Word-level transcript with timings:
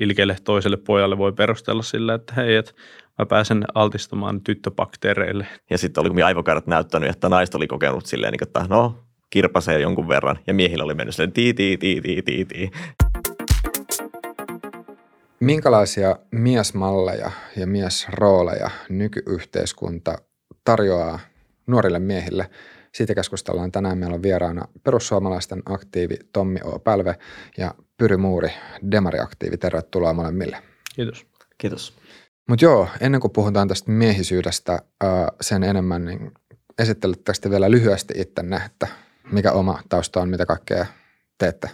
ilkeille 0.00 0.36
toiselle 0.44 0.76
pojalle 0.76 1.18
voi 1.18 1.32
perustella 1.32 1.82
sillä, 1.82 2.14
että 2.14 2.34
hei, 2.34 2.56
että 2.56 2.72
mä 3.18 3.26
pääsen 3.26 3.64
altistumaan 3.74 4.40
tyttöbakteereille. 4.40 5.46
Ja 5.70 5.78
sitten 5.78 6.06
oli 6.06 6.22
aivokaarat 6.22 6.66
näyttänyt, 6.66 7.10
että 7.10 7.28
naista 7.28 7.58
oli 7.58 7.66
kokenut 7.66 8.06
silleen, 8.06 8.32
niin 8.32 8.42
että 8.42 8.66
no, 8.68 9.04
kirpasee 9.30 9.80
jonkun 9.80 10.08
verran. 10.08 10.38
Ja 10.46 10.54
miehillä 10.54 10.84
oli 10.84 10.94
mennyt 10.94 11.14
silleen 11.14 11.32
tii, 11.32 11.54
tii, 11.54 11.76
tii, 11.76 12.00
tii, 12.00 12.22
tii, 12.22 12.44
tii. 12.44 12.70
Minkälaisia 15.40 16.16
miesmalleja 16.30 17.30
ja 17.56 17.66
miesrooleja 17.66 18.70
nykyyhteiskunta 18.88 20.18
tarjoaa 20.64 21.18
nuorille 21.66 21.98
miehille? 21.98 22.50
Siitä 22.96 23.14
keskustellaan 23.14 23.72
tänään. 23.72 23.98
Meillä 23.98 24.14
on 24.14 24.22
vieraana 24.22 24.68
perussuomalaisten 24.84 25.62
aktiivi 25.66 26.16
Tommi 26.32 26.60
O. 26.64 26.78
Pälve 26.78 27.14
ja 27.58 27.74
Pyry 27.96 28.16
Muuri, 28.16 28.48
demariaktiivi. 28.90 29.56
Tervetuloa 29.56 30.12
molemmille. 30.12 30.62
Kiitos. 30.94 31.26
Kiitos. 31.58 31.96
Mutta 32.48 32.64
joo, 32.64 32.88
ennen 33.00 33.20
kuin 33.20 33.32
puhutaan 33.32 33.68
tästä 33.68 33.90
miehisyydestä 33.90 34.78
sen 35.40 35.62
enemmän, 35.62 36.04
niin 36.04 36.32
esittelettekö 36.78 37.38
te 37.40 37.50
vielä 37.50 37.70
lyhyesti 37.70 38.14
ittenne, 38.16 38.56
että 38.66 38.88
mikä 39.32 39.52
oma 39.52 39.78
tausta 39.88 40.20
on, 40.20 40.28
mitä 40.28 40.46
kaikkea 40.46 40.86
teette? 41.38 41.70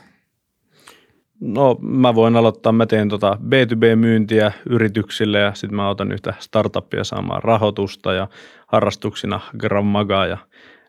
No 1.41 1.79
mä 1.81 2.15
voin 2.15 2.37
aloittaa, 2.37 2.73
mä 2.73 2.87
teen 2.87 3.09
tota 3.09 3.39
B2B-myyntiä 3.43 4.53
yrityksille 4.71 5.39
ja 5.39 5.55
sitten 5.55 5.77
mä 5.77 5.89
otan 5.89 6.13
yhtä 6.13 6.35
startuppia 6.39 7.05
saamaan 7.05 7.43
rahoitusta 7.43 8.13
ja 8.13 8.29
harrastuksina 8.67 9.41
Grammagaa 9.59 10.27
ja 10.27 10.39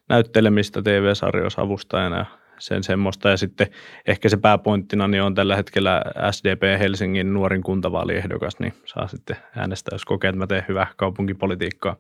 näyttelemistä 0.10 0.82
TV-sarjoissa 0.82 1.62
avustajana 1.62 2.18
ja 2.18 2.26
sen 2.60 2.84
semmoista. 2.84 3.30
Ja 3.30 3.38
sitten 3.38 3.68
ehkä 4.08 4.30
se 4.30 4.38
pääpointtina 4.38 5.08
niin 5.08 5.24
on 5.24 5.36
tällä 5.36 5.56
hetkellä 5.56 6.02
SDP 6.32 6.80
Helsingin 6.80 7.34
nuorin 7.34 7.64
kuntavaaliehdokas, 7.64 8.60
niin 8.60 8.74
saa 8.86 9.08
sitten 9.08 9.36
äänestää, 9.56 9.96
jos 9.96 10.06
kokee, 10.06 10.30
että 10.30 10.40
mä 10.40 10.48
teen 10.48 10.66
hyvää 10.68 10.88
kaupunkipolitiikkaa 10.98 11.95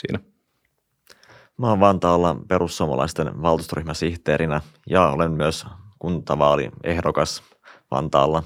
siinä. 0.00 0.18
Mä 1.58 1.68
oon 1.68 1.80
Vantaalla 1.80 2.36
perussuomalaisten 2.48 3.42
valtuustoryhmän 3.42 3.94
sihteerinä 3.94 4.60
ja 4.86 5.08
olen 5.08 5.32
myös 5.32 5.66
kuntavaaliehdokas 5.98 7.42
Vantaalla. 7.90 8.42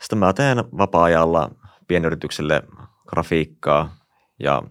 Sitten 0.00 0.18
mä 0.18 0.32
teen 0.32 0.58
vapaa-ajalla 0.58 1.50
pienyrityksille 1.88 2.62
grafiikkaa 3.06 3.96
ja 4.40 4.62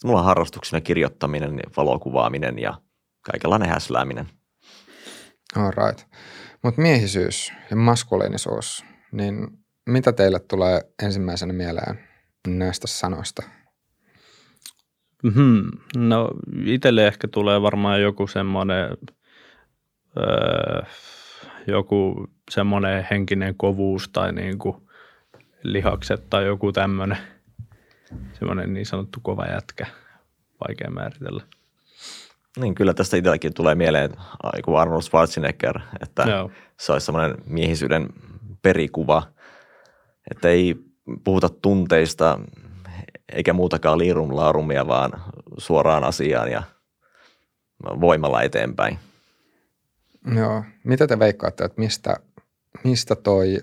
sitten 0.00 0.08
mulla 0.08 0.20
on 0.20 0.26
harrastuksena 0.26 0.80
kirjoittaminen, 0.80 1.60
valokuvaaminen 1.76 2.58
ja 2.58 2.80
kaikenlainen 3.22 3.68
häslääminen. 3.68 4.26
All 5.56 5.70
right. 5.70 6.08
Mutta 6.62 6.82
miehisyys 6.82 7.52
ja 7.70 7.76
maskuliinisuus, 7.76 8.84
niin 9.12 9.48
mitä 9.86 10.12
teille 10.12 10.38
tulee 10.38 10.80
ensimmäisenä 11.02 11.52
mieleen 11.52 12.00
näistä 12.48 12.86
sanoista? 12.86 13.42
Hmm. 15.34 15.70
No 15.96 16.30
itselle 16.64 17.06
ehkä 17.06 17.28
tulee 17.28 17.62
varmaan 17.62 18.02
joku 18.02 18.26
semmoinen, 18.26 18.96
öö, 20.16 20.82
joku 21.66 22.26
semmoinen 22.50 23.06
henkinen 23.10 23.54
kovuus 23.56 24.08
tai 24.08 24.32
niin 24.32 24.58
kuin 24.58 24.76
lihakset 25.62 26.30
tai 26.30 26.46
joku 26.46 26.72
tämmöinen– 26.72 27.18
semmoinen 28.32 28.74
niin 28.74 28.86
sanottu 28.86 29.20
kova 29.22 29.46
jätkä, 29.46 29.86
vaikea 30.68 30.90
määritellä. 30.90 31.42
Niin 32.58 32.74
kyllä 32.74 32.94
tästä 32.94 33.16
itselläkin 33.16 33.54
tulee 33.54 33.74
mieleen 33.74 34.10
joku 34.56 34.76
Arnold 34.76 35.02
Schwarzenegger, 35.02 35.80
että 36.00 36.22
Joo. 36.22 36.50
se 36.80 36.92
olisi 36.92 37.06
semmoinen 37.06 37.34
miehisyyden 37.46 38.08
perikuva, 38.62 39.22
että 40.30 40.48
ei 40.48 40.76
puhuta 41.24 41.48
tunteista 41.48 42.40
eikä 43.32 43.52
muutakaan 43.52 43.98
liirum 43.98 44.36
laarumia, 44.36 44.86
vaan 44.86 45.12
suoraan 45.58 46.04
asiaan 46.04 46.50
ja 46.50 46.62
voimalla 48.00 48.42
eteenpäin. 48.42 48.98
Joo. 50.36 50.64
Mitä 50.84 51.06
te 51.06 51.18
veikkaatte, 51.18 51.64
että 51.64 51.80
mistä, 51.80 52.16
mistä 52.84 53.16
toi 53.16 53.58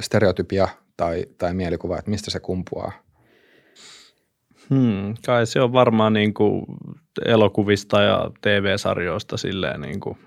stereotypia 0.00 0.68
tai, 0.96 1.24
tai 1.38 1.54
mielikuva, 1.54 1.98
että 1.98 2.10
mistä 2.10 2.30
se 2.30 2.40
kumpuaa? 2.40 2.92
Hmm, 4.70 5.14
kai 5.26 5.46
se 5.46 5.60
on 5.60 5.72
varmaan 5.72 6.12
niin 6.12 6.34
kuin 6.34 6.66
elokuvista 7.24 8.02
ja 8.02 8.30
TV-sarjoista 8.40 9.36
silleen 9.36 9.80
niin 9.80 10.00
kuin 10.00 10.18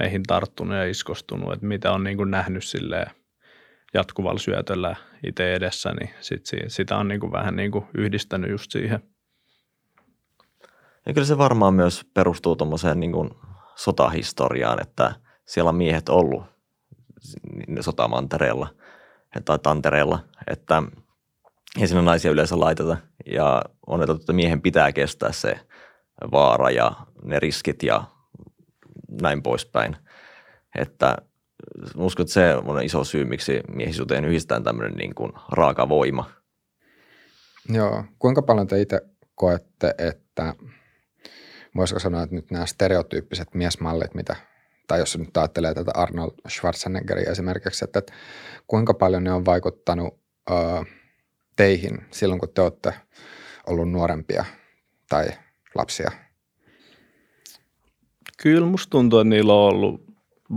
meihin 0.00 0.22
tarttunut 0.22 0.76
ja 0.76 0.84
iskostunut, 0.84 1.52
että 1.52 1.66
mitä 1.66 1.92
on 1.92 2.04
niin 2.04 2.16
kuin 2.16 2.30
nähnyt 2.30 2.64
silleen 2.64 3.10
jatkuvalla 3.94 4.38
syötöllä 4.38 4.96
itse 5.26 5.54
edessä, 5.54 5.92
niin 5.92 6.10
sit, 6.20 6.42
sitä 6.68 6.96
on 6.96 7.08
niin 7.08 7.20
kuin 7.20 7.32
vähän 7.32 7.56
niin 7.56 7.70
kuin 7.70 7.84
yhdistänyt 7.94 8.50
just 8.50 8.72
siihen. 8.72 9.02
Ja 11.06 11.14
kyllä 11.14 11.26
se 11.26 11.38
varmaan 11.38 11.74
myös 11.74 12.06
perustuu 12.14 12.56
tuommoiseen 12.56 13.00
niin 13.00 13.12
kuin 13.12 13.30
sotahistoriaan, 13.74 14.82
että 14.82 15.14
siellä 15.46 15.68
on 15.68 15.76
miehet 15.76 16.08
ollut 16.08 16.44
sotamantereella– 17.80 18.68
tai 19.44 19.58
tantereella, 19.58 20.24
että 20.46 20.82
ei 21.80 21.88
siinä 21.88 22.02
naisia 22.02 22.30
yleensä 22.30 22.60
laiteta 22.60 22.96
ja 23.26 23.62
on, 23.86 24.02
että 24.02 24.32
miehen 24.32 24.62
pitää 24.62 24.92
kestää 24.92 25.32
se 25.32 25.60
vaara 26.32 26.70
ja 26.70 26.92
ne 27.22 27.38
riskit 27.38 27.82
ja 27.82 28.04
näin 29.22 29.42
poispäin. 29.42 29.96
Että 30.74 31.16
uskon, 31.96 32.24
että 32.24 32.32
se 32.32 32.54
on 32.54 32.82
iso 32.82 33.04
syy, 33.04 33.24
miksi 33.24 33.60
miehisyyteen 33.68 34.24
yhdistetään 34.24 34.64
tämmöinen 34.64 34.96
niin 34.96 35.14
kuin 35.14 35.32
raaka 35.52 35.88
voima. 35.88 36.30
Joo. 37.68 38.04
Kuinka 38.18 38.42
paljon 38.42 38.66
te 38.66 38.80
itse 38.80 39.00
koette, 39.34 39.94
että 39.98 40.54
voisiko 41.76 42.00
sanoa, 42.00 42.22
että 42.22 42.36
nyt 42.36 42.50
nämä 42.50 42.66
stereotyyppiset 42.66 43.54
miesmallit, 43.54 44.14
mitä 44.14 44.36
tai 44.88 44.98
jos 44.98 45.18
nyt 45.18 45.36
ajattelee 45.36 45.74
tätä 45.74 45.90
Arnold 45.94 46.30
Schwarzeneggeria 46.48 47.30
esimerkiksi, 47.30 47.84
että, 47.84 47.98
että 47.98 48.12
kuinka 48.66 48.94
paljon 48.94 49.24
ne 49.24 49.32
on 49.32 49.44
vaikuttanut 49.44 50.20
ö, 50.50 50.54
teihin 51.56 51.98
silloin, 52.10 52.40
kun 52.40 52.48
te 52.54 52.60
olette 52.62 52.94
ollut 53.66 53.90
nuorempia 53.90 54.44
tai 55.08 55.26
lapsia? 55.74 56.10
Kyllä 58.42 58.66
musta 58.66 58.90
tuntuu, 58.90 59.18
että 59.18 59.28
niillä 59.28 59.52
on 59.52 59.74
ollut 59.74 60.04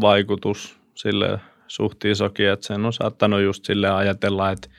vaikutus 0.02 0.80
sille 0.96 1.40
suht 1.68 2.06
isokin, 2.06 2.50
että 2.50 2.68
sen 2.68 2.86
on 2.86 2.94
saattanut 2.94 3.42
just 3.42 3.66
sille 3.66 3.90
ajatella, 3.90 4.52
että 4.52 4.70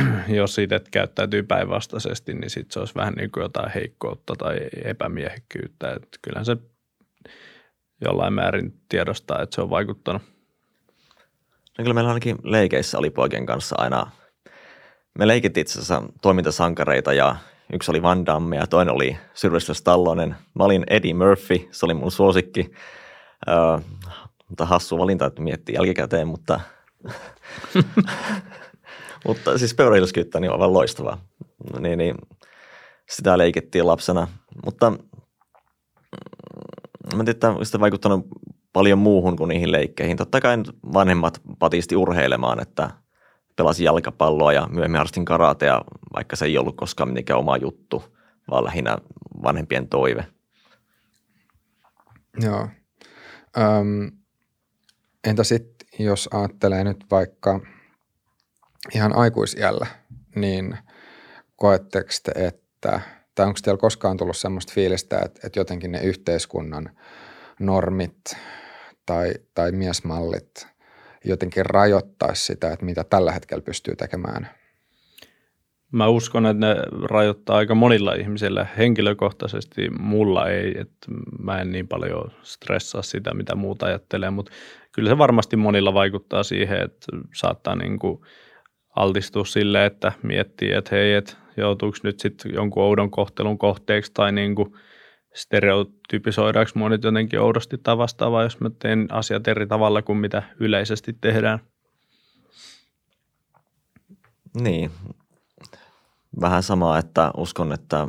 jos 0.38 0.54
siitä 0.54 0.80
käyttäytyy 0.90 1.42
päinvastaisesti, 1.42 2.34
niin 2.34 2.50
sitten 2.50 2.72
se 2.72 2.78
olisi 2.78 2.94
vähän 2.94 3.14
niin 3.14 3.30
kuin 3.30 3.42
jotain 3.42 3.72
heikkoutta 3.74 4.34
tai 4.38 4.58
epämiehekkyyttä. 4.84 5.92
Että 5.92 6.18
kyllähän 6.22 6.44
se 6.44 6.56
jollain 8.04 8.32
määrin 8.32 8.80
tiedostaa, 8.88 9.42
että 9.42 9.54
se 9.54 9.60
on 9.60 9.70
vaikuttanut. 9.70 10.22
No 11.78 11.82
kyllä 11.82 11.94
meillä 11.94 12.08
ainakin 12.08 12.36
leikeissä 12.42 12.98
oli 12.98 13.10
poikien 13.10 13.46
kanssa 13.46 13.76
aina, 13.78 14.10
me 15.18 15.26
leikittiin 15.26 15.62
itse 15.62 15.72
asiassa 15.72 16.02
toimintasankareita 16.22 17.12
ja 17.12 17.36
yksi 17.72 17.90
oli 17.90 18.02
Van 18.02 18.26
Damme 18.26 18.56
ja 18.56 18.66
toinen 18.66 18.94
oli 18.94 19.16
Sylvester 19.34 19.74
Stallonen. 19.74 20.36
Mä 20.54 20.64
olin 20.64 20.84
Eddie 20.90 21.14
Murphy, 21.14 21.68
se 21.70 21.86
oli 21.86 21.94
mun 21.94 22.10
suosikki. 22.10 22.70
Öö, 23.48 23.78
mutta 24.48 24.66
hassu 24.66 24.98
valinta, 24.98 25.26
että 25.26 25.42
miettii 25.42 25.74
jälkikäteen, 25.74 26.28
mutta, 26.28 26.60
mutta 29.26 29.58
siis 29.58 29.74
Beverly 29.74 29.96
Hills 29.96 30.12
niin 30.14 30.50
on 30.50 30.52
aivan 30.52 30.72
loistavaa. 30.72 31.18
Niin, 31.80 31.98
niin, 31.98 32.14
sitä 33.10 33.38
leikittiin 33.38 33.86
lapsena, 33.86 34.28
mutta 34.64 34.92
mä 37.16 37.24
tiedän, 37.24 37.52
että 37.52 37.64
sitä 37.64 37.80
vaikuttanut 37.80 38.26
paljon 38.72 38.98
muuhun 38.98 39.36
kuin 39.36 39.48
niihin 39.48 39.72
leikkeihin. 39.72 40.16
Totta 40.16 40.40
kai 40.40 40.56
vanhemmat 40.92 41.40
patisti 41.58 41.96
urheilemaan, 41.96 42.62
että 42.62 42.90
pelasin 43.56 43.84
jalkapalloa 43.84 44.52
ja 44.52 44.68
myöhemmin 44.70 44.98
harrastin 44.98 45.24
karatea, 45.24 45.80
vaikka 46.16 46.36
se 46.36 46.44
ei 46.44 46.58
ollut 46.58 46.76
koskaan 46.76 47.08
mitenkään 47.08 47.38
oma 47.38 47.56
juttu, 47.56 48.04
vaan 48.50 48.64
lähinnä 48.64 48.98
vanhempien 49.42 49.88
toive. 49.88 50.26
Joo. 52.40 52.68
Öm, 53.58 54.10
entä 55.24 55.44
sitten, 55.44 55.88
jos 55.98 56.28
ajattelee 56.32 56.84
nyt 56.84 57.04
vaikka 57.10 57.60
ihan 58.94 59.16
aikuisiällä, 59.16 59.86
niin 60.34 60.78
koetteko 61.56 62.10
te, 62.24 62.46
että– 62.46 63.00
tai 63.34 63.46
onko 63.46 63.58
teillä 63.62 63.78
koskaan 63.78 64.16
tullut 64.16 64.36
sellaista 64.36 64.72
fiilistä, 64.74 65.18
että, 65.24 65.40
että 65.46 65.60
jotenkin 65.60 65.92
ne 65.92 66.00
yhteiskunnan 66.00 66.90
normit 67.60 68.36
tai, 69.06 69.32
tai 69.54 69.72
miesmallit 69.72 70.66
jotenkin 71.24 71.66
rajoittaisi 71.66 72.44
sitä, 72.44 72.72
että 72.72 72.84
mitä 72.84 73.04
tällä 73.04 73.32
hetkellä 73.32 73.62
pystyy 73.62 73.96
tekemään? 73.96 74.48
Mä 75.92 76.08
uskon, 76.08 76.46
että 76.46 76.66
ne 76.66 76.76
rajoittaa 77.10 77.56
aika 77.56 77.74
monilla 77.74 78.14
ihmisillä. 78.14 78.66
Henkilökohtaisesti 78.78 79.90
mulla 79.90 80.48
ei, 80.48 80.74
että 80.78 81.06
mä 81.38 81.60
en 81.60 81.72
niin 81.72 81.88
paljon 81.88 82.32
stressaa 82.42 83.02
sitä, 83.02 83.34
mitä 83.34 83.54
muuta 83.54 83.86
ajattelee, 83.86 84.30
mutta 84.30 84.52
kyllä 84.92 85.10
se 85.10 85.18
varmasti 85.18 85.56
monilla 85.56 85.94
vaikuttaa 85.94 86.42
siihen, 86.42 86.82
että 86.82 87.06
saattaa 87.34 87.76
niin 87.76 87.98
kuin 87.98 88.20
altistua 88.96 89.44
sille, 89.44 89.86
että 89.86 90.12
miettii, 90.22 90.72
että 90.72 90.96
hei, 90.96 91.14
että 91.14 91.32
joutuuko 91.56 91.98
nyt 92.02 92.20
sitten 92.20 92.54
jonkun 92.54 92.82
oudon 92.82 93.10
kohtelun 93.10 93.58
kohteeksi 93.58 94.10
tai 94.14 94.32
niin 94.32 94.54
kuin 94.54 94.74
stereotypisoidaanko 95.34 96.70
mua 96.74 96.88
nyt 96.88 97.04
jotenkin 97.04 97.40
oudosti 97.40 97.78
tai 97.78 97.98
vastaavaa, 97.98 98.42
jos 98.42 98.60
mä 98.60 98.70
teen 98.78 99.06
asiat 99.10 99.48
eri 99.48 99.66
tavalla 99.66 100.02
kuin 100.02 100.18
mitä 100.18 100.42
yleisesti 100.60 101.16
tehdään. 101.20 101.58
Niin, 104.60 104.90
vähän 106.40 106.62
samaa, 106.62 106.98
että 106.98 107.30
uskon, 107.36 107.72
että 107.72 108.08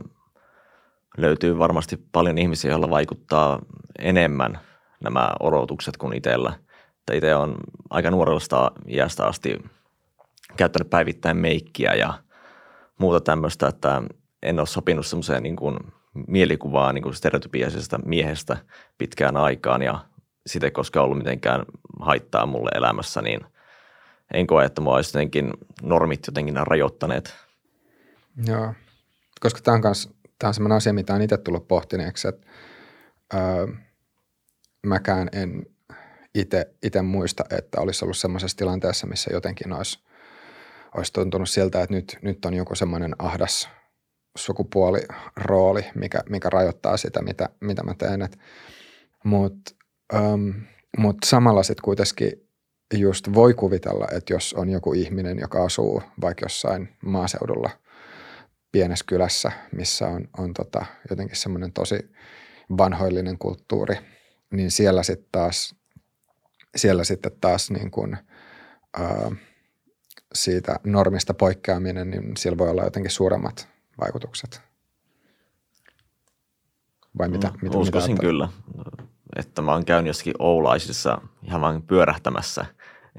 löytyy 1.18 1.58
varmasti 1.60 1.98
paljon 2.12 2.38
ihmisiä, 2.38 2.72
joilla 2.72 2.90
vaikuttaa 2.90 3.60
enemmän 4.00 4.60
nämä 5.04 5.30
odotukset 5.40 5.98
kuin 5.98 6.18
itsellä. 6.18 6.54
Itse 7.14 7.36
on 7.36 7.56
aika 7.90 8.12
nuoresta 8.12 8.72
iästä 8.88 9.26
asti 9.26 9.64
käyttänyt 10.58 10.90
päivittäin 10.90 11.38
meikkiä 11.38 11.94
ja 11.94 12.23
muuta 13.00 13.22
tämmöistä, 13.22 13.68
että 13.68 14.02
en 14.44 14.60
ole 14.60 14.68
sopinut 14.68 15.06
semmoiseen 15.06 15.44
niin 15.44 15.56
kuin 15.56 15.78
mielikuvaa 16.28 16.94
niin 16.94 17.04
kuin 17.04 17.16
stereotypiaisesta 17.16 18.00
miehestä 18.06 18.58
pitkään 18.98 19.38
aikaan 19.38 19.82
ja 19.82 20.06
sitä 20.48 20.68
ei 20.68 20.72
koskaan 20.72 21.06
ollut 21.06 21.18
mitenkään 21.18 21.66
haittaa 22.00 22.46
mulle 22.46 22.72
elämässä, 22.76 23.22
niin 23.22 23.40
en 24.34 24.48
koe, 24.48 24.66
että 24.66 24.82
mua 24.82 24.96
olisi 24.96 25.18
jotenkin 25.18 25.54
normit 25.82 26.28
jotenkin 26.28 26.68
rajoittaneet. 26.68 27.36
Joo, 28.46 28.74
koska 29.40 29.60
tämä 29.64 29.76
on, 29.76 29.82
kans, 29.82 30.10
tämä 30.40 30.48
on 30.48 30.54
sellainen 30.54 30.78
asia, 30.78 30.94
mitä 30.94 31.14
on 31.14 31.22
itse 31.22 31.38
tullut 31.38 31.68
pohtineeksi, 31.68 32.28
että 32.28 32.48
öö, 33.34 33.68
mäkään 34.86 35.30
en 35.32 35.66
itse 36.84 37.02
muista, 37.02 37.44
että 37.50 37.82
olisi 37.82 38.06
ollut 38.06 38.18
sellaisessa 38.18 38.58
tilanteessa, 38.58 39.08
missä 39.08 39.34
jotenkin 39.34 39.74
olisi, 39.74 40.00
olisi 40.98 41.14
tuntunut 41.14 41.50
siltä, 41.50 41.82
että 41.82 41.96
nyt, 41.96 42.18
nyt 42.22 42.46
on 42.46 42.54
joku 42.54 42.76
semmoinen 42.76 43.16
ahdas 43.20 43.70
sukupuolirooli, 44.38 45.86
mikä, 45.96 46.24
mikä 46.30 46.50
rajoittaa 46.50 46.98
sitä, 46.98 47.22
mitä, 47.22 47.50
mitä 47.62 47.84
mä 47.84 47.94
teen. 47.94 48.30
Mutta 49.24 49.72
um, 50.14 50.54
mut 50.98 51.18
samalla 51.26 51.64
sitten 51.64 51.84
kuitenkin 51.84 52.32
just 52.94 53.34
voi 53.34 53.54
kuvitella, 53.54 54.08
että 54.12 54.34
jos 54.34 54.54
on 54.54 54.70
joku 54.70 54.94
ihminen, 54.94 55.40
joka 55.40 55.64
asuu 55.64 56.04
vaikka 56.22 56.46
jossain 56.46 56.90
maaseudulla 57.06 57.70
pienessä 58.72 59.06
kylässä, 59.08 59.52
missä 59.72 60.08
on, 60.08 60.28
on 60.38 60.54
tota, 60.54 60.86
jotenkin 61.10 61.38
semmoinen 61.38 61.74
tosi 61.74 61.96
vanhoillinen 62.78 63.38
kulttuuri, 63.38 63.96
niin 64.52 64.72
siellä 64.72 65.04
sitten 65.04 65.30
taas, 65.32 65.76
siellä 66.76 67.04
sitten 67.04 67.32
taas 67.42 67.72
niin 67.72 67.92
kuin, 67.92 68.18
uh, 69.00 69.34
siitä 70.34 70.80
normista 70.84 71.34
poikkeaminen, 71.34 72.10
niin 72.10 72.38
siellä 72.38 72.58
voi 72.58 72.70
olla 72.70 72.84
jotenkin 72.84 73.12
suuremmat 73.12 73.68
vaikutukset? 74.02 74.62
Vai 77.18 77.30
mitä? 77.30 77.48
No, 77.48 77.54
mitä 77.62 77.78
uskoisin 77.78 78.12
mitä 78.12 78.22
kyllä, 78.22 78.50
että 79.36 79.62
mä 79.62 79.72
oon 79.72 79.86
käynyt 79.86 80.08
jossakin 80.08 80.34
Oulaisissa 80.40 81.22
ihan 81.44 81.62
vain 81.62 81.82
pyörähtämässä 81.82 82.66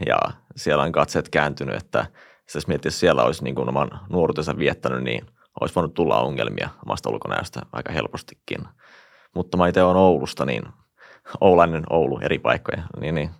ja 0.06 0.18
siellä 0.56 0.82
on 0.82 0.92
katseet 0.92 1.28
kääntynyt, 1.28 1.76
että 1.76 2.06
jos 2.54 2.68
miettii, 2.68 2.88
että 2.88 2.98
siellä 3.00 3.24
olisi 3.24 3.44
niin 3.44 3.54
kuin 3.54 3.68
oman 3.68 4.00
nuoruutensa 4.10 4.58
viettänyt, 4.58 5.02
niin 5.02 5.26
olisi 5.60 5.74
voinut 5.74 5.94
tulla 5.94 6.20
ongelmia 6.20 6.68
omasta 6.86 7.10
ulkonäöstä 7.10 7.60
aika 7.72 7.92
helpostikin. 7.92 8.58
Mutta 9.34 9.56
mä 9.56 9.68
itse 9.68 9.82
olen 9.82 9.96
Oulusta, 9.96 10.44
niin 10.44 10.62
Oulainen 11.40 11.84
Oulu, 11.90 12.18
eri 12.22 12.38
paikkoja, 12.38 12.82
niin, 13.00 13.14
niin 13.14 13.30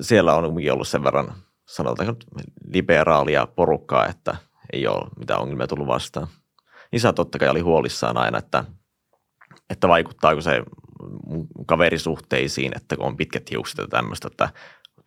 siellä 0.00 0.34
on 0.34 0.44
ollut 0.44 0.88
sen 0.88 1.04
verran 1.04 1.34
sanotaanko 1.68 2.14
liberaalia 2.72 3.46
porukkaa, 3.46 4.06
että– 4.06 4.36
ei 4.72 4.86
ole 4.86 5.08
mitään 5.18 5.40
ongelmia 5.40 5.66
tullut 5.66 5.86
vastaan. 5.86 6.28
Isä 6.92 7.12
totta 7.12 7.38
kai 7.38 7.48
oli 7.48 7.60
huolissaan 7.60 8.16
aina, 8.16 8.38
että, 8.38 8.64
että 9.70 9.88
vaikuttaako 9.88 10.40
se 10.40 10.62
kaverisuhteisiin, 11.66 12.72
että 12.76 12.96
kun 12.96 13.06
on 13.06 13.16
pitkät 13.16 13.50
hiukset 13.50 13.78
ja 13.78 13.86
tämmöistä, 13.86 14.28
että 14.28 14.48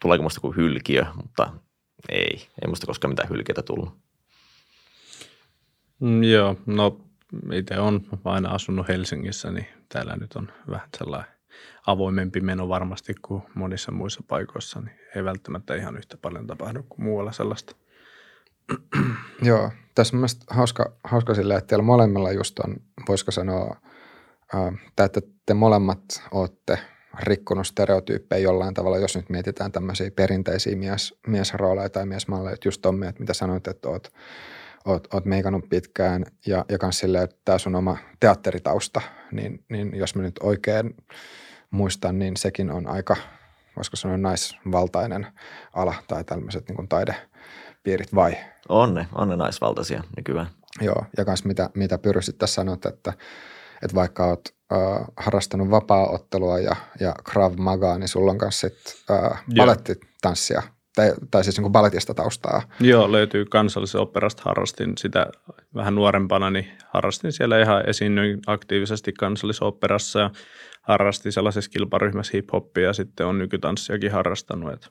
tuleeko 0.02 0.24
musta 0.24 0.42
kuin 0.42 0.56
hylkiö, 0.56 1.06
mutta 1.16 1.54
ei, 2.10 2.48
ei 2.62 2.68
musta 2.68 2.88
koskaan 2.88 3.12
mitään 3.12 3.30
hylkiötä 3.30 3.62
tullut. 3.62 3.98
Mm, 6.00 6.24
joo, 6.24 6.56
no 6.66 7.02
itse 7.54 7.80
on 7.80 8.02
aina 8.26 8.50
asunut 8.50 8.88
Helsingissä, 8.88 9.52
niin 9.52 9.68
täällä 9.90 10.16
nyt 10.16 10.34
on 10.34 10.52
vähän 10.70 10.90
sellainen 10.98 11.32
avoimempi 11.88 12.42
meno 12.42 12.70
varmasti 12.70 13.14
kuin 13.22 13.44
monissa 13.56 13.92
muissa 13.92 14.24
paikoissa, 14.28 14.82
niin 14.82 15.00
ei 15.16 15.24
välttämättä 15.24 15.76
ihan 15.76 15.98
yhtä 15.98 16.18
paljon 16.18 16.48
tapahdu 16.48 16.84
kuin 16.84 17.04
muualla 17.04 17.32
sellaista. 17.32 17.76
Joo, 19.42 19.72
tässä 19.96 20.18
on 20.18 20.28
hauska, 20.50 20.92
hauska 21.04 21.34
sille, 21.34 21.56
että 21.56 21.68
teillä 21.68 21.84
molemmilla 21.84 22.32
just 22.32 22.60
on, 22.60 22.76
voisiko 23.08 23.32
sanoa, 23.32 23.76
äh, 24.56 24.74
että 25.06 25.22
te 25.46 25.54
molemmat 25.54 26.24
olette 26.32 26.80
rikkonut 27.20 27.68
stereotyyppejä 27.68 28.40
jollain 28.40 28.74
tavalla, 28.74 28.98
jos 28.98 29.16
nyt 29.16 29.30
mietitään 29.30 29.72
tämmöisiä 29.72 30.12
perinteisiä 30.12 30.76
mies, 30.76 31.14
miesrooleja 31.28 31.90
tai 31.90 32.06
miesmalleja, 32.06 32.54
että 32.54 32.68
just 32.68 32.82
Tommi, 32.82 33.08
että 33.08 33.22
mitä 33.22 33.34
sanoit, 33.34 33.68
että 33.68 33.90
oot, 33.90 34.14
oot, 34.86 35.14
oot 35.14 35.26
meikannut 35.26 35.70
pitkään 35.70 36.26
ja, 36.48 36.66
ja 36.70 36.78
kans 36.78 37.00
silleen, 37.00 37.24
että 37.24 37.36
tämä 37.46 37.58
sun 37.58 37.76
oma 37.76 37.98
teatteritausta, 38.20 39.02
niin, 39.32 39.64
niin 39.70 39.96
jos 39.96 40.16
mä 40.16 40.22
nyt 40.22 40.40
oikein 40.44 40.96
muistan, 41.72 42.20
niin 42.20 42.38
sekin 42.38 42.72
on 42.72 42.88
aika, 42.88 43.16
voisiko 43.76 43.98
sanoa 43.98 44.18
naisvaltainen 44.18 45.28
ala 45.74 45.94
tai 46.08 46.24
tämmöiset 46.24 46.70
niin 46.70 46.88
taide, 46.88 47.16
piirit 47.84 48.16
vai? 48.16 48.38
On 48.70 48.94
ne, 48.94 49.08
on 49.16 49.30
ne 49.30 49.36
naisvaltaisia 49.36 50.04
nykyään. 50.18 50.48
Joo, 50.82 51.06
ja 51.18 51.26
kans 51.26 51.46
mitä, 51.46 51.70
mitä 51.76 51.98
Pyry 51.98 52.20
tässä 52.38 52.56
sanot, 52.56 52.86
että, 52.86 53.14
että 53.84 53.96
vaikka 53.96 54.26
oot 54.26 54.50
äh, 54.74 55.08
harrastanut 55.18 55.72
vapaa-ottelua 55.72 56.60
ja, 56.60 56.76
ja 57.00 57.16
Krav 57.32 57.54
Magaa, 57.58 57.98
niin 57.98 58.08
sulla 58.08 58.32
on 58.32 58.38
myös 58.42 58.60
sit 58.60 58.78
äh, 59.12 59.44
balettitanssia 59.56 60.64
tai, 60.96 61.14
tai 61.32 61.44
siis 61.44 61.60
niin 61.60 61.72
baletista 61.72 62.14
taustaa. 62.14 62.62
Joo, 62.80 63.12
löytyy 63.12 63.46
kansallisen 63.46 64.02
operasta. 64.02 64.44
Harrastin 64.46 64.98
sitä 64.98 65.28
vähän 65.76 65.96
nuorempana, 65.96 66.50
niin 66.50 66.72
harrastin 66.94 67.32
siellä 67.32 67.62
ihan 67.62 67.90
esiinnyin 67.90 68.40
aktiivisesti 68.48 69.14
kansallisoperassa 69.14 70.20
ja 70.20 70.30
harrastin 70.82 71.32
sellaisessa 71.32 71.72
kilparyhmässä 71.72 72.38
hip-hoppia 72.38 72.84
ja 72.84 72.94
sitten 72.94 73.26
on 73.26 73.38
nykytanssiakin 73.38 74.12
harrastanut. 74.12 74.74
Että 74.74 74.88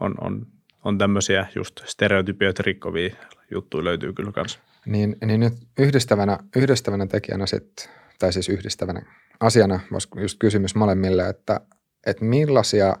on, 0.00 0.14
on 0.20 0.46
on 0.84 0.98
tämmöisiä 0.98 1.46
just 1.54 1.80
stereotypioita 1.84 2.62
rikkovia 2.66 3.16
juttuja 3.50 3.84
löytyy 3.84 4.12
kyllä 4.12 4.32
kanssa. 4.32 4.58
Niin, 4.86 5.16
niin 5.24 5.40
nyt 5.40 5.54
yhdistävänä, 5.78 6.38
yhdistävänä 6.56 7.06
tekijänä 7.06 7.46
sit, 7.46 7.90
tai 8.18 8.32
siis 8.32 8.48
yhdistävänä 8.48 9.02
asiana, 9.40 9.80
just 10.20 10.38
kysymys 10.38 10.74
molemmille, 10.74 11.28
että, 11.28 11.60
että 12.06 12.24
millaisia 12.24 12.96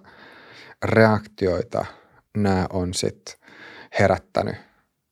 reaktioita 0.84 1.86
nämä 2.42 2.66
on 2.72 2.94
sitten 2.94 3.34
herättänyt 3.98 4.56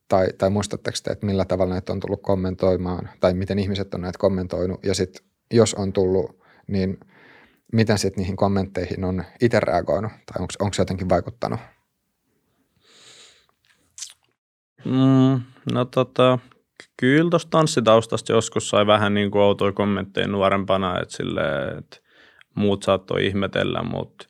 tai, 0.09 0.29
tai 0.39 0.51
muistatteko 0.51 0.97
te, 1.05 1.13
että 1.13 1.27
millä 1.27 1.45
tavalla 1.45 1.73
näitä 1.75 1.93
on 1.93 2.01
tullut 2.01 2.23
kommentoimaan? 2.23 3.09
Tai 3.21 3.35
miten 3.35 3.59
ihmiset 3.59 3.95
on 3.95 4.01
näitä 4.01 4.19
kommentoinut? 4.19 4.85
Ja 4.85 4.95
sitten 4.95 5.27
jos 5.53 5.75
on 5.75 5.93
tullut, 5.93 6.41
niin 6.67 7.01
miten 7.73 7.99
sitten 7.99 8.23
niihin 8.23 8.37
kommentteihin 8.37 9.05
on 9.05 9.25
itse 9.41 9.61
reagoinut? 9.61 10.13
Tai 10.13 10.47
onko 10.61 10.75
se 10.75 10.83
jotenkin 10.83 11.09
vaikuttanut? 11.09 11.61
Mm, 14.85 15.41
no 15.73 15.85
tota, 15.85 16.39
kyllä 16.97 17.31
tuosta 17.31 17.51
tanssitaustasta 17.51 18.33
joskus 18.33 18.69
sai 18.69 18.87
vähän 18.87 19.15
niin 19.15 19.31
kuin 19.31 19.43
outoja 19.43 19.73
kommentteja 19.73 20.29
nuorempana, 20.29 21.01
että, 21.01 21.17
silleen, 21.17 21.79
että 21.79 21.97
muut 22.55 22.83
saattoi 22.83 23.27
ihmetellä, 23.27 23.83
mutta 23.83 24.27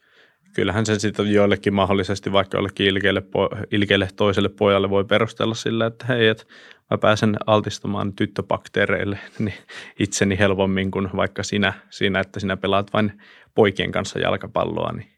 kyllähän 0.56 0.86
se 0.86 0.98
sitten 0.98 1.32
joillekin 1.32 1.75
mahdollisesti 1.75 2.32
vaikka 2.32 2.56
jollekin 2.58 2.86
ilkeille, 2.86 3.22
ilkeille 3.70 4.08
toiselle 4.16 4.48
pojalle 4.48 4.90
voi 4.90 5.04
perustella 5.04 5.54
sillä, 5.54 5.86
että 5.86 6.06
hei, 6.06 6.28
että 6.28 6.44
mä 6.90 6.98
pääsen 6.98 7.36
altistumaan 7.46 8.12
tyttöbakteereille 8.12 9.18
niin 9.38 9.54
itseni 9.98 10.38
helpommin 10.38 10.90
kuin 10.90 11.08
vaikka 11.16 11.42
sinä, 11.42 11.72
siinä, 11.90 12.20
että 12.20 12.40
sinä 12.40 12.56
pelaat 12.56 12.92
vain 12.92 13.22
poikien 13.54 13.92
kanssa 13.92 14.18
jalkapalloa, 14.18 14.92
niin 14.92 15.10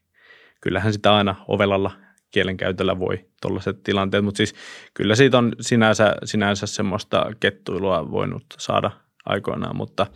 kyllähän 0.61 0.93
sitä 0.93 1.15
aina 1.15 1.35
ovelalla 1.49 1.91
kielenkäytöllä 2.31 2.99
voi 2.99 3.27
tuollaiset 3.43 3.83
tilanteet, 3.83 4.25
mutta 4.25 4.37
siis 4.37 4.55
kyllä 4.95 5.15
siitä 5.15 5.39
on 5.39 5.53
sinänsä, 5.61 6.15
sinänsä 6.25 6.67
semmoista 6.67 7.27
kettuilua 7.41 8.11
voinut 8.11 8.45
saada 8.59 8.91
aikoinaan, 9.27 9.77
mutta 9.77 10.07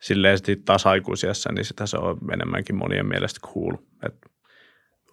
silleen 0.00 0.38
sitten 0.38 0.62
taas 0.64 0.86
aikuisiassa, 0.86 1.52
niin 1.52 1.64
sitä 1.64 1.86
se 1.86 1.96
on 1.96 2.18
enemmänkin 2.32 2.76
monien 2.76 3.06
mielestä 3.06 3.40
cool, 3.40 3.74
että 4.06 4.35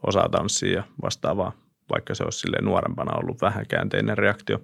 osaa 0.08 0.30
tanssia 0.30 0.74
ja 0.74 0.84
vastaavaa, 1.02 1.52
vaikka 1.92 2.16
se 2.16 2.24
olisi 2.24 2.40
silleen 2.40 2.66
nuorempana 2.66 3.18
ollut 3.18 3.42
vähän 3.42 3.66
käänteinen 3.68 4.18
reaktio. 4.18 4.60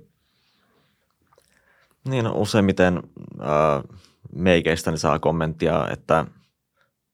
Niin, 2.10 2.26
no, 2.26 2.32
useimmiten 2.36 3.04
äh, 3.42 3.84
meikeistä 4.36 4.92
niin 4.92 5.00
saa 5.00 5.20
kommenttia, 5.20 5.88
että 5.92 6.26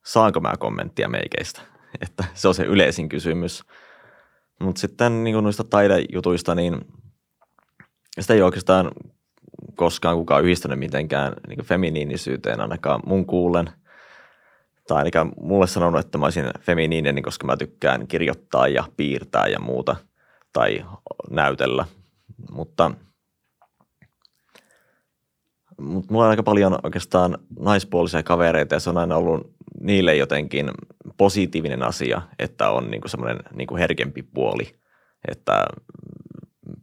saanko 0.06 0.40
mä 0.40 0.54
kommenttia 0.60 1.10
meikeistä. 1.10 1.62
että 2.02 2.24
se 2.34 2.48
on 2.48 2.56
se 2.56 2.64
yleisin 2.64 3.10
kysymys. 3.10 3.64
Mutta 4.60 4.82
sitten 4.82 5.24
niin 5.24 5.44
noista 5.44 5.64
taidejutuista, 5.64 6.56
niin 6.56 6.86
sitä 8.20 8.34
ei 8.34 8.42
oikeastaan 8.42 8.92
koskaan 9.76 10.18
kukaan 10.18 10.44
yhdistänyt 10.44 10.80
mitenkään 10.80 11.34
niin 11.48 11.66
feminiinisyyteen 11.66 12.62
ainakaan 12.62 13.02
mun 13.06 13.26
kuulen. 13.26 13.70
Tai 14.88 14.98
ainakaan 14.98 15.32
mulle 15.42 15.68
sanonut, 15.68 16.00
että 16.00 16.18
mä 16.18 16.26
olisin 16.26 16.46
feminiininen, 16.60 17.24
koska 17.24 17.48
mä 17.48 17.58
tykkään 17.58 18.08
kirjoittaa 18.08 18.68
ja 18.68 18.84
piirtää 18.98 19.48
ja 19.48 19.60
muuta 19.60 19.96
tai 20.54 20.86
näytellä. 21.30 21.86
Mutta, 22.52 22.92
mutta 25.80 26.14
mulla 26.14 26.26
on 26.26 26.30
aika 26.30 26.44
paljon 26.44 26.80
oikeastaan 26.84 27.38
naispuolisia 27.60 28.24
kavereita 28.24 28.76
ja 28.76 28.80
se 28.80 28.90
on 28.90 28.98
aina 28.98 29.18
ollut 29.18 29.56
niille 29.82 30.16
jotenkin 30.16 30.72
positiivinen 31.18 31.84
asia, 31.84 32.22
että 32.40 32.70
on 32.70 32.92
niin 32.92 33.02
semmoinen 33.06 33.40
niin 33.54 33.78
herkempi 33.78 34.24
puoli, 34.24 34.76
että 35.28 35.66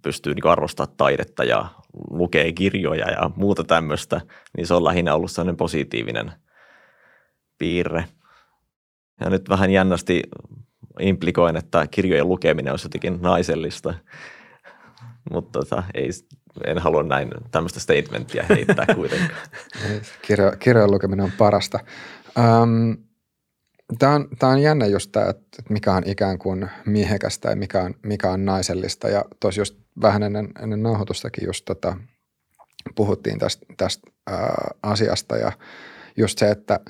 pystyy 0.02 0.35
niin 0.35 0.47
arvostamaan 0.47 0.97
taidetta 0.97 1.44
ja 1.44 1.68
lukee 2.11 2.52
kirjoja 2.52 3.11
ja 3.11 3.30
muuta 3.37 3.64
tämmöistä, 3.64 4.21
niin 4.56 4.66
se 4.66 4.75
on 4.75 4.85
lähinnä 4.85 5.14
ollut 5.14 5.30
sellainen 5.30 5.56
positiivinen 5.56 6.32
piirre. 7.62 8.04
Ja 9.21 9.31
nyt 9.31 9.49
vähän 9.49 9.71
jännästi 9.71 10.23
implikoin, 11.00 11.57
että 11.57 11.87
kirjojen 11.90 12.28
lukeminen 12.28 12.73
olisi 12.73 12.85
jotenkin 12.85 13.19
naisellista, 13.23 13.95
mutta 15.31 15.59
tota, 15.59 15.83
ei, 15.95 16.11
en 16.66 16.78
halua 16.78 17.02
näin 17.02 17.31
tämmöistä 17.50 17.81
statementtia 17.81 18.45
heittää 18.49 18.87
kuitenkaan. 18.95 19.40
Kirjo, 20.23 20.52
kirjojen 20.59 20.90
lukeminen 20.90 21.25
on 21.25 21.33
parasta. 21.38 21.78
Um, 22.38 22.97
Tämä 23.99 24.14
on, 24.14 24.28
tämä 24.38 24.52
on 24.52 24.62
jännä 24.62 24.87
just 24.87 25.12
tämä, 25.12 25.26
että 25.26 25.62
mikä 25.69 25.92
on 25.92 26.02
ikään 26.07 26.38
kuin 26.38 26.71
miehekästä 26.87 27.50
ja 27.50 27.57
mikä 27.57 27.83
on, 27.83 27.95
mikä 28.02 28.31
on 28.31 28.45
naisellista. 28.45 29.09
Ja 29.09 29.25
tuossa 29.40 29.61
just 29.61 29.76
vähän 30.02 30.23
ennen, 30.23 30.49
ennen 30.62 30.83
nauhoitustakin 30.83 31.47
just 31.47 31.64
tota, 31.64 31.97
puhuttiin 32.95 33.38
tästä, 33.38 33.66
tästä 33.76 34.11
ää, 34.26 34.71
asiasta 34.83 35.37
ja 35.37 35.52
just 36.16 36.38
se, 36.38 36.50
että, 36.50 36.81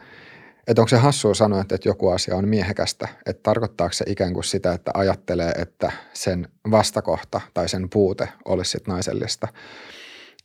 että 0.67 0.83
onko 0.83 0.89
se 0.89 0.97
hassua 0.97 1.35
sanoa, 1.35 1.61
että, 1.61 1.79
joku 1.85 2.09
asia 2.09 2.37
on 2.37 2.49
miehekästä, 2.49 3.09
että 3.27 3.43
tarkoittaako 3.43 3.93
se 3.93 4.05
ikään 4.09 4.35
kuin 4.35 4.45
sitä, 4.45 4.73
että 4.73 4.91
ajattelee, 4.95 5.51
että 5.51 5.93
sen 6.13 6.49
vastakohta 6.71 7.41
tai 7.55 7.69
sen 7.69 7.91
puute 7.91 8.29
olisi 8.45 8.71
sitten 8.71 8.93
naisellista. 8.93 9.49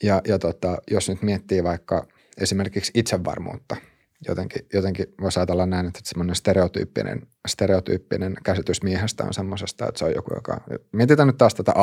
Ja, 0.04 0.22
ja 0.28 0.40
tota, 0.40 0.78
jos 0.92 1.10
nyt 1.10 1.22
miettii 1.22 1.64
vaikka 1.64 2.08
esimerkiksi 2.38 2.92
itsevarmuutta– 2.96 3.76
jotenkin, 4.28 4.66
jotenkin 4.74 5.06
voisi 5.22 5.40
ajatella 5.40 5.66
näin, 5.66 5.88
että 5.88 6.00
semmoinen 6.04 6.36
stereotyyppinen, 6.36 7.22
stereotyyppinen 7.48 8.36
käsitys 8.44 8.84
miehestä 8.84 9.24
on 9.24 9.34
semmoisesta, 9.34 9.88
että 9.88 10.00
se 10.00 10.06
on 10.06 10.16
joku, 10.16 10.36
joka, 10.36 10.62
mietitään 10.92 11.28
nyt 11.28 11.38
taas 11.38 11.56
tätä 11.56 11.74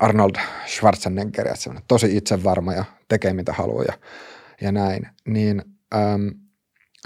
Arnold 0.00 0.36
Schwarzeneggeria, 0.66 1.52
että 1.52 1.70
on 1.70 1.80
tosi 1.88 2.16
itsevarma 2.16 2.72
ja 2.72 2.84
tekee 3.08 3.32
mitä 3.32 3.52
haluaa 3.52 3.84
ja, 3.84 3.98
ja 4.60 4.72
näin, 4.72 5.08
niin 5.26 5.62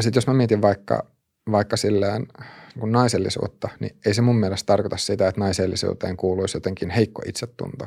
sitten 0.01 0.19
jos 0.19 0.27
mä 0.27 0.35
mietin 0.35 0.63
vaikka, 0.63 1.07
vaikka 1.51 1.77
silleen 1.77 2.27
niin 2.75 2.93
naisellisuutta, 2.93 3.69
niin 3.81 3.97
ei 4.07 4.15
se 4.15 4.23
mun 4.23 4.37
mielestä 4.37 4.67
tarkoita 4.67 4.97
sitä, 4.97 5.29
että 5.29 5.41
naisellisuuteen 5.41 6.17
kuuluisi 6.17 6.57
jotenkin 6.57 6.91
heikko 6.91 7.23
itsetunto. 7.27 7.87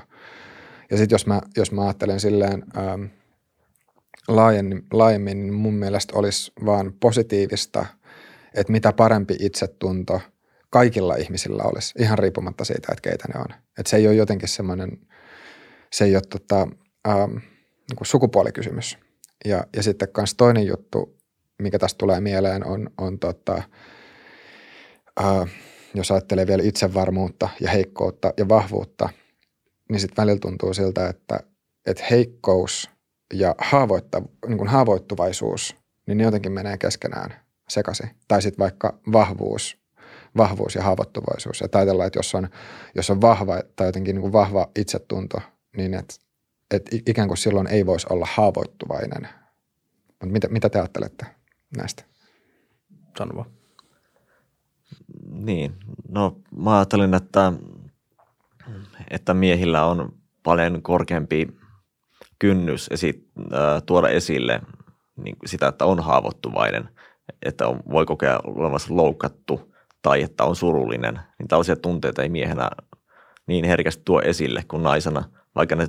Ja 0.91 0.97
sitten 0.97 1.15
jos 1.15 1.27
mä, 1.27 1.41
jos 1.57 1.71
mä 1.71 1.83
ajattelen 1.83 2.19
silleen, 2.19 2.63
äm, 2.77 3.09
laajemmin, 4.27 4.83
laajemmin 4.93 5.41
niin 5.41 5.53
mun 5.53 5.73
mielestä 5.73 6.17
olisi 6.17 6.51
vaan 6.65 6.93
positiivista, 6.99 7.85
että 8.53 8.71
mitä 8.71 8.93
parempi 8.93 9.35
itsetunto 9.39 10.21
kaikilla 10.69 11.15
ihmisillä 11.15 11.63
olisi, 11.63 11.93
ihan 11.99 12.19
riippumatta 12.19 12.65
siitä, 12.65 12.87
että 12.91 13.09
keitä 13.09 13.27
ne 13.33 13.39
on. 13.39 13.47
Että 13.79 13.89
se 13.89 13.97
ei 13.97 14.07
ole 14.07 14.15
jotenkin 14.15 14.49
semmoinen, 14.49 14.99
se 15.91 16.05
ei 16.05 16.15
ole 16.15 16.23
tota, 16.29 16.67
ähm, 17.07 17.31
niin 17.89 18.05
sukupuolikysymys. 18.05 18.97
Ja, 19.45 19.65
ja 19.75 19.83
sitten 19.83 20.07
myös 20.17 20.35
toinen 20.35 20.65
juttu, 20.65 21.14
mikä 21.61 21.79
tästä 21.79 21.97
tulee 21.97 22.21
mieleen, 22.21 22.65
on, 22.65 22.89
on 22.97 23.19
tota, 23.19 23.63
äh, 25.23 25.49
jos 25.93 26.11
ajattelee 26.11 26.47
vielä 26.47 26.63
itsevarmuutta 26.63 27.49
ja 27.59 27.69
heikkoutta 27.69 28.33
ja 28.37 28.49
vahvuutta, 28.49 29.09
niin 29.89 29.99
sitten 29.99 30.23
välillä 30.23 30.39
tuntuu 30.39 30.73
siltä, 30.73 31.09
että, 31.09 31.39
että 31.85 32.03
heikkous– 32.09 32.89
ja 33.33 33.55
niin 34.47 34.67
haavoittuvaisuus, 34.67 35.75
niin 36.07 36.17
ne 36.17 36.23
jotenkin 36.23 36.51
menee 36.51 36.77
keskenään 36.77 37.35
sekaisin. 37.69 38.09
Tai 38.27 38.41
sitten 38.41 38.63
vaikka 38.63 38.99
vahvuus, 39.11 39.77
vahvuus 40.37 40.75
ja 40.75 40.83
haavoittuvaisuus. 40.83 41.61
Ja 41.61 41.67
ajatellaan, 41.73 42.07
että 42.07 42.19
jos 42.19 42.35
on, 42.35 42.49
jos 42.95 43.09
on 43.09 43.21
vahva 43.21 43.61
tai 43.75 43.87
jotenkin 43.87 44.15
niin 44.15 44.21
kuin 44.21 44.33
vahva 44.33 44.69
itsetunto, 44.75 45.41
niin 45.77 45.93
että 45.93 46.15
et 46.71 46.89
ikään 47.05 47.27
kuin 47.27 47.37
silloin 47.37 47.67
ei 47.67 47.85
voisi 47.85 48.07
olla 48.09 48.27
haavoittuvainen. 48.33 49.27
Mutta 50.07 50.25
mitä, 50.25 50.47
mitä 50.47 50.69
te 50.69 50.79
ajattelette 50.79 51.25
näistä? 51.77 52.03
Sano 53.17 53.45
Niin, 55.29 55.75
no 56.09 56.37
mä 56.57 56.75
ajattelin, 56.77 57.13
että, 57.13 57.53
että 59.09 59.33
miehillä 59.33 59.85
on 59.85 60.13
paljon 60.43 60.81
korkeampi 60.81 61.47
kynnys 62.39 62.87
esi- 62.87 63.29
äh, 63.39 63.83
tuoda 63.85 64.09
esille 64.09 64.61
niin 65.15 65.35
sitä, 65.45 65.67
että 65.67 65.85
on 65.85 66.03
haavoittuvainen, 66.03 66.89
että 67.41 67.67
on, 67.67 67.79
voi 67.91 68.05
kokea 68.05 68.39
olevansa 68.43 68.95
loukattu 68.95 69.73
tai 70.01 70.21
että 70.21 70.43
on 70.43 70.55
surullinen, 70.55 71.19
niin 71.39 71.47
tällaisia 71.47 71.75
tunteita 71.75 72.23
ei 72.23 72.29
miehenä 72.29 72.69
niin 73.47 73.65
herkästi 73.65 74.01
tuo 74.05 74.21
esille 74.21 74.63
kuin 74.67 74.83
naisena, 74.83 75.23
vaikka 75.55 75.75
ne 75.75 75.87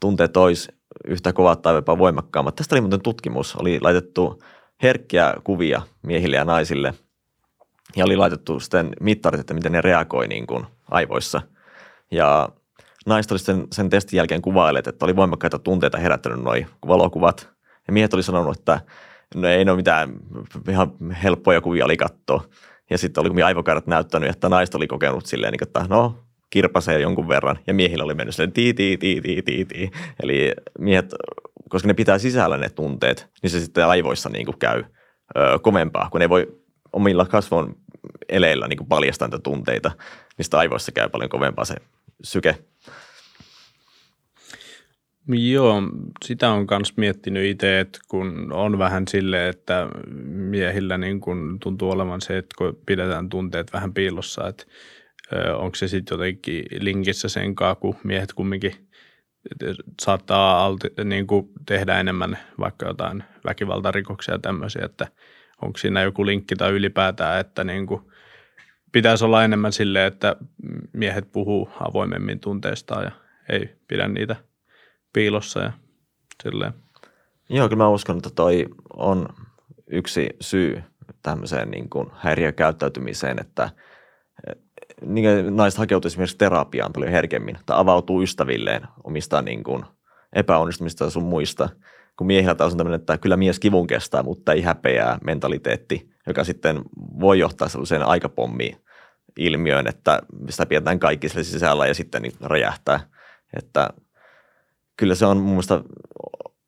tunteet 0.00 0.36
olisi 0.36 0.72
yhtä 1.06 1.32
kovat 1.32 1.62
tai 1.62 1.74
jopa 1.74 1.98
voimakkaammat. 1.98 2.56
Tästä 2.56 2.74
oli 2.74 2.80
muuten 2.80 3.02
tutkimus, 3.02 3.56
oli 3.56 3.80
laitettu 3.80 4.42
herkkiä 4.82 5.34
kuvia 5.44 5.82
miehille 6.02 6.36
ja 6.36 6.44
naisille 6.44 6.94
ja 7.96 8.04
oli 8.04 8.16
laitettu 8.16 8.60
sitten 8.60 8.88
mittarit, 9.00 9.40
että 9.40 9.54
miten 9.54 9.72
ne 9.72 9.80
reagoi 9.80 10.28
niin 10.28 10.46
kuin 10.46 10.66
aivoissa. 10.90 11.42
Ja 12.10 12.48
naiset 13.06 13.32
oli 13.32 13.38
sen, 13.38 13.66
sen 13.72 13.90
testin 13.90 14.16
jälkeen 14.16 14.42
kuvailleet, 14.42 14.86
että 14.86 15.04
oli 15.04 15.16
voimakkaita 15.16 15.58
tunteita 15.58 15.98
herättänyt 15.98 16.42
noi 16.42 16.66
valokuvat. 16.88 17.48
Ja 17.86 17.92
miehet 17.92 18.14
oli 18.14 18.22
sanonut, 18.22 18.58
että 18.58 18.80
no 19.34 19.48
ei 19.48 19.62
ole 19.62 19.76
mitään 19.76 20.12
ihan 20.68 20.92
helppoja 21.22 21.60
kuvia 21.60 21.84
oli 21.84 21.96
katsoa. 21.96 22.44
Ja 22.90 22.98
sitten 22.98 23.20
oli 23.20 23.42
aivokaarat 23.42 23.86
näyttänyt, 23.86 24.30
että 24.30 24.48
naiset 24.48 24.74
oli 24.74 24.86
kokenut 24.86 25.26
silleen, 25.26 25.54
että 25.62 25.86
no 25.88 26.18
kirpasee 26.52 27.00
jonkun 27.00 27.28
verran. 27.28 27.58
Ja 27.66 27.74
miehillä 27.74 28.04
oli 28.04 28.14
mennyt 28.14 28.34
silleen 28.34 28.52
tii, 28.52 28.74
tii, 28.74 28.96
tii, 28.96 29.20
tii, 29.20 29.42
tii, 29.42 29.64
tii. 29.64 29.90
Eli 30.22 30.52
miehet, 30.78 31.14
koska 31.68 31.88
ne 31.88 31.94
pitää 31.94 32.18
sisällä 32.18 32.58
ne 32.58 32.68
tunteet, 32.68 33.28
niin 33.42 33.50
se 33.50 33.60
sitten 33.60 33.86
aivoissa 33.86 34.28
niin 34.28 34.46
kuin 34.46 34.58
käy 34.58 34.84
ö, 35.36 35.58
komempaa, 35.62 36.08
kun 36.10 36.20
ne 36.20 36.28
voi 36.28 36.58
omilla 36.92 37.24
kasvon 37.24 37.76
eleillä 38.28 38.68
niin 38.68 38.76
kuin 38.76 38.88
paljastaa 38.88 39.28
niitä 39.28 39.38
tunteita, 39.38 39.90
niin 40.38 40.44
sitä 40.44 40.58
aivoissa 40.58 40.92
käy 40.92 41.08
paljon 41.08 41.30
kovempaa 41.30 41.64
se 41.64 41.74
syke. 42.22 42.58
Joo, 45.28 45.82
sitä 46.24 46.50
on 46.50 46.66
myös 46.70 46.96
miettinyt 46.96 47.50
itse, 47.50 47.80
että 47.80 47.98
kun 48.08 48.52
on 48.52 48.78
vähän 48.78 49.08
sille, 49.08 49.48
että 49.48 49.88
miehillä 50.26 50.98
niin 50.98 51.20
kun 51.20 51.58
tuntuu 51.62 51.90
olevan 51.90 52.20
se, 52.20 52.38
että 52.38 52.54
kun 52.58 52.78
pidetään 52.86 53.28
tunteet 53.28 53.72
vähän 53.72 53.94
piilossa, 53.94 54.48
että 54.48 54.64
onko 55.56 55.74
se 55.74 55.88
sitten 55.88 56.14
jotenkin 56.14 56.64
linkissä 56.80 57.28
sen 57.28 57.54
kanssa, 57.54 57.80
kun 57.80 57.96
miehet 58.04 58.32
kumminkin 58.32 58.88
saattaa 60.02 60.64
alti, 60.64 60.88
niin 61.04 61.26
kuin 61.26 61.48
tehdä 61.66 62.00
enemmän 62.00 62.38
vaikka 62.58 62.86
jotain 62.86 63.24
väkivaltarikoksia 63.44 64.34
ja 64.34 64.38
tämmöisiä, 64.38 64.84
että 64.84 65.08
onko 65.62 65.78
siinä 65.78 66.02
joku 66.02 66.26
linkki 66.26 66.56
tai 66.56 66.70
ylipäätään, 66.70 67.40
että 67.40 67.64
niin 67.64 67.86
kuin 67.86 68.02
pitäisi 68.92 69.24
olla 69.24 69.44
enemmän 69.44 69.72
sille, 69.72 70.06
että 70.06 70.36
miehet 70.92 71.32
puhuu 71.32 71.68
avoimemmin 71.80 72.40
tunteistaan 72.40 73.04
ja 73.04 73.10
ei 73.48 73.76
pidä 73.88 74.08
niitä– 74.08 74.36
piilossa 75.12 75.60
ja 75.60 75.72
silleen. 76.42 76.72
Joo, 77.48 77.68
kyllä 77.68 77.82
mä 77.82 77.88
uskon, 77.88 78.16
että 78.16 78.30
toi 78.30 78.66
on 78.96 79.28
yksi 79.86 80.28
syy 80.40 80.82
tämmöiseen 81.22 81.70
niin 81.70 81.90
kuin 81.90 82.10
häiriökäyttäytymiseen, 82.14 83.40
että 83.40 83.70
niin 85.06 85.56
naiset 85.56 85.78
hakeutuu 85.78 86.06
esimerkiksi 86.06 86.38
terapiaan 86.38 86.92
paljon 86.92 87.10
herkemmin 87.10 87.58
tai 87.66 87.80
avautuu 87.80 88.22
ystävilleen 88.22 88.82
omista 89.04 89.42
niin 89.42 89.64
kuin 89.64 89.84
epäonnistumista 90.32 91.10
sun 91.10 91.24
muista, 91.24 91.68
kun 92.16 92.26
miehillä 92.26 92.54
taas 92.54 92.72
on 92.72 92.78
tämmöinen, 92.78 93.00
että 93.00 93.18
kyllä 93.18 93.36
mies 93.36 93.58
kivun 93.58 93.86
kestää, 93.86 94.22
mutta 94.22 94.52
ei 94.52 94.62
häpeää 94.62 95.18
mentaliteetti, 95.24 96.10
joka 96.26 96.44
sitten 96.44 96.82
voi 97.20 97.38
johtaa 97.38 97.68
sellaiseen 97.68 98.02
aikapommiin 98.02 98.76
ilmiöön, 99.36 99.86
että 99.86 100.22
sitä 100.48 100.66
pidetään 100.66 100.98
kaikki 100.98 101.28
sille 101.28 101.44
sisällä 101.44 101.86
ja 101.86 101.94
sitten 101.94 102.22
niin 102.22 102.32
räjähtää. 102.40 103.00
Että 103.56 103.90
kyllä 104.96 105.14
se 105.14 105.26
on 105.26 105.36
mun 105.36 105.50
mielestä 105.50 105.82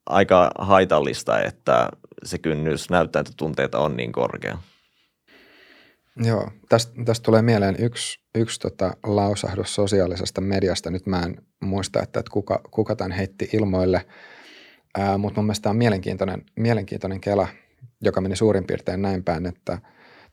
aika 0.06 0.50
haitallista, 0.58 1.40
että 1.40 1.88
se 2.24 2.38
kynnys 2.38 2.90
näyttää, 2.90 3.20
että 3.20 3.32
tunteita 3.36 3.78
on 3.78 3.96
niin 3.96 4.12
korkea. 4.12 4.58
Joo, 6.16 6.50
tästä, 6.68 6.92
tästä 7.04 7.24
tulee 7.24 7.42
mieleen 7.42 7.76
yksi, 7.78 8.23
yksi 8.34 8.60
tota 8.60 8.96
lausahdus 9.02 9.74
sosiaalisesta 9.74 10.40
mediasta. 10.40 10.90
Nyt 10.90 11.06
mä 11.06 11.20
en 11.20 11.36
muista, 11.60 12.02
että, 12.02 12.20
että 12.20 12.30
kuka, 12.32 12.60
kuka 12.70 12.96
tämän 12.96 13.12
heitti 13.12 13.48
ilmoille, 13.52 14.06
Ää, 14.98 15.18
mutta 15.18 15.40
mun 15.40 15.46
mielestä 15.46 15.62
tämä 15.62 15.70
on 15.70 15.76
mielenkiintoinen, 15.76 16.42
mielenkiintoinen 16.56 17.20
kela, 17.20 17.48
joka 18.02 18.20
meni 18.20 18.36
suurin 18.36 18.64
piirtein 18.66 19.02
näin 19.02 19.24
päin, 19.24 19.46
että, 19.46 19.78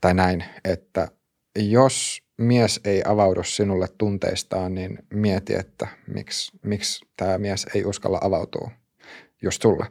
tai 0.00 0.14
näin, 0.14 0.44
että 0.64 1.08
jos 1.56 2.22
mies 2.38 2.80
ei 2.84 3.02
avaudu 3.06 3.42
sinulle 3.42 3.88
tunteistaan, 3.98 4.74
niin 4.74 4.98
mieti, 5.14 5.54
että 5.54 5.88
miksi, 6.14 6.58
miksi 6.64 7.06
tämä 7.16 7.38
mies 7.38 7.66
ei 7.74 7.84
uskalla 7.84 8.18
avautua 8.22 8.70
just 9.42 9.62
sulle. 9.62 9.86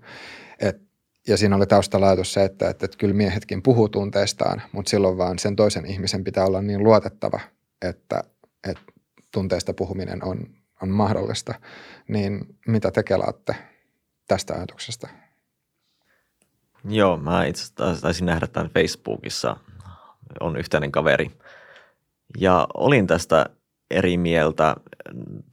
Et, 0.60 0.82
ja 1.28 1.38
siinä 1.38 1.56
oli 1.56 1.68
taustalla 1.68 2.08
ajatus 2.08 2.34
se, 2.34 2.44
että, 2.44 2.70
että, 2.70 2.86
että 2.86 2.98
kyllä 2.98 3.14
miehetkin 3.14 3.64
puhuu 3.64 3.90
tunteistaan, 3.90 4.62
mutta 4.72 4.90
silloin 4.90 5.18
vaan 5.18 5.40
sen 5.40 5.56
toisen 5.56 5.86
ihmisen 5.86 6.24
pitää 6.24 6.46
olla 6.46 6.62
niin 6.62 6.84
luotettava, 6.84 7.40
että, 7.82 8.24
että 8.68 8.84
tunteista 9.32 9.74
puhuminen 9.74 10.24
on, 10.24 10.48
on 10.82 10.90
mahdollista. 10.90 11.54
Niin 12.08 12.58
mitä 12.68 12.92
te 12.92 13.04
kelaatte 13.04 13.56
tästä 14.28 14.54
ajatuksesta? 14.54 15.08
Joo, 16.90 17.18
mä 17.18 17.46
itse 17.46 17.74
asiassa 17.80 18.02
taisin 18.02 18.26
nähdä 18.26 18.48
tämän 18.48 18.72
Facebookissa. 18.74 19.58
On 20.40 20.58
yhteinen 20.58 20.92
kaveri. 20.92 21.32
Ja 22.38 22.68
olin 22.74 23.08
tästä 23.08 23.46
eri 23.92 24.18
mieltä, 24.18 24.76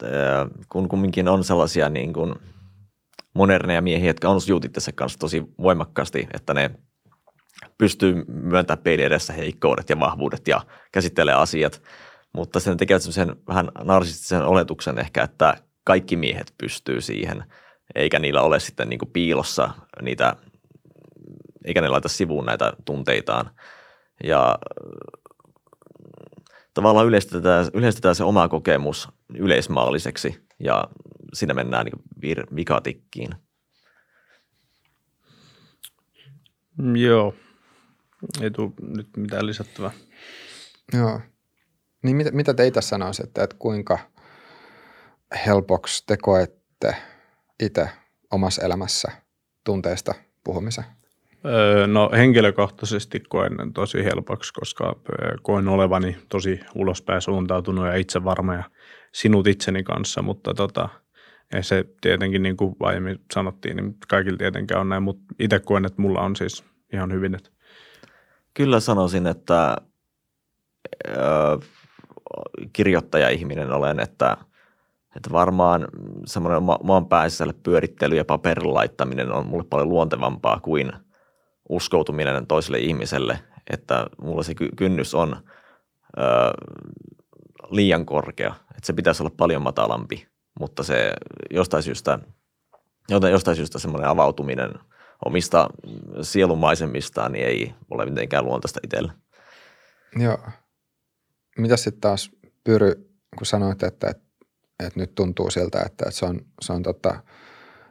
äh, 0.03 0.11
kun 0.69 0.89
kumminkin 0.89 1.29
on 1.29 1.45
sellaisia 1.45 1.89
niin 1.89 2.13
kuin 2.13 2.35
moderneja 3.35 3.83
miehiä, 3.83 4.11
jotka 4.11 4.29
on 4.29 4.41
juutitteessa 4.49 4.93
kanssa 4.93 5.19
tosi 5.19 5.45
voimakkaasti, 5.63 6.29
että 6.35 6.55
ne 6.55 6.71
pystyy 7.79 8.25
myöntämään 8.29 8.83
peilin 8.83 9.07
edessä 9.07 9.33
heikkoudet 9.33 9.91
ja 9.91 10.01
vahvuudet 10.01 10.49
ja 10.49 10.61
käsittelee 10.93 11.35
asiat, 11.35 11.83
mutta 12.35 12.61
sen 12.61 12.77
tekevät 12.77 13.03
sen 13.03 13.37
vähän 13.49 13.69
narsistisen 13.85 14.43
oletuksen 14.43 14.99
ehkä, 14.99 15.23
että 15.23 15.57
kaikki 15.85 16.17
miehet 16.17 16.55
pystyy 16.59 17.01
siihen, 17.01 17.45
eikä 17.95 18.19
niillä 18.19 18.43
ole 18.43 18.61
sitten 18.61 18.89
niin 18.89 18.99
kuin 18.99 19.13
piilossa 19.13 19.71
niitä, 20.03 20.37
eikä 21.65 21.81
ne 21.81 21.89
laita 21.89 22.09
sivuun 22.09 22.47
näitä 22.47 22.73
tunteitaan. 22.85 23.51
Ja 24.25 24.59
tavallaan 26.75 27.07
yleistetään, 27.07 27.67
yleistetään 27.75 28.15
se 28.15 28.25
oma 28.25 28.49
kokemus 28.49 29.09
yleismaalliseksi 29.35 30.47
ja 30.61 30.85
siinä 31.33 31.55
mennään 31.55 31.85
niin 31.85 32.03
vir, 32.23 32.47
vikatikkiin. 32.57 33.31
Joo, 36.97 37.35
ei 38.41 38.51
tule 38.51 38.71
nyt 38.81 39.09
mitään 39.17 39.47
lisättävää. 39.47 39.91
Joo. 40.93 41.21
Niin 42.03 42.17
mitä, 42.17 42.31
mitä 42.31 42.55
te 42.55 42.67
itse 42.67 42.81
sanoisitte, 42.81 43.43
että 43.43 43.57
kuinka 43.59 43.99
helpoksi 45.47 46.05
te 46.07 46.17
koette 46.17 46.97
itse 47.63 47.89
omassa 48.31 48.63
elämässä 48.63 49.13
tunteista 49.65 50.15
puhumisen? 50.45 50.85
Öö, 51.45 51.87
no 51.87 52.11
henkilökohtaisesti 52.17 53.21
koen 53.21 53.73
tosi 53.75 54.05
helpoksi, 54.05 54.53
koska 54.53 54.97
koen 55.43 55.69
olevani 55.69 56.17
tosi 56.29 56.61
ulospäin 56.75 57.21
suuntautunut 57.21 57.87
ja 57.87 57.97
itse 57.97 58.25
varma 58.25 58.55
ja 58.55 58.65
sinut 59.13 59.47
itseni 59.47 59.83
kanssa, 59.83 60.23
mutta 60.23 60.55
tota, 60.55 60.89
ja 61.53 61.63
se 61.63 61.85
tietenkin, 62.01 62.43
niin 62.43 62.57
kuin 62.57 62.77
aiemmin 62.81 63.21
sanottiin, 63.35 63.77
niin 63.77 63.97
kaikilla 64.09 64.39
tietenkään 64.39 64.81
on 64.81 64.89
näin, 64.89 65.03
mutta 65.03 65.25
itse 65.39 65.59
koen, 65.59 65.85
että 65.85 66.03
mulla 66.03 66.21
on 66.21 66.37
siis 66.37 66.65
ihan 66.93 67.13
hyvin. 67.13 67.35
Että. 67.35 67.51
Kyllä 68.55 68.81
sanoisin, 68.81 69.27
että 69.27 69.77
ö, 71.09 71.59
kirjoittaja-ihminen 72.73 73.73
olen, 73.73 74.01
että, 74.01 74.37
että 75.17 75.31
varmaan 75.33 75.89
semmoinen 76.27 76.63
maan 76.63 77.07
pääsisälle 77.07 77.55
pyörittely 77.63 78.17
ja 78.17 78.25
paperin 78.25 78.75
laittaminen 78.75 79.33
on 79.33 79.47
mulle 79.47 79.65
paljon 79.71 79.89
luontevampaa 79.89 80.61
kuin 80.61 80.93
uskoutuminen 81.69 82.47
toiselle 82.47 82.79
ihmiselle, 82.79 83.39
että 83.71 84.07
mulla 84.23 84.43
se 84.43 84.55
kynnys 84.77 85.15
on 85.15 85.37
ö, 86.19 86.23
liian 87.71 88.07
korkea, 88.07 88.55
että 88.71 88.87
se 88.87 88.93
pitäisi 88.93 89.23
olla 89.23 89.35
paljon 89.37 89.63
matalampi 89.63 90.29
mutta 90.59 90.83
se 90.83 91.13
jostain 91.51 91.83
syystä, 91.83 92.19
jostain 93.31 93.57
syystä 93.57 93.79
semmoinen 93.79 94.11
avautuminen 94.11 94.71
omista 95.25 95.69
sielumaisemistaan 96.23 97.33
niin 97.33 97.47
ei 97.47 97.75
ole 97.91 98.05
mitenkään 98.05 98.45
luontaista 98.45 98.81
itselle. 98.85 99.13
Joo. 100.17 100.39
Mitä 101.59 101.77
sitten 101.77 102.01
taas 102.01 102.31
Pyry, 102.65 103.11
kun 103.39 103.47
sanoit, 103.47 103.83
että, 103.83 104.09
että, 104.11 104.23
että 104.87 105.01
nyt 105.01 105.15
tuntuu 105.15 105.51
siltä, 105.51 105.79
että, 105.79 106.05
että 106.07 106.11
se 106.11 106.27
on, 106.27 106.41
se 106.61 106.73
on 106.73 106.83
tota, 106.83 107.23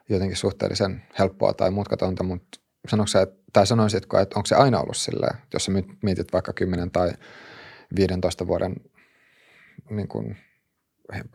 jotenkin 0.10 0.38
suhteellisen 0.38 1.04
helppoa 1.20 1.54
tai 1.54 1.72
mutkatonta, 1.72 2.24
mutta 2.24 2.60
sanoitko 2.88 3.20
tai 3.54 3.68
sanoisitko, 3.68 4.20
että 4.20 4.40
onko 4.40 4.46
se 4.46 4.56
aina 4.56 4.82
ollut 4.82 4.98
silleen, 4.98 5.38
jos 5.54 5.66
sä 5.66 5.72
mietit 6.04 6.34
vaikka 6.34 6.54
10 6.54 6.92
tai 6.92 7.12
15 7.96 8.48
vuoden 8.48 8.76
niin 9.90 10.08
kuin 10.08 10.38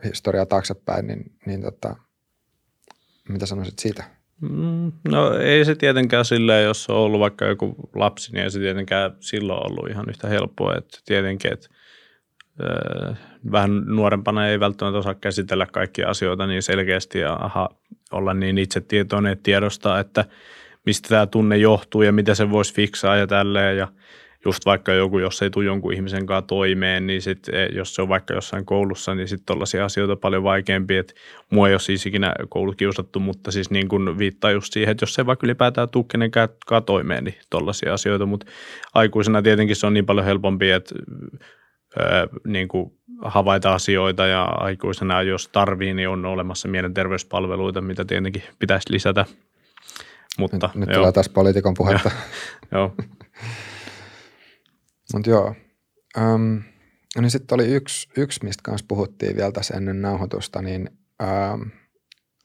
historiaa 0.03 0.45
taaksepäin, 0.45 1.07
niin, 1.07 1.31
niin 1.45 1.61
tota, 1.61 1.95
mitä 3.29 3.45
sanoisit 3.45 3.79
siitä? 3.79 4.03
Mm, 4.41 4.91
no 5.07 5.37
ei 5.37 5.65
se 5.65 5.75
tietenkään 5.75 6.25
silleen, 6.25 6.63
jos 6.63 6.89
on 6.89 6.95
ollut 6.95 7.19
vaikka 7.19 7.45
joku 7.45 7.75
lapsi, 7.95 8.31
niin 8.31 8.43
ei 8.43 8.51
se 8.51 8.59
tietenkään 8.59 9.15
silloin 9.19 9.71
ollut 9.71 9.89
ihan 9.89 10.05
yhtä 10.09 10.27
helppoa. 10.27 10.75
Että 10.77 10.99
tietenkin, 11.05 11.53
että 11.53 11.67
vähän 13.51 13.83
nuorempana 13.85 14.47
ei 14.47 14.59
välttämättä 14.59 14.97
osaa 14.97 15.15
käsitellä 15.15 15.65
kaikkia 15.65 16.09
asioita 16.09 16.47
niin 16.47 16.61
selkeästi 16.61 17.19
ja 17.19 17.33
aha, 17.33 17.69
olla 18.11 18.33
niin 18.33 18.57
itsetietoinen, 18.57 19.31
että 19.31 19.43
tiedostaa, 19.43 19.99
että 19.99 20.25
mistä 20.85 21.09
tämä 21.09 21.25
tunne 21.25 21.57
johtuu 21.57 22.01
ja 22.01 22.11
mitä 22.11 22.35
se 22.35 22.51
voisi 22.51 22.73
fiksaa 22.73 23.15
ja 23.15 23.27
tälleen. 23.27 23.77
Ja 23.77 23.87
just 24.45 24.65
vaikka 24.65 24.93
joku, 24.93 25.19
jos 25.19 25.41
ei 25.41 25.49
tule 25.49 25.65
jonkun 25.65 25.93
ihmisen 25.93 26.25
kanssa 26.25 26.47
toimeen, 26.47 27.07
niin 27.07 27.21
sit, 27.21 27.49
e, 27.49 27.65
jos 27.65 27.95
se 27.95 28.01
on 28.01 28.09
vaikka 28.09 28.33
jossain 28.33 28.65
koulussa, 28.65 29.15
niin 29.15 29.27
sitten 29.27 29.45
tollaisia 29.45 29.85
asioita 29.85 30.15
paljon 30.15 30.43
vaikeampia, 30.43 30.99
että 30.99 31.13
mua 31.49 31.67
ei 31.67 31.73
ole 31.73 31.79
siis 31.79 32.05
ikinä 32.05 32.33
koulukiusattu, 32.49 33.19
mutta 33.19 33.51
siis 33.51 33.71
niin 33.71 33.87
kuin 33.87 34.17
viittaa 34.17 34.51
just 34.51 34.73
siihen, 34.73 34.91
että 34.91 35.03
jos 35.03 35.13
se 35.13 35.25
vaikka 35.25 35.47
ylipäätään 35.47 35.89
tule 35.89 36.05
kenenkään 36.11 36.49
toimeen, 36.85 37.23
niin 37.23 37.35
tollaisia 37.49 37.93
asioita, 37.93 38.25
mutta 38.25 38.45
aikuisena 38.93 39.41
tietenkin 39.41 39.75
se 39.75 39.87
on 39.87 39.93
niin 39.93 40.05
paljon 40.05 40.25
helpompi, 40.25 40.71
että 40.71 40.95
öö, 41.99 42.27
niin 42.47 42.67
kuin 42.67 42.91
havaita 43.21 43.73
asioita 43.73 44.25
ja 44.25 44.43
aikuisena, 44.43 45.21
jos 45.21 45.47
tarvii, 45.47 45.93
niin 45.93 46.09
on 46.09 46.25
olemassa 46.25 46.67
mielenterveyspalveluita, 46.67 47.81
mitä 47.81 48.05
tietenkin 48.05 48.43
pitäisi 48.59 48.91
lisätä. 48.93 49.25
Mutta, 50.37 50.69
nyt, 50.75 50.87
nyt 50.87 50.95
tulee 50.95 51.11
taas 51.11 51.29
poliitikon 51.29 51.73
puhetta. 51.73 52.11
joo. 52.71 52.95
Mutta 55.13 55.29
joo. 55.29 55.55
Um, 56.17 56.63
niin 57.19 57.31
sitten 57.31 57.55
oli 57.55 57.67
yksi, 57.67 58.09
yksi, 58.17 58.43
mistä 58.43 58.61
kanssa 58.63 58.85
puhuttiin 58.87 59.37
vielä 59.37 59.51
tässä 59.51 59.77
ennen 59.77 60.01
nauhoitusta, 60.01 60.61
niin 60.61 60.89
um, 61.23 61.71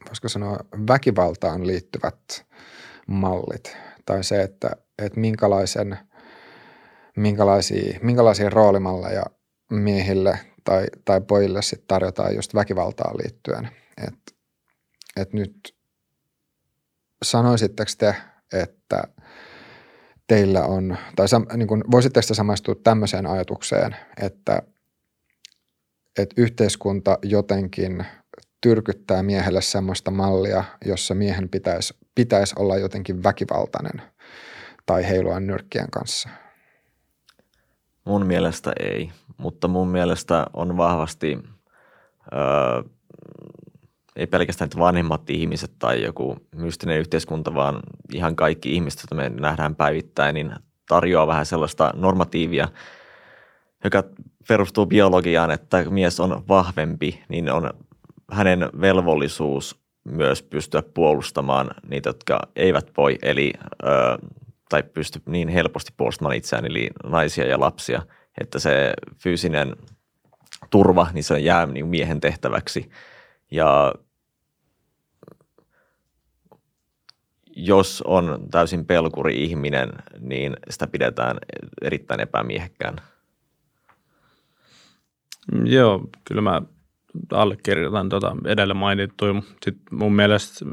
voisiko 0.06 0.28
sanoa 0.28 0.58
väkivaltaan 0.88 1.66
liittyvät 1.66 2.46
mallit. 3.06 3.76
Tai 4.06 4.24
se, 4.24 4.42
että, 4.42 4.70
että 4.98 5.20
minkälaisen, 5.20 5.98
minkälaisia, 7.16 7.98
minkälaisia 8.02 8.50
roolimalleja 8.50 9.22
miehille 9.70 10.38
tai, 10.64 10.87
tai 11.04 11.20
pojille 11.20 11.62
sit 11.62 11.85
tarjotaan 11.87 12.35
just 12.35 12.54
väkivaltaan 12.54 13.16
liittyen. 13.16 13.68
Et, 14.07 14.37
et 15.16 15.33
nyt 15.33 15.74
sanoisitteko 17.22 17.90
te, 17.98 18.14
että– 18.52 19.02
teillä 20.28 20.64
on, 20.64 20.96
tai 21.16 21.28
sam, 21.28 21.46
niin 21.57 21.68
kuin, 21.68 21.85
voisitteko 21.90 22.26
te 22.28 22.35
samaistua 22.35 22.74
tämmöiseen 22.85 23.26
ajatukseen, 23.26 23.96
että, 24.22 24.62
että 26.18 26.35
yhteiskunta 26.37 27.18
jotenkin 27.22 28.07
tyrkyttää 28.61 29.22
miehelle 29.22 29.62
semmoista 29.62 30.11
mallia, 30.11 30.64
jossa 30.85 31.14
miehen 31.14 31.48
pitäisi, 31.48 31.94
pitäisi 32.14 32.54
olla 32.59 32.76
jotenkin 32.76 33.22
väkivaltainen 33.22 34.02
tai 34.87 35.09
heilua 35.09 35.40
nyrkkien 35.40 35.90
kanssa? 35.90 36.28
Mun 38.08 38.26
mielestä 38.26 38.72
ei, 38.80 39.10
mutta 39.36 39.68
mun 39.68 39.88
mielestä 39.88 40.46
on 40.54 40.76
vahvasti 40.76 41.38
öö, 42.32 42.82
ei 44.16 44.26
pelkästään 44.26 44.70
vanhemmat 44.78 45.30
ihmiset 45.30 45.70
tai 45.78 46.02
joku 46.02 46.36
mystinen 46.54 46.98
yhteiskunta, 46.98 47.54
vaan 47.54 47.80
ihan 48.14 48.36
kaikki 48.36 48.74
ihmiset, 48.74 49.00
joita 49.00 49.14
me 49.14 49.40
nähdään 49.40 49.76
päivittäin, 49.76 50.34
niin 50.34 50.54
tarjoaa 50.88 51.26
vähän 51.26 51.46
sellaista 51.46 51.92
normatiivia, 51.96 52.68
joka 53.84 54.04
perustuu 54.48 54.86
biologiaan, 54.86 55.50
että 55.50 55.84
mies 55.90 56.20
on 56.20 56.44
vahvempi, 56.48 57.24
niin 57.28 57.52
on 57.52 57.70
hänen 58.30 58.68
velvollisuus 58.80 59.80
myös 60.04 60.42
pystyä 60.42 60.82
puolustamaan 60.94 61.70
niitä, 61.88 62.08
jotka 62.08 62.40
eivät 62.56 62.90
voi, 62.96 63.18
eli 63.22 63.52
ö, 63.82 63.88
tai 64.68 64.83
pysty 64.83 65.22
niin 65.26 65.48
helposti 65.48 65.92
puolustamaan 65.96 66.37
itseään, 66.37 66.66
eli 66.66 66.90
naisia 67.04 67.46
ja 67.46 67.61
lapsia. 67.61 68.02
että 68.40 68.59
se 68.59 68.92
fyysinen 69.22 69.76
turva, 70.70 71.09
niin 71.12 71.24
se 71.24 71.38
jää 71.38 71.66
niin 71.66 71.87
miehen 71.87 72.20
tehtäväksi. 72.20 72.90
Ja 73.50 73.94
jos 77.57 78.02
on 78.07 78.46
täysin 78.50 78.87
pelkuri 78.87 79.44
ihminen, 79.44 79.92
niin 80.18 80.57
sitä 80.70 80.87
pidetään 80.87 81.37
erittäin 81.83 82.20
epämiehekkään. 82.20 82.96
Joo, 85.64 86.09
kyllä 86.24 86.40
mä 86.42 86.62
allekirjoitan 87.33 88.09
tuota 88.09 88.37
edellä 88.44 88.74
mainittuja. 88.74 89.42
Sitten 89.62 89.98
mun 89.98 90.12
mielestä 90.12 90.64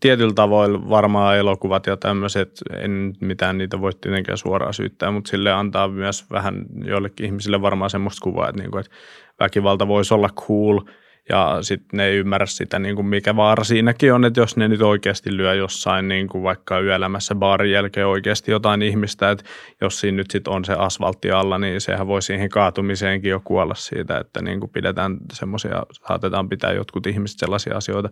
tietyllä 0.00 0.32
tavoilla 0.34 0.88
varmaan 0.88 1.36
elokuvat 1.36 1.86
ja 1.86 1.96
tämmöiset, 1.96 2.50
en 2.76 3.12
mitään 3.20 3.58
niitä 3.58 3.80
voi 3.80 3.92
tietenkään 4.00 4.38
suoraan 4.38 4.74
syyttää, 4.74 5.10
mutta 5.10 5.30
sille 5.30 5.52
antaa 5.52 5.88
myös 5.88 6.30
vähän 6.30 6.66
joillekin 6.84 7.26
ihmisille 7.26 7.62
varmaan 7.62 7.90
semmoista 7.90 8.24
kuvaa, 8.24 8.48
että, 8.48 8.62
niinku, 8.62 8.78
että 8.78 8.92
väkivalta 9.40 9.88
voisi 9.88 10.14
olla 10.14 10.28
cool– 10.28 10.80
ja 11.28 11.58
sitten 11.60 11.96
ne 11.96 12.06
ei 12.06 12.16
ymmärrä 12.16 12.46
sitä, 12.46 12.78
niin 12.78 12.96
kuin 12.96 13.06
mikä 13.06 13.36
vaara 13.36 13.64
siinäkin 13.64 14.12
on, 14.12 14.24
että 14.24 14.40
jos 14.40 14.56
ne 14.56 14.68
nyt 14.68 14.82
oikeasti 14.82 15.36
lyö 15.36 15.54
jossain 15.54 16.08
niin 16.08 16.28
kuin 16.28 16.42
vaikka 16.42 16.80
yöelämässä 16.80 17.34
baarin 17.34 17.72
jälkeen 17.72 18.06
oikeasti 18.06 18.50
jotain 18.50 18.82
ihmistä, 18.82 19.30
että 19.30 19.44
jos 19.80 20.00
siinä 20.00 20.16
nyt 20.16 20.30
sitten 20.30 20.52
on 20.52 20.64
se 20.64 20.72
asfaltti 20.72 21.30
alla, 21.30 21.58
niin 21.58 21.80
sehän 21.80 22.06
voi 22.06 22.22
siihen 22.22 22.48
kaatumiseenkin 22.48 23.30
jo 23.30 23.40
kuolla 23.44 23.74
siitä, 23.74 24.18
että 24.18 24.42
niin 24.42 24.60
kuin 24.60 24.70
pidetään 24.70 25.16
semmoisia, 25.32 25.82
saatetaan 25.92 26.48
pitää 26.48 26.72
jotkut 26.72 27.06
ihmiset 27.06 27.38
sellaisia 27.38 27.76
asioita 27.76 28.08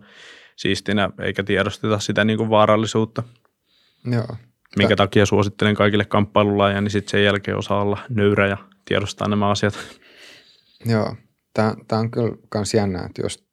siistinä, 0.55 1.09
eikä 1.21 1.43
tiedosteta 1.43 1.99
sitä 1.99 2.25
niin 2.25 2.37
kuin 2.37 2.49
vaarallisuutta. 2.49 3.23
Joo. 4.11 4.27
Minkä 4.77 4.95
takia 4.95 5.25
suosittelen 5.25 5.75
kaikille 5.75 6.05
kamppailulaajia, 6.05 6.81
niin 6.81 6.91
sitten 6.91 7.11
sen 7.11 7.23
jälkeen 7.23 7.57
osaa 7.57 7.81
olla 7.81 7.97
nöyrä 8.09 8.47
ja 8.47 8.57
tiedostaa 8.85 9.27
nämä 9.27 9.49
asiat. 9.49 9.73
Joo, 10.85 11.15
tämä, 11.53 11.75
tämä 11.87 11.99
on 11.99 12.11
kyllä 12.11 12.37
myös 12.55 12.73
jännä, 12.73 13.03
että 13.05 13.21
jos 13.21 13.47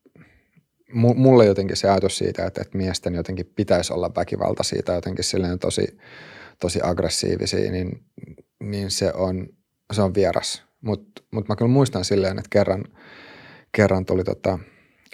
mulle 0.93 1.45
jotenkin 1.45 1.77
se 1.77 1.91
ajatus 1.91 2.19
siitä, 2.19 2.47
että, 2.47 2.63
että 2.63 2.79
miesten 2.79 3.15
jotenkin 3.15 3.53
pitäisi 3.57 3.93
olla 3.93 4.15
väkivalta 4.17 4.63
siitä 4.63 4.93
jotenkin 4.93 5.25
silleen 5.25 5.59
tosi, 5.59 5.99
tosi 6.61 6.81
aggressiivisia, 6.83 7.73
niin, 7.73 8.05
niin 8.63 8.91
se, 8.91 9.13
on, 9.15 9.49
se 9.93 10.03
on 10.03 10.15
vieras. 10.15 10.65
Mutta 10.81 11.23
mut 11.31 11.49
mä 11.49 11.57
kyllä 11.57 11.71
muistan 11.71 12.05
silleen, 12.05 12.39
että 12.39 12.49
kerran, 12.51 12.85
kerran 13.73 14.07
tuli 14.07 14.25
tota, 14.25 14.59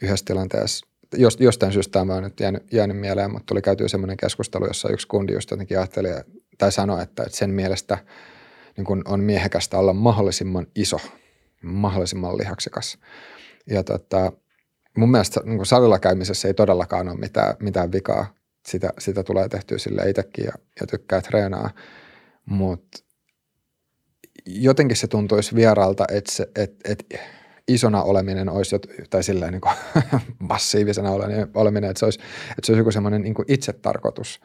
yhdessä 0.02 0.24
tilanteessa, 0.24 0.86
jos, 1.14 1.36
jostain 1.40 1.72
syystä 1.72 1.92
tämä 1.92 2.14
on 2.14 2.22
nyt 2.22 2.40
jäänyt, 2.40 2.72
jäänyt 2.72 2.96
mieleen, 2.96 3.32
mutta 3.32 3.46
tuli 3.46 3.62
käyty 3.62 3.88
semmoinen 3.88 4.16
keskustelu, 4.16 4.66
jossa 4.66 4.88
yksi 4.88 5.08
kundi 5.08 5.32
just 5.32 5.50
jotenkin 5.50 5.78
ajatteli 5.78 6.08
tai 6.58 6.72
sanoi, 6.72 7.02
että, 7.02 7.22
että 7.22 7.38
sen 7.38 7.50
mielestä 7.50 7.98
niin 8.76 8.84
kun 8.84 9.02
on 9.04 9.20
miehekästä 9.20 9.78
olla 9.78 9.92
mahdollisimman 9.92 10.66
iso– 10.74 11.00
mahdollisimman 11.66 12.38
lihaksikas. 12.38 12.98
Ja 13.66 13.84
tota, 13.84 14.32
mun 14.96 15.10
mielestä 15.10 15.40
niin 15.44 15.66
salilla 15.66 15.98
käymisessä 15.98 16.48
ei 16.48 16.54
todellakaan 16.54 17.08
ole 17.08 17.18
mitään, 17.18 17.54
mitään 17.60 17.92
vikaa. 17.92 18.34
Sitä, 18.66 18.92
sitä 18.98 19.22
tulee 19.22 19.48
tehtyä 19.48 19.78
sille 19.78 20.10
itsekin 20.10 20.44
ja, 20.44 20.52
ja 20.80 20.86
tykkää 20.86 21.20
treenaa. 21.20 21.70
Mutta 22.46 22.98
jotenkin 24.46 24.96
se 24.96 25.06
tuntuisi 25.06 25.54
vieraalta, 25.54 26.04
että, 26.12 26.32
se, 26.32 26.48
että, 26.56 26.92
että 26.92 27.18
isona 27.68 28.02
oleminen 28.02 28.48
olisi, 28.48 28.76
tai 29.10 29.22
silleen 29.22 29.52
niin 29.52 29.60
kuin 29.60 29.74
massiivisena 30.38 31.10
oleminen, 31.54 31.90
että 31.90 31.98
se 31.98 32.04
olisi, 32.04 32.20
että 32.50 32.66
se 32.66 32.72
olisi 32.72 32.80
joku 32.80 32.92
semmoinen 32.92 33.22
niin 33.22 33.34
itsetarkoitus 33.48 34.40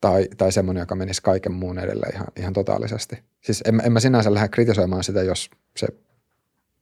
tai, 0.00 0.28
tai 0.36 0.52
semmoinen, 0.52 0.80
joka 0.80 0.94
menisi 0.94 1.22
kaiken 1.22 1.52
muun 1.52 1.78
edelle 1.78 2.06
ihan, 2.14 2.26
ihan 2.36 2.52
totaalisesti. 2.52 3.22
Siis 3.40 3.62
en, 3.66 3.82
en 3.84 3.92
mä 3.92 4.00
sinänsä 4.00 4.34
lähde 4.34 4.48
kritisoimaan 4.48 5.04
sitä, 5.04 5.22
jos 5.22 5.50
se 5.76 5.86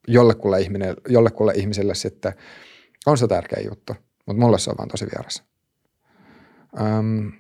jollekulle, 0.07 0.61
ihminen, 0.61 0.97
jollekulle 1.09 1.53
ihmiselle 1.57 1.95
sitten 1.95 2.33
on 3.07 3.19
se 3.19 3.29
tärkeä 3.29 3.63
juttu, 3.65 3.95
mutta 4.27 4.41
mulle 4.41 4.59
se 4.59 4.71
on 4.71 4.77
vaan 4.79 4.89
tosi 4.89 5.05
vieras. 5.05 5.43
Öm, 6.81 7.33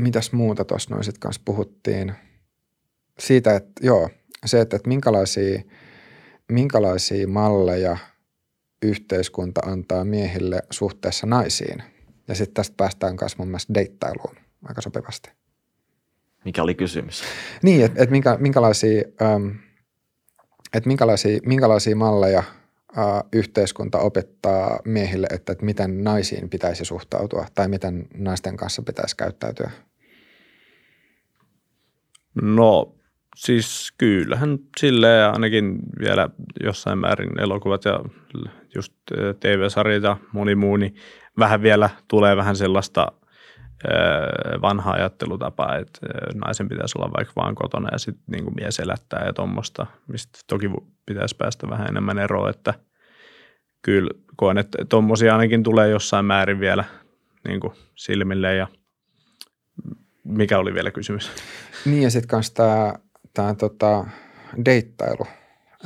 mitäs 0.00 0.32
muuta 0.32 0.64
tuossa 0.64 0.90
noin 0.90 1.04
sitten 1.04 1.20
kanssa 1.20 1.42
puhuttiin? 1.44 2.14
Siitä, 3.18 3.56
että 3.56 3.72
joo, 3.80 4.10
se, 4.46 4.60
että, 4.60 4.76
että 4.76 4.88
minkälaisia, 4.88 5.62
minkälaisia 6.52 7.28
malleja 7.28 7.96
yhteiskunta 8.82 9.60
antaa 9.64 10.04
miehille 10.04 10.62
suhteessa 10.70 11.26
naisiin. 11.26 11.82
Ja 12.28 12.34
sitten 12.34 12.54
tästä 12.54 12.74
päästään 12.76 13.16
myös 13.20 13.38
mun 13.38 13.48
mielestä 13.48 13.74
deittailuun 13.74 14.36
aika 14.64 14.80
sopivasti. 14.80 15.30
Mikä 16.44 16.62
oli 16.62 16.74
kysymys? 16.74 17.22
Niin, 17.62 17.84
että 17.84 18.02
et 18.02 18.10
minkä, 18.10 18.36
minkälaisia, 18.40 19.02
äm, 19.22 19.58
että 20.72 20.88
minkälaisia, 20.88 21.38
minkälaisia 21.46 21.96
malleja 21.96 22.42
yhteiskunta 23.32 23.98
opettaa 23.98 24.80
miehille, 24.84 25.26
että, 25.30 25.52
että 25.52 25.64
miten 25.64 26.04
naisiin 26.04 26.50
pitäisi 26.50 26.84
suhtautua 26.84 27.46
tai 27.54 27.68
miten 27.68 28.06
naisten 28.14 28.56
kanssa 28.56 28.82
pitäisi 28.82 29.16
käyttäytyä? 29.16 29.70
No 32.42 32.94
siis 33.36 33.92
kyllähän 33.98 34.58
silleen 34.80 35.30
ainakin 35.30 35.78
vielä 35.98 36.28
jossain 36.64 36.98
määrin 36.98 37.40
elokuvat 37.40 37.84
ja 37.84 38.00
just 38.74 38.92
TV-sarjat 39.40 40.02
ja 40.02 40.16
moni 40.32 40.54
muu, 40.54 40.76
niin 40.76 40.94
vähän 41.38 41.62
vielä 41.62 41.90
tulee 42.08 42.36
vähän 42.36 42.56
sellaista– 42.56 43.12
vanha 44.62 44.92
ajattelutapa, 44.92 45.76
että 45.76 46.00
naisen 46.34 46.68
pitäisi 46.68 46.98
olla 46.98 47.12
vaikka 47.16 47.32
vaan 47.36 47.54
kotona 47.54 47.88
ja 47.92 47.98
sitten 47.98 48.24
niin 48.26 48.54
mies 48.54 48.78
elättää 48.78 49.26
ja 49.26 49.32
tuommoista, 49.32 49.86
mistä 50.06 50.38
toki 50.46 50.70
pitäisi 51.06 51.36
päästä 51.36 51.68
vähän 51.70 51.88
enemmän 51.88 52.18
eroon, 52.18 52.50
että 52.50 52.74
kyllä 53.82 54.10
koen, 54.36 54.58
että 54.58 54.84
tuommoisia 54.88 55.32
ainakin 55.32 55.62
tulee 55.62 55.88
jossain 55.88 56.24
määrin 56.24 56.60
vielä 56.60 56.84
niin 57.48 57.60
kuin 57.60 57.72
silmille 57.94 58.54
ja 58.54 58.66
mikä 60.24 60.58
oli 60.58 60.74
vielä 60.74 60.90
kysymys? 60.90 61.30
Niin 61.84 62.02
ja 62.02 62.10
sitten 62.10 62.28
kanssa 62.28 62.54
tämä, 62.54 62.94
tämä 63.34 63.54
tota, 63.54 64.04
deittailu, 64.64 65.26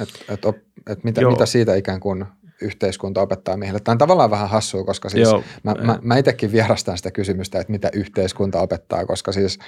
että 0.00 0.18
et, 0.28 0.46
et 0.88 1.04
mitä, 1.04 1.20
mitä 1.28 1.46
siitä 1.46 1.74
ikään 1.74 2.00
kuin– 2.00 2.26
yhteiskunta 2.62 3.20
opettaa 3.20 3.56
miehille. 3.56 3.80
Tämä 3.80 3.92
on 3.92 3.98
tavallaan 3.98 4.30
vähän 4.30 4.48
hassua, 4.48 4.84
koska 4.84 5.08
siis 5.08 5.28
Joo. 5.28 5.42
mä, 5.62 5.74
mä, 5.82 5.98
mä 6.02 6.16
itsekin 6.16 6.52
vierastan 6.52 6.96
sitä 6.96 7.10
kysymystä, 7.10 7.60
että 7.60 7.72
mitä 7.72 7.90
yhteiskunta 7.92 8.60
opettaa, 8.60 9.06
koska 9.06 9.32
siis 9.32 9.58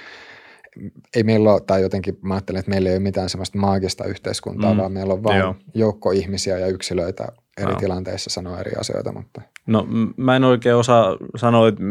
ei 1.15 1.23
meillä 1.23 1.53
ole, 1.53 1.61
tai 1.61 1.81
jotenkin 1.81 2.17
mä 2.21 2.33
ajattelen, 2.33 2.59
että 2.59 2.69
meillä 2.69 2.89
ei 2.89 2.95
ole 2.95 3.03
mitään 3.03 3.29
sellaista 3.29 3.57
maagista 3.57 4.05
yhteiskuntaa, 4.05 4.73
mm. 4.73 4.77
vaan 4.77 4.91
meillä 4.91 5.13
on 5.13 5.23
vain 5.23 5.39
Joo. 5.39 5.55
joukko 5.73 6.11
ihmisiä 6.11 6.57
ja 6.57 6.67
yksilöitä 6.67 7.27
eri 7.57 7.71
no. 7.71 7.79
tilanteissa 7.79 8.29
sanoa 8.29 8.59
eri 8.59 8.71
asioita. 8.79 9.11
Mutta. 9.11 9.41
No 9.67 9.87
mä 10.17 10.35
en 10.35 10.43
oikein 10.43 10.75
osaa 10.75 11.17
sanoa, 11.35 11.67
että 11.67 11.83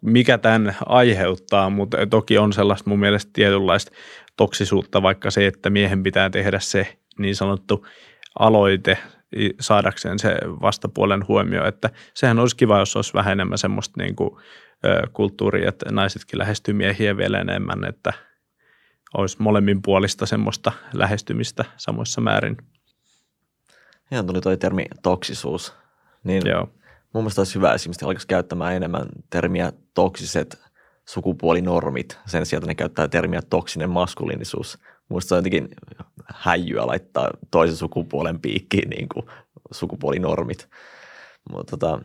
mikä 0.00 0.38
tämän 0.38 0.76
aiheuttaa, 0.86 1.70
mutta 1.70 2.06
toki 2.06 2.38
on 2.38 2.52
sellaista 2.52 2.90
mun 2.90 3.00
mielestä 3.00 3.30
tietynlaista 3.32 3.92
toksisuutta, 4.36 5.02
vaikka 5.02 5.30
se, 5.30 5.46
että 5.46 5.70
miehen 5.70 6.02
pitää 6.02 6.30
tehdä 6.30 6.60
se 6.60 6.96
niin 7.18 7.36
sanottu 7.36 7.86
aloite 8.38 8.98
saadakseen 9.60 10.18
se 10.18 10.36
vastapuolen 10.44 11.28
huomio, 11.28 11.66
että 11.66 11.90
sehän 12.14 12.38
olisi 12.38 12.56
kiva, 12.56 12.78
jos 12.78 12.96
olisi 12.96 13.14
vähän 13.14 13.32
enemmän 13.32 13.58
semmoista 13.58 14.02
niin 14.02 14.16
kuin, 14.16 14.30
kulttuuria, 15.12 15.68
että 15.68 15.92
naisetkin 15.92 16.38
lähestyy 16.38 16.74
miehiä 16.74 17.16
vielä 17.16 17.40
enemmän, 17.40 17.84
että 17.84 18.12
olisi 19.14 19.36
molemmin 19.40 19.82
puolista 19.82 20.26
semmoista 20.26 20.72
lähestymistä 20.92 21.64
samoissa 21.76 22.20
määrin. 22.20 22.56
Ihan 24.12 24.26
tuli 24.26 24.40
toi 24.40 24.56
termi 24.56 24.86
toksisuus. 25.02 25.74
Niin 26.24 26.42
Joo. 26.46 26.68
Mun 27.12 27.22
mielestä 27.22 27.40
olisi 27.40 27.54
hyvä 27.54 27.74
esimerkiksi 27.74 28.04
alkaisi 28.04 28.26
käyttämään 28.26 28.74
enemmän 28.74 29.06
termiä 29.30 29.72
toksiset 29.94 30.62
sukupuolinormit 31.04 32.18
sen 32.26 32.46
sijaan, 32.46 32.60
että 32.62 32.70
ne 32.70 32.74
käyttää 32.74 33.08
termiä 33.08 33.42
toksinen 33.50 33.90
maskuliinisuus. 33.90 34.78
Muista 35.10 35.28
se 35.28 35.34
on 35.34 35.38
jotenkin 35.38 35.68
häijyä 36.34 36.86
laittaa 36.86 37.30
toisen 37.50 37.76
sukupuolen 37.76 38.40
piikkiin 38.40 38.90
niin 38.90 39.08
kuin 39.14 39.26
sukupuolinormit. 39.70 40.68
Mutta, 41.52 41.76
tota, 41.76 42.00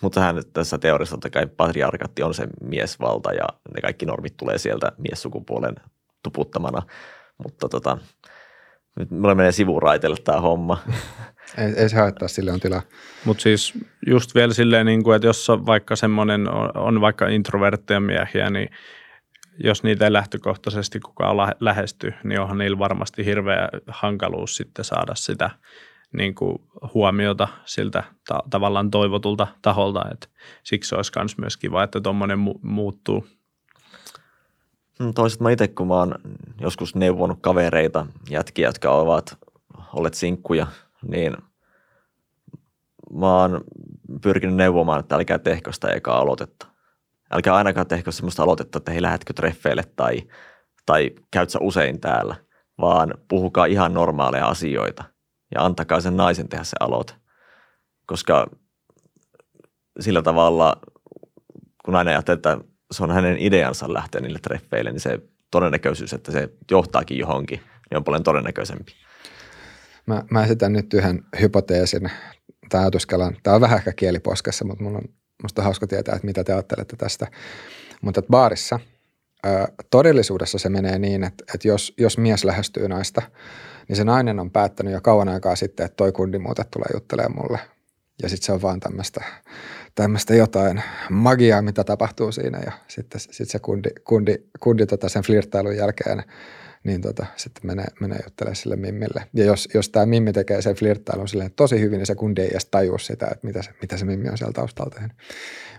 mutta 0.00 0.20
hän 0.20 0.42
tässä 0.52 0.78
teoriassa 0.78 1.16
totta 1.16 1.30
kai 1.30 1.46
patriarkatti 1.46 2.22
on 2.22 2.34
se 2.34 2.46
miesvalta 2.62 3.32
ja 3.32 3.46
ne 3.74 3.80
kaikki 3.80 4.06
normit 4.06 4.36
tulee 4.36 4.58
sieltä 4.58 4.92
miessukupuolen 4.98 5.74
tuputtamana. 6.22 6.82
Mutta 7.42 7.68
tota, 7.68 7.98
nyt 8.98 9.10
mulle 9.10 9.34
menee 9.34 9.52
sivuraitelle 9.52 10.16
tämä 10.24 10.40
homma. 10.40 10.82
ei, 11.58 11.72
ei 11.76 11.88
se 11.88 11.96
haittaa, 11.96 12.28
sille 12.28 12.52
on 12.52 12.60
tilaa. 12.60 12.82
Mutta 13.24 13.42
siis 13.42 13.72
just 14.06 14.34
vielä 14.34 14.54
silleen, 14.54 14.86
niin 14.86 15.02
kuin, 15.02 15.16
että 15.16 15.28
jos 15.28 15.50
on 15.50 15.66
vaikka 15.66 15.96
semmoinen, 15.96 16.48
on, 16.48 16.70
on 16.76 17.00
vaikka 17.00 17.28
introvertteja 17.28 18.00
miehiä, 18.00 18.50
niin– 18.50 18.68
jos 19.58 19.82
niitä 19.82 20.04
ei 20.04 20.12
lähtökohtaisesti 20.12 21.00
kukaan 21.00 21.36
lähesty, 21.60 22.14
niin 22.24 22.40
onhan 22.40 22.58
niillä 22.58 22.78
varmasti 22.78 23.24
hirveä 23.24 23.68
hankaluus 23.86 24.56
sitten 24.56 24.84
saada 24.84 25.14
sitä 25.14 25.50
niin 26.12 26.34
kuin 26.34 26.58
huomiota 26.94 27.48
siltä 27.64 28.04
ta- 28.28 28.42
tavallaan 28.50 28.90
toivotulta 28.90 29.46
taholta, 29.62 30.04
että 30.12 30.28
siksi 30.62 30.94
olisi 30.94 31.12
myös 31.18 31.38
myös 31.38 31.56
kiva, 31.56 31.82
että 31.82 32.00
tuommoinen 32.00 32.38
mu- 32.38 32.58
muuttuu. 32.62 33.26
Hmm, 34.98 35.14
toisaalta 35.14 35.44
mä 35.44 35.50
itse, 35.50 35.68
kun 35.68 35.88
mä 35.88 35.94
oon 35.94 36.14
joskus 36.60 36.94
neuvonut 36.94 37.38
kavereita, 37.40 38.06
jätkiä, 38.30 38.68
jotka 38.68 38.90
ovat 38.90 39.38
olleet 39.92 40.14
sinkkuja, 40.14 40.66
niin 41.08 41.36
mä 43.12 43.36
oon 43.36 43.60
pyrkinyt 44.22 44.56
neuvomaan, 44.56 45.00
että 45.00 45.14
älkää 45.14 45.38
tehkö 45.38 45.72
sitä 45.72 45.88
aloitetta. 46.06 46.71
Älkää 47.32 47.54
ainakaan 47.54 47.86
tehkö 47.86 48.12
sellaista 48.12 48.42
aloitetta, 48.42 48.78
että 48.78 48.92
hei 48.92 49.02
lähetkö 49.02 49.32
treffeille 49.32 49.84
tai, 49.96 50.22
tai 50.86 51.10
käyt 51.30 51.50
sä 51.50 51.58
usein 51.62 52.00
täällä, 52.00 52.36
vaan 52.80 53.14
puhukaa 53.28 53.66
ihan 53.66 53.94
normaaleja 53.94 54.46
asioita 54.46 55.04
ja 55.54 55.64
antakaa 55.64 56.00
sen 56.00 56.16
naisen 56.16 56.48
tehdä 56.48 56.64
se 56.64 56.76
aloite. 56.80 57.12
Koska 58.06 58.46
sillä 60.00 60.22
tavalla, 60.22 60.76
kun 61.84 61.94
aina 61.96 62.10
ajattelee, 62.10 62.36
että 62.36 62.58
se 62.92 63.04
on 63.04 63.10
hänen 63.10 63.38
ideansa 63.38 63.92
lähteä 63.92 64.20
niille 64.20 64.38
treffeille, 64.38 64.90
niin 64.90 65.00
se 65.00 65.20
todennäköisyys, 65.50 66.12
että 66.12 66.32
se 66.32 66.48
johtaakin 66.70 67.18
johonkin, 67.18 67.58
niin 67.58 67.96
on 67.96 68.04
paljon 68.04 68.22
todennäköisempi. 68.22 68.92
Mä, 70.06 70.22
mä 70.30 70.44
esitän 70.44 70.72
nyt 70.72 70.94
yhden 70.94 71.24
hypoteesin 71.40 72.10
tai 72.68 72.80
ajatuskelan. 72.80 73.36
Tämä 73.42 73.54
on 73.54 73.60
vähän 73.60 73.78
ehkä 73.78 73.92
kieliposkessa, 73.92 74.64
mutta 74.64 74.84
mun 74.84 74.96
on 74.96 75.04
musta 75.42 75.62
hauska 75.62 75.86
tietää, 75.86 76.14
että 76.14 76.26
mitä 76.26 76.44
te 76.44 76.52
ajattelette 76.52 76.96
tästä. 76.96 77.26
Mutta 78.02 78.18
että 78.18 78.30
baarissa 78.30 78.80
todellisuudessa 79.90 80.58
se 80.58 80.68
menee 80.68 80.98
niin, 80.98 81.24
että, 81.24 81.44
että 81.54 81.68
jos, 81.68 81.94
jos 81.98 82.18
mies 82.18 82.44
lähestyy 82.44 82.88
naista, 82.88 83.22
niin 83.88 83.96
se 83.96 84.04
nainen 84.04 84.40
on 84.40 84.50
päättänyt 84.50 84.92
jo 84.92 85.00
kauan 85.00 85.28
aikaa 85.28 85.56
sitten, 85.56 85.86
että 85.86 85.96
toi 85.96 86.12
kundi 86.12 86.38
muuten 86.38 86.64
tulee 86.70 86.88
juttelemaan 86.94 87.36
mulle. 87.36 87.58
Ja 88.22 88.28
sitten 88.28 88.46
se 88.46 88.52
on 88.52 88.62
vaan 88.62 88.80
tämmöistä 89.94 90.34
jotain 90.34 90.82
magiaa, 91.10 91.62
mitä 91.62 91.84
tapahtuu 91.84 92.32
siinä 92.32 92.60
ja 92.66 92.72
sitten 92.88 93.20
sit 93.20 93.50
se 93.50 93.58
kundi, 93.58 93.90
kundi, 94.04 94.36
kundi 94.60 94.86
tota 94.86 95.08
sen 95.08 95.22
flirttailun 95.22 95.76
jälkeen 95.76 96.22
niin 96.84 97.00
tota, 97.00 97.26
sitten 97.36 97.66
menee, 97.66 97.86
menee 98.00 98.20
juttelemaan 98.24 98.56
sille 98.56 98.76
mimmille. 98.76 99.28
Ja 99.34 99.44
jos, 99.44 99.68
jos 99.74 99.88
tämä 99.88 100.06
mimmi 100.06 100.32
tekee 100.32 100.62
sen 100.62 100.76
flirttailun 100.76 101.28
silleen 101.28 101.52
tosi 101.56 101.80
hyvin, 101.80 101.98
niin 101.98 102.06
se 102.06 102.14
kundi 102.14 102.40
ei 102.40 102.48
edes 102.50 102.66
tajua 102.66 102.98
sitä, 102.98 103.26
että 103.32 103.46
mitä 103.46 103.62
se, 103.62 103.70
mitä 103.80 103.96
se 103.96 104.04
mimmi 104.04 104.28
on 104.28 104.38
siellä 104.38 104.52
taustalla 104.52 104.90
tehnyt. 104.90 105.12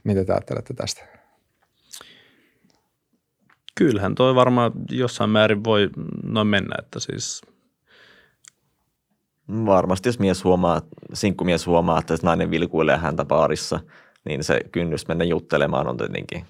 Mitä 0.04 0.26
te 0.26 0.34
ajattelette 0.34 0.74
tästä? 0.74 1.02
Kyllähän 3.76 4.16
toi 4.16 4.36
varmaan 4.36 4.72
jossain 4.90 5.30
määrin 5.30 5.64
voi 5.64 5.90
noin 6.24 6.48
mennä, 6.48 6.76
että 6.80 7.00
siis 7.00 7.42
Varmasti, 9.50 10.10
jos 10.10 10.20
mies 10.20 10.44
huomaa, 10.44 10.82
sinkkumies 11.14 11.68
huomaa, 11.68 12.00
että 12.00 12.16
nainen 12.24 12.52
vilkuilee 12.52 12.98
häntä 12.98 13.26
baarissa, 13.26 13.80
niin 14.26 14.44
se 14.44 14.60
kynnys 14.72 15.08
mennä 15.08 15.24
juttelemaan 15.24 15.88
on 15.88 15.98
tietenkin 15.98 16.46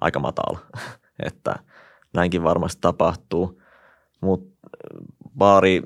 aika 0.00 0.18
matala. 0.18 0.58
että 1.26 1.58
näinkin 2.12 2.42
varmasti 2.42 2.80
tapahtuu. 2.80 3.62
Mutta 4.20 4.68
baari 5.38 5.82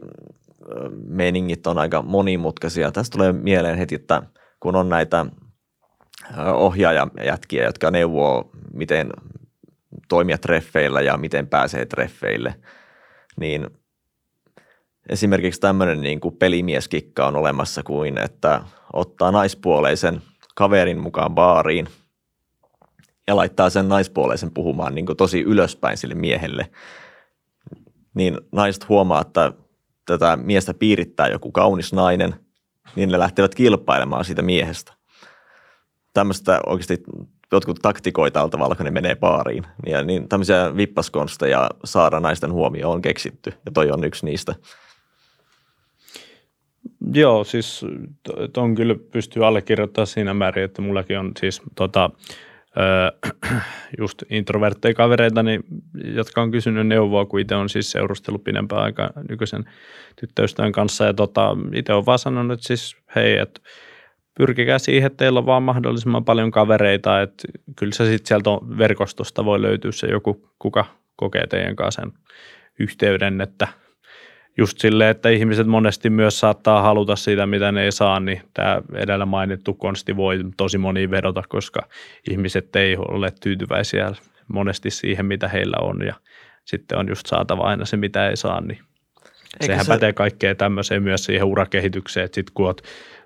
meningit 1.06 1.66
on 1.66 1.78
aika 1.78 2.02
monimutkaisia. 2.02 2.92
Tästä 2.92 3.12
tulee 3.14 3.32
mieleen 3.32 3.78
heti, 3.78 3.94
että 3.94 4.22
kun 4.60 4.76
on 4.76 4.88
näitä 4.88 5.26
ohjaajajätkiä, 6.54 7.64
jotka 7.64 7.90
neuvoo, 7.90 8.50
miten 8.72 9.10
toimia 10.08 10.38
treffeillä 10.38 11.00
ja 11.00 11.16
miten 11.16 11.46
pääsee 11.46 11.86
treffeille, 11.86 12.54
niin– 13.36 13.66
esimerkiksi 15.08 15.60
tämmöinen 15.60 16.00
niin 16.00 16.20
kuin 16.20 16.36
pelimieskikka 16.36 17.26
on 17.26 17.36
olemassa 17.36 17.82
kuin, 17.82 18.18
että 18.18 18.62
ottaa 18.92 19.30
naispuoleisen 19.30 20.22
kaverin 20.54 20.98
mukaan 20.98 21.34
baariin 21.34 21.88
ja 23.26 23.36
laittaa 23.36 23.70
sen 23.70 23.88
naispuoleisen 23.88 24.50
puhumaan 24.50 24.94
niin 24.94 25.06
kuin 25.06 25.16
tosi 25.16 25.40
ylöspäin 25.40 25.96
sille 25.96 26.14
miehelle. 26.14 26.70
Niin 28.14 28.38
naiset 28.52 28.88
huomaa, 28.88 29.20
että 29.20 29.52
tätä 30.06 30.36
miestä 30.36 30.74
piirittää 30.74 31.28
joku 31.28 31.52
kaunis 31.52 31.92
nainen, 31.92 32.34
niin 32.96 33.08
ne 33.08 33.18
lähtevät 33.18 33.54
kilpailemaan 33.54 34.24
siitä 34.24 34.42
miehestä. 34.42 34.92
Tämmöistä 36.14 36.60
oikeasti 36.66 37.02
jotkut 37.52 37.78
taktikoita 37.82 38.48
tavalla, 38.48 38.74
kun 38.74 38.84
ne 38.84 38.90
menee 38.90 39.14
baariin. 39.16 39.66
Ja 39.86 40.02
niin 40.02 40.28
tämmöisiä 40.28 40.76
vippaskonsteja 40.76 41.70
saada 41.84 42.20
naisten 42.20 42.52
huomioon 42.52 42.94
on 42.94 43.02
keksitty, 43.02 43.52
ja 43.66 43.72
toi 43.72 43.90
on 43.90 44.04
yksi 44.04 44.26
niistä. 44.26 44.54
Joo, 47.12 47.44
siis 47.44 47.84
on 48.56 48.74
kyllä 48.74 48.94
pystyy 49.12 49.46
allekirjoittamaan 49.46 50.06
siinä 50.06 50.34
määrin, 50.34 50.64
että 50.64 50.82
mullakin 50.82 51.18
on 51.18 51.32
siis 51.40 51.62
tota, 51.74 52.10
just 54.00 54.22
introvertteja 54.30 54.94
kavereita, 54.94 55.42
niin, 55.42 55.64
jotka 56.04 56.42
on 56.42 56.50
kysynyt 56.50 56.86
neuvoa, 56.86 57.26
kun 57.26 57.40
itse 57.40 57.54
on 57.54 57.68
siis 57.68 57.90
seurustellut 57.90 58.44
pidempään 58.44 58.82
aikaa 58.82 59.10
nykyisen 59.28 59.64
tyttöystävän 60.20 60.72
kanssa. 60.72 61.04
Ja 61.04 61.14
tota, 61.14 61.56
itse 61.74 61.92
on 61.92 62.06
vaan 62.06 62.18
sanonut, 62.18 62.62
siis 62.62 62.96
hei, 63.14 63.38
että 63.38 63.60
pyrkikää 64.38 64.78
siihen, 64.78 65.06
että 65.06 65.16
teillä 65.16 65.38
on 65.38 65.46
vaan 65.46 65.62
mahdollisimman 65.62 66.24
paljon 66.24 66.50
kavereita, 66.50 67.22
että 67.22 67.48
kyllä 67.76 67.92
se 67.92 68.06
sitten 68.06 68.26
sieltä 68.26 68.50
verkostosta 68.78 69.44
voi 69.44 69.62
löytyä 69.62 69.92
se 69.92 70.06
joku, 70.06 70.50
kuka 70.58 70.84
kokee 71.16 71.46
teidän 71.46 71.76
kanssa 71.76 72.02
sen 72.02 72.12
yhteyden, 72.78 73.40
että– 73.40 73.68
just 74.56 74.78
silleen, 74.78 75.10
että 75.10 75.28
ihmiset 75.28 75.66
monesti 75.66 76.10
myös 76.10 76.40
saattaa 76.40 76.82
haluta 76.82 77.16
sitä, 77.16 77.46
mitä 77.46 77.72
ne 77.72 77.84
ei 77.84 77.92
saa, 77.92 78.20
niin 78.20 78.42
tämä 78.54 78.82
edellä 78.94 79.26
mainittu 79.26 79.74
konsti 79.74 80.16
voi 80.16 80.38
tosi 80.56 80.78
moni 80.78 81.10
vedota, 81.10 81.42
koska 81.48 81.80
ihmiset 82.30 82.76
ei 82.76 82.96
ole 82.96 83.32
tyytyväisiä 83.42 84.12
monesti 84.48 84.90
siihen, 84.90 85.26
mitä 85.26 85.48
heillä 85.48 85.76
on. 85.80 86.06
Ja 86.06 86.14
sitten 86.64 86.98
on 86.98 87.08
just 87.08 87.26
saatava 87.26 87.62
aina 87.62 87.84
se, 87.84 87.96
mitä 87.96 88.28
ei 88.28 88.36
saa, 88.36 88.60
niin 88.60 88.78
Eikö 89.60 89.66
sehän 89.66 89.84
se... 89.84 89.92
pätee 89.92 90.12
kaikkeen 90.12 90.56
tämmöiseen 90.56 91.02
myös 91.02 91.24
siihen 91.24 91.44
urakehitykseen, 91.44 92.24
että 92.24 92.34
sitten 92.34 92.54
kun 92.54 92.66
olet 92.66 92.82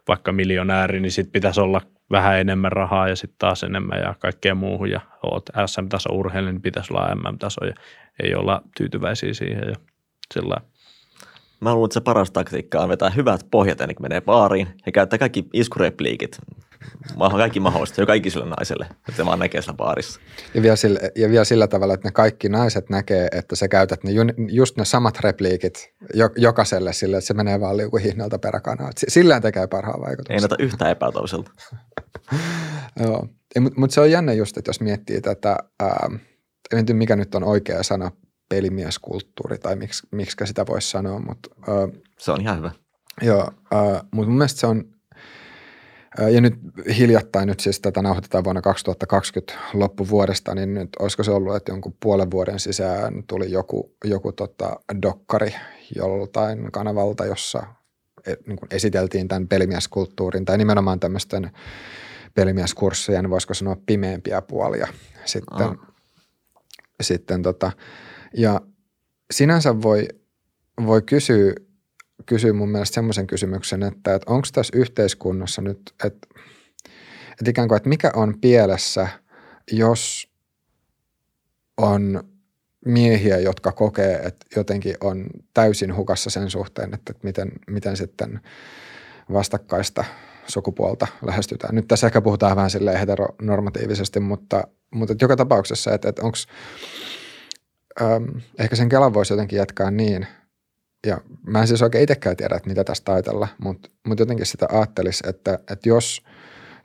vaikka 0.08 0.32
miljonääri, 0.32 1.00
niin 1.00 1.12
sitten 1.12 1.32
pitäisi 1.32 1.60
olla 1.60 1.80
vähän 2.10 2.40
enemmän 2.40 2.72
rahaa 2.72 3.08
ja 3.08 3.16
sitten 3.16 3.38
taas 3.38 3.62
enemmän 3.62 3.98
ja 3.98 4.14
kaikkea 4.18 4.54
muuhun. 4.54 4.90
Ja 4.90 5.00
oot 5.22 5.50
SM-taso 5.66 6.12
urheilija, 6.12 6.52
niin 6.52 6.62
pitäisi 6.62 6.92
olla 6.92 7.14
MM-taso 7.14 7.64
ja 7.64 7.74
ei 8.22 8.34
olla 8.34 8.62
tyytyväisiä 8.76 9.34
siihen 9.34 9.68
ja 9.68 9.74
sillä 10.34 10.56
Mä 11.60 11.74
luulen, 11.74 11.86
että 11.86 11.94
se 11.94 12.00
paras 12.00 12.30
taktiikka 12.30 12.80
on 12.80 12.88
vetää 12.88 13.10
hyvät 13.10 13.46
pohjat 13.50 13.80
ennen 13.80 13.96
kuin 13.96 14.04
menee 14.04 14.20
baariin 14.20 14.68
ja 14.86 14.92
käyttää 14.92 15.18
kaikki 15.18 15.44
iskurepliikit, 15.52 16.38
kaikki 17.30 17.60
mahdollista, 17.60 18.00
jo 18.00 18.06
kaikki 18.06 18.28
naiselle, 18.44 18.86
että 18.90 19.12
se 19.16 19.26
vaan 19.26 19.38
näkee 19.38 19.62
siellä 19.62 19.76
baarissa. 19.76 20.20
Ja 20.54 20.62
vielä, 20.62 20.76
sillä, 20.76 21.00
ja 21.16 21.28
vielä 21.28 21.44
sillä 21.44 21.68
tavalla, 21.68 21.94
että 21.94 22.08
ne 22.08 22.12
kaikki 22.12 22.48
naiset 22.48 22.90
näkee, 22.90 23.28
että 23.32 23.56
sä 23.56 23.68
käytät 23.68 24.04
ne, 24.04 24.12
just 24.48 24.76
ne 24.76 24.84
samat 24.84 25.20
repliikit 25.20 25.94
jokaiselle 26.36 26.92
sille, 26.92 27.16
että 27.16 27.26
se 27.26 27.34
menee 27.34 27.60
vaan 27.60 27.76
liukuhihnalta 27.76 28.38
peräkanaa. 28.38 28.90
Sillä 29.08 29.40
tekee 29.40 29.66
parhaan 29.66 30.00
vaikutuksen. 30.00 30.34
Ei 30.34 30.40
näytä 30.40 30.56
yhtään 30.58 30.90
epätoiselta. 30.90 31.50
Joo, 33.02 33.28
mutta 33.60 33.80
mut 33.80 33.90
se 33.90 34.00
on 34.00 34.10
jännä 34.10 34.32
just, 34.32 34.56
että 34.56 34.68
jos 34.68 34.80
miettii 34.80 35.20
tätä, 35.20 35.56
ää, 35.80 36.10
en 36.72 36.86
tiedä 36.86 36.98
mikä 36.98 37.16
nyt 37.16 37.34
on 37.34 37.44
oikea 37.44 37.82
sana 37.82 38.10
pelimieskulttuuri 38.48 39.58
tai 39.58 39.76
miksi, 39.76 40.06
miksi 40.10 40.36
sitä 40.44 40.66
voisi 40.66 40.90
sanoa. 40.90 41.18
Mutta, 41.18 41.50
uh, 41.58 42.02
se 42.18 42.32
on 42.32 42.40
ihan 42.40 42.58
hyvä. 42.58 42.70
Joo, 43.22 43.50
mutta 44.12 44.30
mun 44.30 44.38
mielestä 44.38 44.60
se 44.60 44.66
on, 44.66 44.84
uh, 46.20 46.28
ja 46.28 46.40
nyt 46.40 46.54
hiljattain 46.98 47.46
nyt 47.46 47.60
siis 47.60 47.80
tätä 47.80 48.02
nauhoitetaan 48.02 48.44
vuonna 48.44 48.62
2020 48.62 49.54
loppuvuodesta, 49.74 50.54
niin 50.54 50.74
nyt 50.74 50.88
olisiko 50.98 51.22
se 51.22 51.30
ollut, 51.30 51.56
että 51.56 51.72
jonkun 51.72 51.96
puolen 52.02 52.30
vuoden 52.30 52.60
sisään 52.60 53.22
tuli 53.26 53.52
joku, 53.52 53.96
joku 54.04 54.32
tota 54.32 54.80
dokkari 55.02 55.54
joltain 55.96 56.72
kanavalta, 56.72 57.24
jossa 57.24 57.66
et, 58.26 58.46
niin 58.46 58.56
kuin 58.56 58.68
esiteltiin 58.70 59.28
tämän 59.28 59.48
pelimieskulttuurin 59.48 60.44
tai 60.44 60.58
nimenomaan 60.58 61.00
tämmöisten 61.00 61.50
pelimieskurssien, 62.34 63.30
voisiko 63.30 63.54
sanoa 63.54 63.76
pimeämpiä 63.86 64.42
puolia 64.42 64.88
sitten, 65.24 65.66
oh. 65.66 65.76
sitten 67.00 67.42
tota, 67.42 67.72
ja 68.36 68.60
sinänsä 69.30 69.82
voi, 69.82 70.08
voi 70.86 71.02
kysyä, 71.02 71.52
kysyä 72.26 72.52
mun 72.52 72.68
mielestä 72.68 72.94
semmoisen 72.94 73.26
kysymyksen, 73.26 73.82
että, 73.82 74.14
että 74.14 74.32
onko 74.32 74.48
tässä 74.52 74.78
yhteiskunnassa 74.78 75.62
nyt, 75.62 75.78
että, 76.04 76.28
että 77.30 77.50
ikään 77.50 77.68
kuin, 77.68 77.76
että 77.76 77.88
mikä 77.88 78.10
on 78.14 78.34
pielessä, 78.40 79.08
jos 79.72 80.28
on 81.76 82.24
miehiä, 82.84 83.38
jotka 83.38 83.72
kokee, 83.72 84.14
että 84.14 84.46
jotenkin 84.56 84.94
on 85.00 85.26
täysin 85.54 85.96
hukassa 85.96 86.30
sen 86.30 86.50
suhteen, 86.50 86.94
että, 86.94 87.12
miten, 87.22 87.52
miten 87.70 87.96
sitten 87.96 88.40
vastakkaista 89.32 90.04
sukupuolta 90.46 91.06
lähestytään. 91.22 91.74
Nyt 91.74 91.88
tässä 91.88 92.06
ehkä 92.06 92.20
puhutaan 92.20 92.56
vähän 92.56 92.70
silleen 92.70 92.98
heteronormatiivisesti, 92.98 94.20
mutta, 94.20 94.64
mutta 94.90 95.14
joka 95.20 95.36
tapauksessa, 95.36 95.94
että, 95.94 96.08
että 96.08 96.22
onko 96.22 96.38
ähm, 98.02 98.24
ehkä 98.58 98.76
sen 98.76 98.88
Kelan 98.88 99.14
voisi 99.14 99.32
jotenkin 99.32 99.56
jatkaa 99.56 99.90
niin, 99.90 100.26
ja 101.06 101.20
mä 101.46 101.60
en 101.60 101.68
siis 101.68 101.82
oikein 101.82 102.04
itsekään 102.04 102.36
tiedä, 102.36 102.56
että 102.56 102.68
mitä 102.68 102.84
tästä 102.84 103.04
taitella, 103.04 103.48
mutta, 103.62 103.90
mutta 104.06 104.22
jotenkin 104.22 104.46
sitä 104.46 104.66
ajattelisi, 104.72 105.24
että, 105.28 105.54
että 105.54 105.88
jos, 105.88 106.22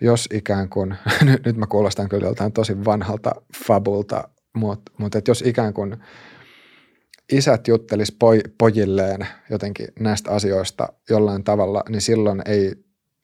jos 0.02 0.30
ikään 0.34 0.70
kuin, 0.70 0.96
nyt 1.46 1.58
mä 1.58 1.68
kuulostan 1.68 2.10
kyllä 2.10 2.28
joltain 2.28 2.54
tosi 2.54 2.86
vanhalta 2.86 3.32
fabulta 3.68 4.30
Mutta 4.56 4.92
mut 4.98 5.28
jos 5.28 5.42
ikään 5.42 5.74
kuin 5.74 5.98
isät 7.32 7.68
juttelis 7.68 8.12
poj, 8.12 8.40
pojilleen 8.58 9.28
jotenkin 9.50 9.88
näistä 10.00 10.32
asioista 10.32 10.88
jollain 11.10 11.44
tavalla, 11.44 11.84
niin 11.90 12.02
silloin 12.02 12.42
ei 12.46 12.76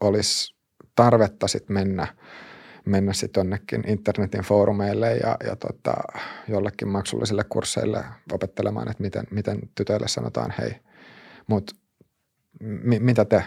olisi 0.02 0.56
tarvetta 0.95 1.47
sit 1.47 1.69
mennä, 1.69 2.08
mennä 2.86 3.13
sit 3.13 3.36
jonnekin 3.38 3.84
internetin 3.88 4.42
foorumeille 4.42 5.15
ja, 5.15 5.38
ja 5.48 5.56
tota, 5.56 5.94
jollekin 6.48 6.88
maksullisille 6.88 7.44
kursseille 7.44 8.06
opettelemaan, 8.32 8.92
että 8.92 9.04
miten, 9.04 9.24
miten 9.32 9.60
tytöille 9.76 10.08
sanotaan 10.08 10.54
hei. 10.60 10.72
Mutta 11.48 11.76
mi, 12.60 13.00
mitä 13.00 13.26
te 13.26 13.44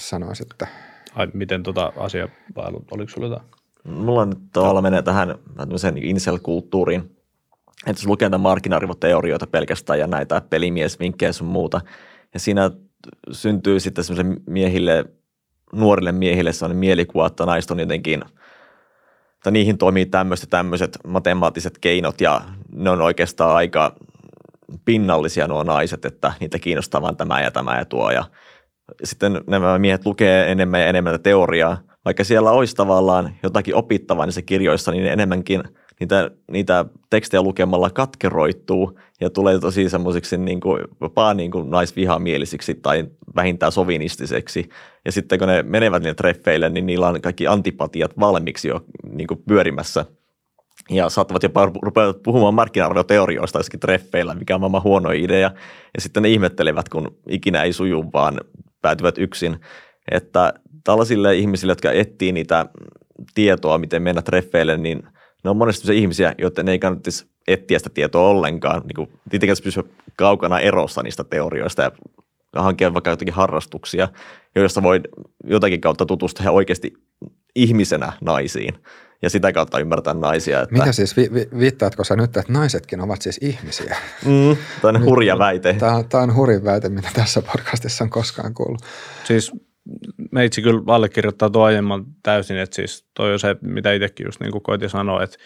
sanoisitte? 0.00 0.68
Ai, 1.14 1.28
miten 1.34 1.62
tota 1.62 1.92
asia, 1.96 2.28
vai 2.56 2.72
oliko 2.90 3.10
sulla 3.10 3.26
jotain? 3.26 3.48
Mulla 3.84 4.26
nyt 4.26 4.38
tavallaan 4.52 4.82
menee 4.82 5.02
tähän 5.02 5.34
incel-kulttuuriin, 5.96 7.00
että 7.86 8.00
jos 8.00 8.06
lukee 8.06 8.28
näitä 8.28 8.38
markkina 8.38 8.80
pelkästään 9.50 9.98
ja 9.98 10.06
näitä 10.06 10.40
pelimiesvinkkejä 10.40 11.32
sun 11.32 11.46
muuta, 11.46 11.80
ja 12.34 12.40
siinä 12.40 12.70
syntyy 13.32 13.80
sitten 13.80 14.04
semmoisille 14.04 14.40
miehille, 14.46 15.04
nuorille 15.72 16.12
miehille 16.12 16.52
sellainen 16.52 16.78
mielikuva, 16.78 17.26
että 17.26 17.46
naiset 17.46 17.70
on 17.70 17.80
jotenkin, 17.80 18.22
että 19.46 19.50
niihin 19.50 19.78
toimii 19.78 20.06
tämmöiset 20.06 20.50
tämmöiset 20.50 20.98
matemaattiset 21.06 21.78
keinot 21.78 22.20
ja 22.20 22.40
ne 22.72 22.90
on 22.90 23.02
oikeastaan 23.02 23.56
aika 23.56 23.94
pinnallisia 24.84 25.48
nuo 25.48 25.62
naiset, 25.62 26.04
että 26.04 26.32
niitä 26.40 26.58
kiinnostaa 26.58 27.02
vain 27.02 27.16
tämä 27.16 27.40
ja 27.40 27.50
tämä 27.50 27.78
ja 27.78 27.84
tuo. 27.84 28.10
Ja 28.10 28.24
sitten 29.04 29.40
nämä 29.46 29.78
miehet 29.78 30.06
lukee 30.06 30.52
enemmän 30.52 30.80
ja 30.80 30.86
enemmän 30.86 31.20
teoriaa, 31.22 31.78
vaikka 32.04 32.24
siellä 32.24 32.50
olisi 32.50 32.76
tavallaan 32.76 33.34
jotakin 33.42 33.74
opittavaa 33.74 34.26
niissä 34.26 34.42
kirjoissa, 34.42 34.92
niin 34.92 35.06
enemmänkin 35.06 35.62
niitä, 36.00 36.30
niitä 36.50 36.84
tekstejä 37.10 37.42
lukemalla 37.42 37.90
katkeroittuu 37.90 38.98
ja 39.20 39.30
tulee 39.30 39.58
tosi 39.58 39.88
semmoisiksi 39.88 40.36
niin 40.36 40.60
kuin, 40.60 40.84
jopa 41.00 41.34
niin 41.34 41.50
kuin 41.50 41.70
naisvihamielisiksi 41.70 42.74
tai 42.74 43.04
vähintään 43.36 43.72
sovinistiseksi. 43.72 44.68
Ja 45.04 45.12
sitten 45.12 45.38
kun 45.38 45.48
ne 45.48 45.62
menevät 45.62 46.02
niille 46.02 46.14
treffeille, 46.14 46.68
niin 46.68 46.86
niillä 46.86 47.08
on 47.08 47.20
kaikki 47.20 47.46
antipatiat 47.46 48.18
valmiiksi 48.20 48.68
jo 48.68 48.84
niin 49.10 49.26
kuin 49.26 49.42
pyörimässä. 49.48 50.04
Ja 50.90 51.08
saattavat 51.08 51.42
jopa 51.42 51.72
rupeaa 51.82 52.14
puhumaan 52.24 52.54
markkina-arvoteorioista 52.54 53.58
jossakin 53.58 53.80
treffeillä, 53.80 54.34
mikä 54.34 54.54
on 54.54 54.60
maailman 54.60 54.82
huono 54.82 55.10
idea. 55.10 55.50
Ja 55.94 56.00
sitten 56.00 56.22
ne 56.22 56.28
ihmettelevät, 56.28 56.88
kun 56.88 57.16
ikinä 57.28 57.62
ei 57.62 57.72
suju, 57.72 58.04
vaan 58.12 58.40
päätyvät 58.82 59.18
yksin. 59.18 59.56
Että 60.10 60.54
tällaisille 60.84 61.36
ihmisille, 61.36 61.70
jotka 61.70 61.92
etsii 61.92 62.32
niitä 62.32 62.66
tietoa, 63.34 63.78
miten 63.78 64.02
mennä 64.02 64.22
treffeille, 64.22 64.76
niin 64.76 65.02
ne 65.44 65.50
on 65.50 65.56
monesti 65.56 65.98
ihmisiä, 65.98 66.34
joiden 66.38 66.68
ei 66.68 66.78
kannattaisi 66.78 67.26
etsiä 67.48 67.78
sitä 67.78 67.90
tietoa 67.90 68.28
ollenkaan. 68.28 68.82
Niin 68.82 68.96
kuin, 68.96 69.20
tietenkin 69.30 69.56
pysyä 69.64 69.82
kaukana 70.16 70.60
erossa 70.60 71.02
niistä 71.02 71.24
teorioista 71.24 71.82
ja 71.82 71.90
hankkia 72.56 72.94
vaikka 72.94 73.10
jotakin 73.10 73.34
harrastuksia, 73.34 74.08
joissa 74.54 74.82
voi 74.82 75.00
jotakin 75.44 75.80
kautta 75.80 76.06
tutustua 76.06 76.50
oikeasti 76.50 76.92
ihmisenä 77.54 78.12
naisiin 78.20 78.74
ja 79.22 79.30
sitä 79.30 79.52
kautta 79.52 79.78
ymmärtää 79.78 80.14
naisia. 80.14 80.62
Että... 80.62 80.72
Mitä 80.78 80.92
siis, 80.92 81.16
vi- 81.16 81.30
vi- 81.34 81.48
viittaatko 81.58 82.04
sä 82.04 82.16
nyt, 82.16 82.36
että 82.36 82.52
naisetkin 82.52 83.00
ovat 83.00 83.22
siis 83.22 83.38
ihmisiä? 83.42 83.96
Mm, 84.24 84.56
tämä 84.82 84.98
on 84.98 85.04
hurja 85.04 85.38
väite. 85.38 85.72
Tämä, 85.72 86.04
tämä 86.08 86.22
on 86.22 86.34
hurja 86.34 86.64
väite, 86.64 86.88
mitä 86.88 87.08
tässä 87.14 87.42
podcastissa 87.42 88.04
on 88.04 88.10
koskaan 88.10 88.54
kuullut. 88.54 88.80
Siis 89.24 89.52
meitsi 90.32 90.62
kyllä 90.62 90.82
allekirjoittaa 90.86 91.50
tuo 91.50 91.62
aiemman 91.62 92.04
täysin, 92.22 92.56
että 92.56 92.76
siis 92.76 93.06
toi 93.14 93.32
on 93.32 93.38
se, 93.38 93.56
mitä 93.60 93.92
itsekin 93.92 94.26
just 94.26 94.40
niin 94.40 94.52
kuin 94.52 94.62
koitin 94.62 94.90
sanoa, 94.90 95.22
että 95.22 95.36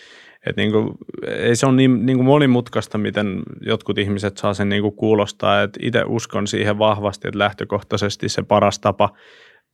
että 0.46 0.60
niin 0.60 0.72
kuin, 0.72 0.90
ei 1.26 1.56
se 1.56 1.66
ole 1.66 1.74
niin, 1.74 2.06
niin 2.06 2.18
kuin 2.18 2.26
monimutkaista, 2.26 2.98
miten 2.98 3.42
jotkut 3.60 3.98
ihmiset 3.98 4.36
saa 4.36 4.54
sen 4.54 4.68
niin 4.68 4.82
kuin 4.82 4.96
kuulostaa. 4.96 5.62
Että 5.62 5.80
itse 5.82 6.04
uskon 6.06 6.46
siihen 6.46 6.78
vahvasti, 6.78 7.28
että 7.28 7.38
lähtökohtaisesti 7.38 8.28
se 8.28 8.42
paras 8.42 8.78
tapa 8.78 9.10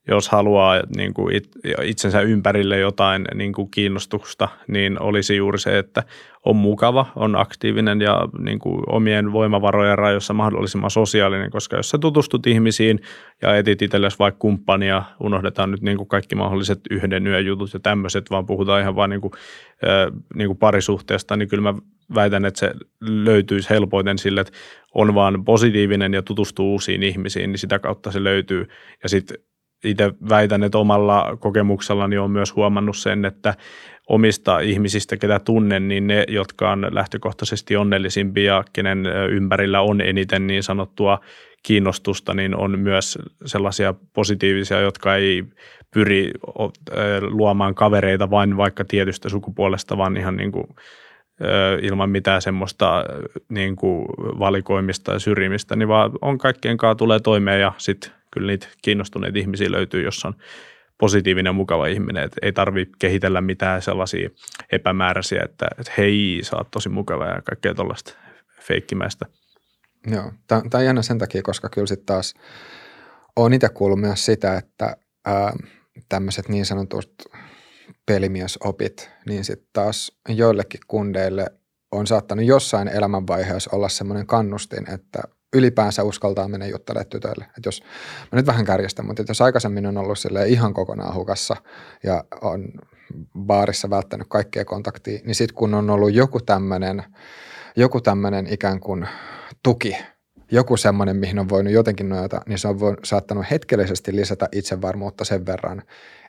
jos 0.09 0.29
haluaa 0.29 0.83
niin 0.97 1.15
kuin 1.15 1.43
itsensä 1.83 2.21
ympärille 2.21 2.79
jotain 2.79 3.25
niin 3.35 3.53
kuin 3.53 3.71
kiinnostusta, 3.71 4.49
niin 4.69 5.03
olisi 5.03 5.37
juuri 5.37 5.59
se, 5.59 5.79
että 5.79 6.03
on 6.47 6.57
mukava, 6.57 7.07
on 7.17 7.37
aktiivinen 7.37 8.01
ja 8.01 8.29
niin 8.39 8.59
kuin 8.59 8.83
omien 8.87 9.33
voimavarojen 9.33 9.99
rajoissa 9.99 10.35
mahdollisimman 10.35 10.91
sosiaalinen, 10.91 11.51
koska 11.51 11.77
jos 11.77 11.91
sä 11.91 11.99
tutustut 11.99 12.47
ihmisiin 12.47 13.01
ja 13.43 13.57
etit 13.57 13.83
itsellesi 13.83 14.19
vaikka 14.19 14.39
kumppania, 14.39 15.03
unohdetaan 15.21 15.71
nyt 15.71 15.83
niin 15.83 15.97
kuin 15.97 16.09
kaikki 16.09 16.35
mahdolliset 16.35 16.81
yhden 16.91 17.27
yön 17.27 17.47
jutut 17.47 17.75
ja 17.75 17.81
tämmöiset, 17.81 18.31
vaan 18.31 18.47
puhutaan 18.47 18.81
ihan 18.81 18.97
vain 18.97 19.11
niin 19.11 19.21
kuin, 19.21 19.33
niin 20.35 20.49
kuin 20.49 20.59
parisuhteesta, 20.59 21.37
niin 21.37 21.49
kyllä 21.49 21.73
mä 21.73 21.79
väitän, 22.15 22.45
että 22.45 22.61
se 22.61 22.73
löytyisi 23.01 23.71
helpoiten 23.71 24.19
sille, 24.19 24.41
että 24.41 24.53
on 24.95 25.15
vaan 25.15 25.45
positiivinen 25.45 26.15
ja 26.15 26.23
tutustuu 26.23 26.73
uusiin 26.73 27.03
ihmisiin, 27.03 27.53
niin 27.53 27.59
sitä 27.59 27.79
kautta 27.79 28.11
se 28.11 28.25
löytyy. 28.25 28.69
Ja 29.03 29.09
sitten 29.09 29.37
itse 29.85 30.13
väitän, 30.29 30.63
että 30.63 30.79
omalla 30.79 31.37
kokemuksellani 31.41 32.19
on 32.19 32.31
myös 32.31 32.57
huomannut 32.57 32.97
sen, 32.97 33.25
että 33.25 33.55
omista 34.09 34.61
ihmisistä, 34.61 35.17
ketä 35.17 35.39
tunnen, 35.39 35.89
niin 35.89 36.07
ne, 36.07 36.25
jotka 36.29 36.71
on 36.71 36.87
lähtökohtaisesti 36.91 37.77
onnellisimpia 37.77 38.65
kenen 38.73 39.07
ympärillä 39.31 39.81
on 39.81 40.01
eniten 40.01 40.47
niin 40.47 40.63
sanottua 40.63 41.21
kiinnostusta, 41.63 42.35
niin 42.35 42.57
on 42.57 42.79
myös 42.79 43.19
sellaisia 43.45 43.95
positiivisia, 44.13 44.81
jotka 44.81 45.15
ei 45.15 45.45
pyri 45.95 46.31
luomaan 47.21 47.75
kavereita 47.75 48.31
vain 48.31 48.57
vaikka 48.57 48.85
tietystä 48.85 49.29
sukupuolesta, 49.29 49.97
vaan 49.97 50.17
ihan 50.17 50.37
niin 50.37 50.53
kuin 50.53 50.67
ilman 51.83 52.11
mitään 52.11 52.43
semmoista 52.43 53.05
niin 53.49 53.77
kuin 53.77 54.07
valikoimista 54.19 55.13
ja 55.13 55.19
syrjimistä, 55.19 55.77
niin 55.77 55.89
vaan 55.89 56.11
on 56.21 56.39
kaikkien 56.39 56.77
kanssa 56.77 56.95
tulee 56.95 57.21
toimeen 57.21 57.61
ja 57.61 57.73
sitten 57.79 58.13
kyllä 58.37 58.47
niitä 58.47 58.69
kiinnostuneita 58.83 59.39
ihmisiä 59.39 59.73
löytyy, 59.73 60.05
jos 60.05 60.25
on 60.25 60.35
positiivinen 60.99 61.49
ja 61.51 61.53
mukava 61.53 61.87
ihminen, 61.87 62.25
että 62.25 62.37
ei 62.43 62.53
tarvitse 62.53 62.95
kehitellä 62.99 63.41
mitään 63.41 63.83
sellaisia 63.83 64.31
epämääräisiä, 64.73 65.43
että, 65.45 65.67
että 65.79 65.93
hei, 65.99 66.39
sä 66.43 66.57
oot 66.57 66.71
tosi 66.71 66.89
mukava 66.89 67.27
ja 67.27 67.43
kaikkea 67.43 67.75
tuollaista 67.75 68.13
feikkimäistä. 68.61 69.27
Joo, 70.07 70.33
tämä 70.47 70.63
on 70.75 70.85
jännä 70.85 71.03
sen 71.03 71.19
takia, 71.19 71.43
koska 71.43 71.69
kyllä 71.69 71.87
sitten 71.87 72.07
taas 72.07 72.35
on 73.37 73.53
itse 73.53 73.69
kuullut 73.69 74.01
myös 74.01 74.25
sitä, 74.27 74.59
että 74.59 74.97
tämmöiset 76.09 76.49
niin 76.49 76.67
sanotut 76.67 77.13
pelimiesopit, 78.07 79.11
niin 79.27 79.45
sitten 79.45 79.69
taas 79.73 80.13
joillekin 80.29 80.81
kundeille 80.87 81.47
on 81.93 82.07
saattanut 82.07 82.45
jossain 82.45 82.89
elämänvaiheessa 82.89 83.71
olla 83.73 83.89
semmoinen 83.89 84.27
kannustin, 84.27 84.91
että 84.91 85.23
ylipäänsä 85.55 86.03
uskaltaa 86.03 86.49
mennä 86.49 86.67
juttelemaan 86.67 87.11
tytöille. 87.11 87.47
Et 87.59 87.67
jos, 87.67 87.83
mä 88.33 88.37
nyt 88.37 88.47
vähän 88.47 88.65
kärjestän, 88.65 89.07
mutta 89.07 89.25
jos 89.29 89.41
aikaisemmin 89.41 89.87
on 89.87 89.99
ollut 89.99 90.19
ihan 90.47 90.75
kokonaan 90.75 91.15
hukassa 91.15 91.57
ja 92.03 92.25
on 92.41 92.69
baarissa 93.39 93.91
välttänyt 93.91 94.27
kaikkea 94.31 94.65
kontaktia, 94.65 95.21
niin 95.25 95.35
sitten 95.35 95.55
kun 95.55 95.75
on 95.75 95.91
ollut 95.91 96.13
joku 96.13 96.41
tämmöinen 96.41 97.05
joku 97.77 98.01
tämmöinen 98.01 98.47
ikään 98.47 98.81
kuin 98.81 99.09
tuki, 99.63 99.97
joku 100.53 100.77
semmoinen, 100.77 101.17
mihin 101.17 101.39
on 101.39 101.49
voinut 101.49 101.73
jotenkin 101.73 102.09
nojata, 102.09 102.41
niin 102.47 102.59
se 102.59 102.69
on 102.69 102.81
voinut, 102.81 103.01
saattanut 103.05 103.45
hetkellisesti 103.51 104.17
lisätä 104.17 104.49
itsevarmuutta 104.53 105.25
sen 105.25 105.47
verran, 105.47 105.83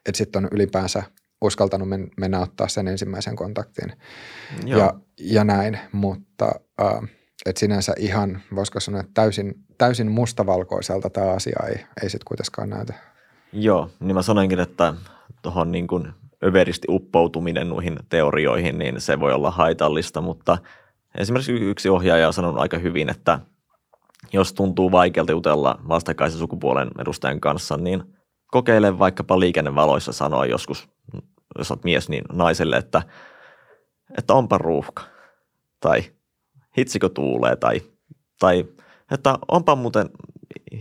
että 0.06 0.18
sitten 0.18 0.46
on 0.46 0.50
ylipäänsä 0.52 1.04
uskaltanut 1.42 1.90
men, 1.90 2.10
mennä 2.18 2.40
ottaa 2.40 2.68
sen 2.68 2.88
ensimmäisen 2.88 3.36
kontaktin 3.36 3.94
ja, 4.66 4.94
ja 5.20 5.44
näin, 5.44 5.80
mutta 5.92 6.52
äh, 6.82 7.10
että 7.46 7.60
sinänsä 7.60 7.94
ihan, 7.98 8.42
voisiko 8.56 8.80
sanoa, 8.80 9.02
että 9.02 9.12
täysin, 9.14 9.56
täysin 9.78 10.12
mustavalkoiselta 10.12 11.10
tämä 11.10 11.32
asia 11.32 11.60
ei, 11.68 11.86
ei 12.04 12.10
sitten 12.10 12.26
kuitenkaan 12.26 12.70
näytä. 12.70 12.94
Joo, 13.54 13.90
niin 14.00 14.16
mä 14.16 14.22
sanoinkin, 14.22 14.60
että 14.60 14.94
tuohon 15.42 15.72
niin 15.72 15.88
kuin 15.88 16.14
överisti 16.44 16.88
uppoutuminen 16.90 17.70
noihin 17.70 18.00
teorioihin, 18.10 18.78
niin 18.78 19.02
se 19.02 19.20
voi 19.20 19.34
olla 19.34 19.52
haitallista, 19.52 20.22
mutta 20.22 20.58
esimerkiksi 21.18 21.52
yksi 21.52 21.90
ohjaaja 21.90 22.28
on 22.28 22.34
sanonut 22.34 22.62
aika 22.62 22.78
hyvin, 22.78 23.10
että 23.10 23.40
jos 24.34 24.54
tuntuu 24.54 24.92
vaikealta 24.92 25.32
jutella 25.32 25.80
vastakkaisen 25.88 26.40
sukupuolen 26.40 26.90
edustajan 27.00 27.40
kanssa, 27.40 27.78
niin 27.78 28.04
kokeile 28.48 29.00
vaikkapa 29.00 29.40
liikennevaloissa 29.40 30.12
sanoa 30.12 30.46
joskus, 30.46 30.90
jos 31.58 31.72
olet 31.72 31.84
mies, 31.84 32.10
niin 32.10 32.24
naiselle, 32.32 32.78
että, 32.78 33.02
että 34.18 34.34
onpa 34.34 34.58
ruuhka. 34.58 35.04
Tai 35.80 36.04
hitsikö 36.78 37.10
tuulee 37.10 37.56
tai, 37.56 37.82
tai 38.40 38.66
että 39.12 39.36
onpa 39.48 39.76
muuten 39.76 40.10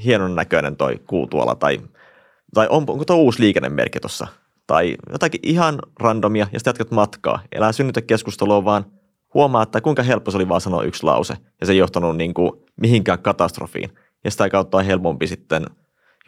hienon 0.05 0.35
näköinen 0.35 0.77
toi 0.77 1.01
kuu 1.07 1.27
tuolla 1.27 1.55
tai, 1.55 1.81
tai 2.55 2.67
on, 2.71 2.85
onko 2.89 3.05
tuo 3.05 3.17
uusi 3.17 3.43
liikennemerkki 3.43 4.01
tuossa 4.01 4.27
tai 4.67 4.97
jotakin 5.13 5.41
ihan 5.43 5.79
randomia 6.01 6.47
ja 6.53 6.59
sitten 6.59 6.71
jatkat 6.71 6.91
matkaa. 6.91 7.41
Elää 7.53 7.73
synnytä 7.73 8.03
keskustelua, 8.03 8.65
vaan 8.65 8.85
huomaa, 9.35 9.63
että 9.63 9.81
kuinka 9.81 10.03
helppo 10.03 10.31
se 10.31 10.37
oli 10.37 10.49
vaan 10.49 10.61
sanoa 10.61 10.83
yksi 10.83 11.03
lause 11.03 11.37
ja 11.61 11.67
se 11.67 11.73
ei 11.73 11.79
johtanut 11.79 12.17
niin 12.17 12.35
kuin 12.35 12.53
mihinkään 12.81 13.19
katastrofiin. 13.19 13.91
Ja 14.25 14.31
sitä 14.31 14.51
kautta 14.51 14.77
on 14.77 14.85
helpompi 14.85 15.27
sitten 15.27 15.67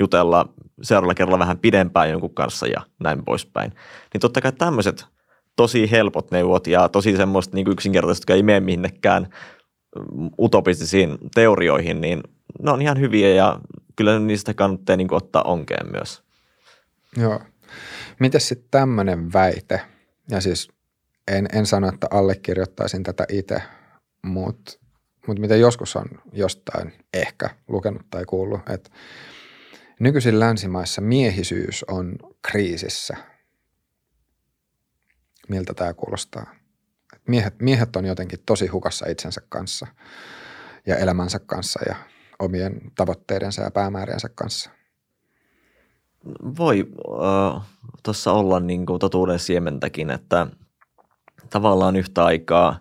jutella 0.01 0.49
seuraavalla 0.83 1.15
kerralla 1.15 1.39
vähän 1.39 1.59
pidempään 1.59 2.11
jonkun 2.11 2.35
kanssa 2.35 2.67
ja 2.67 2.81
näin 3.01 3.25
poispäin. 3.25 3.73
Niin 4.15 4.21
totta 4.21 4.41
kai 4.41 4.53
tämmöiset 4.53 5.07
tosi 5.57 5.91
helpot 5.91 6.31
neuvot 6.31 6.67
ja 6.67 6.89
tosi 6.89 7.17
semmoista 7.17 7.57
niin 7.57 7.71
yksinkertaisesti, 7.71 8.23
jotka 8.23 8.35
ei 8.35 8.43
mene 8.43 8.61
minnekään 8.61 9.29
utopistisiin 10.41 11.19
teorioihin, 11.35 12.01
niin 12.01 12.23
ne 12.63 12.71
on 12.71 12.83
ihan 12.83 13.01
hyviä 13.01 13.29
ja 13.29 13.61
kyllä 13.97 14.19
niistä 14.19 14.55
kannattaa 14.55 14.97
niin 14.97 15.15
ottaa 15.15 15.43
onkeen 15.43 15.93
myös. 15.93 16.23
Joo. 17.17 17.41
Miten 18.21 18.41
sitten 18.41 18.69
tämmöinen 18.71 19.33
väite, 19.33 19.81
ja 20.31 20.41
siis 20.41 20.69
en, 21.29 21.49
en 21.53 21.67
sano, 21.67 21.89
että 21.89 22.07
allekirjoittaisin 22.11 23.03
tätä 23.03 23.25
itse, 23.29 23.63
mutta 24.23 24.73
mut 25.27 25.39
mitä 25.39 25.57
joskus 25.57 25.97
on 25.97 26.07
jostain 26.33 26.93
ehkä 27.15 27.51
lukenut 27.69 28.03
tai 28.11 28.25
kuullut, 28.25 28.61
että 28.71 28.91
nykyisin 30.01 30.41
länsimaissa 30.41 31.01
miehisyys 31.01 31.85
on 31.89 32.17
kriisissä. 32.51 33.17
Miltä 35.49 35.75
tämä 35.75 35.95
kuulostaa? 35.95 36.58
Miehet, 37.29 37.55
miehet 37.61 37.97
on 37.97 38.05
jotenkin 38.05 38.39
tosi 38.47 38.67
hukassa 38.67 39.07
itsensä 39.07 39.41
kanssa 39.49 39.87
ja 40.87 40.97
elämänsä 40.97 41.39
kanssa 41.39 41.81
ja 41.89 41.97
omien 42.39 42.81
tavoitteidensa 42.95 43.63
ja 43.63 43.71
päämääriensä 43.71 44.29
kanssa. 44.29 44.71
Voi 46.59 46.89
äh, 47.57 47.63
tuossa 48.03 48.33
olla 48.33 48.61
niin 48.61 48.87
kuin 48.87 48.99
totuuden 48.99 49.39
siementäkin, 49.39 50.11
että 50.11 50.47
tavallaan 51.51 51.97
yhtä 51.97 52.25
aikaa 52.25 52.79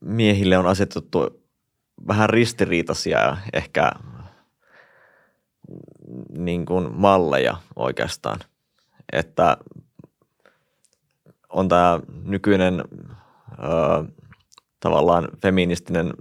miehille 0.00 0.58
on 0.58 0.66
asetettu 0.66 1.48
vähän 2.08 2.30
ristiriitaisia 2.30 3.36
ehkä 3.52 3.92
niin 6.38 6.66
kuin 6.66 6.88
malleja 6.92 7.56
oikeastaan. 7.76 8.40
Että 9.12 9.56
on 11.48 11.68
tämä 11.68 12.00
nykyinen 12.24 12.84
ö, 13.52 14.04
tavallaan 14.80 15.28
feministinen 15.42 16.12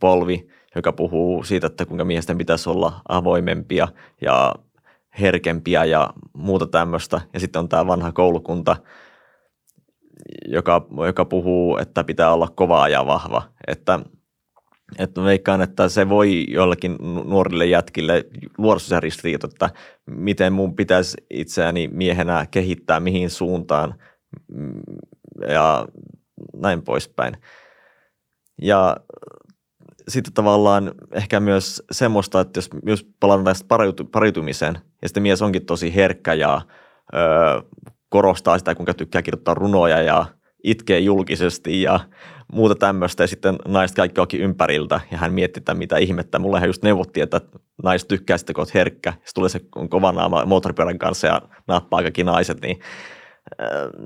polvi, 0.00 0.48
joka 0.74 0.92
puhuu 0.92 1.44
siitä, 1.44 1.66
että 1.66 1.86
kuinka 1.86 2.04
miesten 2.04 2.38
pitäisi 2.38 2.70
olla 2.70 3.00
avoimempia 3.08 3.88
ja 4.20 4.54
herkempiä 5.20 5.84
ja 5.84 6.10
muuta 6.32 6.66
tämmöistä. 6.66 7.20
Ja 7.32 7.40
sitten 7.40 7.60
on 7.60 7.68
tämä 7.68 7.86
vanha 7.86 8.12
koulukunta, 8.12 8.76
joka, 10.46 10.86
joka 11.06 11.24
puhuu, 11.24 11.76
että 11.76 12.04
pitää 12.04 12.32
olla 12.32 12.48
kovaa 12.48 12.88
ja 12.88 13.06
vahva. 13.06 13.42
Että, 13.66 14.00
että 14.98 15.24
veikkaan, 15.24 15.62
että 15.62 15.88
se 15.88 16.08
voi 16.08 16.44
joillekin 16.48 16.96
nuorille 17.24 17.66
jätkille 17.66 18.24
luoda 18.58 18.78
se 18.78 19.00
ristiriita, 19.00 19.46
että 19.52 19.70
miten 20.06 20.52
mun 20.52 20.76
pitäisi 20.76 21.16
itseäni 21.30 21.88
miehenä 21.88 22.46
kehittää 22.50 23.00
mihin 23.00 23.30
suuntaan 23.30 23.94
ja 25.48 25.86
näin 26.56 26.82
poispäin. 26.82 27.36
Ja 28.62 28.96
sitten 30.08 30.32
tavallaan 30.32 30.92
ehkä 31.12 31.40
myös 31.40 31.82
semmoista, 31.90 32.40
että 32.40 32.58
jos, 32.58 32.70
jos 32.86 33.06
palataan 33.20 33.44
tästä 33.44 33.66
pariutumiseen 34.12 34.78
ja 35.02 35.08
sitten 35.08 35.22
mies 35.22 35.42
onkin 35.42 35.66
tosi 35.66 35.94
herkkä 35.94 36.34
ja 36.34 36.60
ö, 37.14 37.18
korostaa 38.08 38.58
sitä, 38.58 38.74
kuinka 38.74 38.94
tykkää 38.94 39.22
kirjoittaa 39.22 39.54
runoja 39.54 40.02
ja 40.02 40.26
itkee 40.64 40.98
julkisesti 40.98 41.82
ja 41.82 42.00
muuta 42.52 42.74
tämmöistä 42.74 43.22
ja 43.22 43.26
sitten 43.26 43.56
naiset 43.68 43.96
kaikki 43.96 44.20
onkin 44.20 44.40
ympäriltä 44.40 45.00
ja 45.10 45.18
hän 45.18 45.32
miettii, 45.32 45.60
että 45.60 45.74
mitä 45.74 45.98
ihmettä. 45.98 46.38
Mulle 46.38 46.60
hän 46.60 46.68
just 46.68 46.82
neuvotti, 46.82 47.20
että 47.20 47.40
naiset 47.82 48.08
tykkää 48.08 48.38
sitten, 48.38 48.54
kun 48.54 48.62
olet 48.62 48.74
herkkä. 48.74 49.12
Sitten 49.12 49.34
tulee 49.34 49.48
se 49.48 49.60
kova 49.90 50.12
naama 50.12 50.44
moottoripyörän 50.44 50.98
kanssa 50.98 51.26
ja 51.26 51.42
nappaa 51.68 52.02
kaikki 52.02 52.24
naiset, 52.24 52.60
niin 52.60 52.80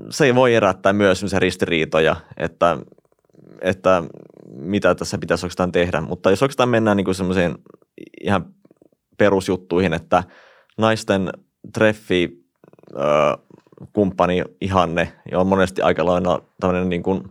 se 0.09 0.35
voi 0.35 0.53
herättää 0.53 0.93
myös 0.93 1.35
ristiriitoja, 1.37 2.15
että, 2.37 2.77
että 3.61 4.03
mitä 4.49 4.95
tässä 4.95 5.17
pitäisi 5.17 5.45
oikeastaan 5.45 5.71
tehdä. 5.71 6.01
Mutta 6.01 6.29
jos 6.29 6.41
oikeastaan 6.41 6.69
mennään 6.69 6.97
niin 6.97 7.15
semmoiseen 7.15 7.55
ihan 8.21 8.45
perusjuttuihin, 9.17 9.93
että 9.93 10.23
naisten 10.77 11.29
treffi, 11.73 12.47
kumppani, 13.93 14.43
ihanne, 14.61 15.13
ja 15.31 15.39
on 15.39 15.47
monesti 15.47 15.81
aika 15.81 16.05
lailla 16.05 16.41
tämmöinen 16.59 16.89
niin 16.89 17.03
kuin, 17.03 17.23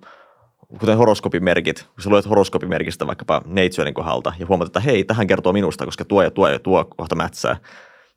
kuten 0.81 0.99
horoskopimerkit, 0.99 1.83
kun 1.95 2.03
sä 2.03 2.11
luet 2.11 2.29
horoskopimerkistä 2.29 3.07
vaikkapa 3.07 3.43
neitsyen 3.47 3.95
kohdalta 3.95 4.33
ja 4.39 4.47
huomaat, 4.47 4.69
että 4.69 4.81
hei, 4.81 5.05
tähän 5.05 5.27
kertoo 5.27 5.53
minusta, 5.53 5.85
koska 5.85 6.05
tuo 6.05 6.23
ja 6.23 6.31
tuo 6.31 6.49
ja 6.49 6.59
tuo 6.59 6.85
kohta 6.97 7.15
mätsää, 7.15 7.57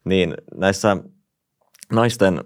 niin 0.05 0.33
näissä 0.55 0.97
naisten 1.91 2.43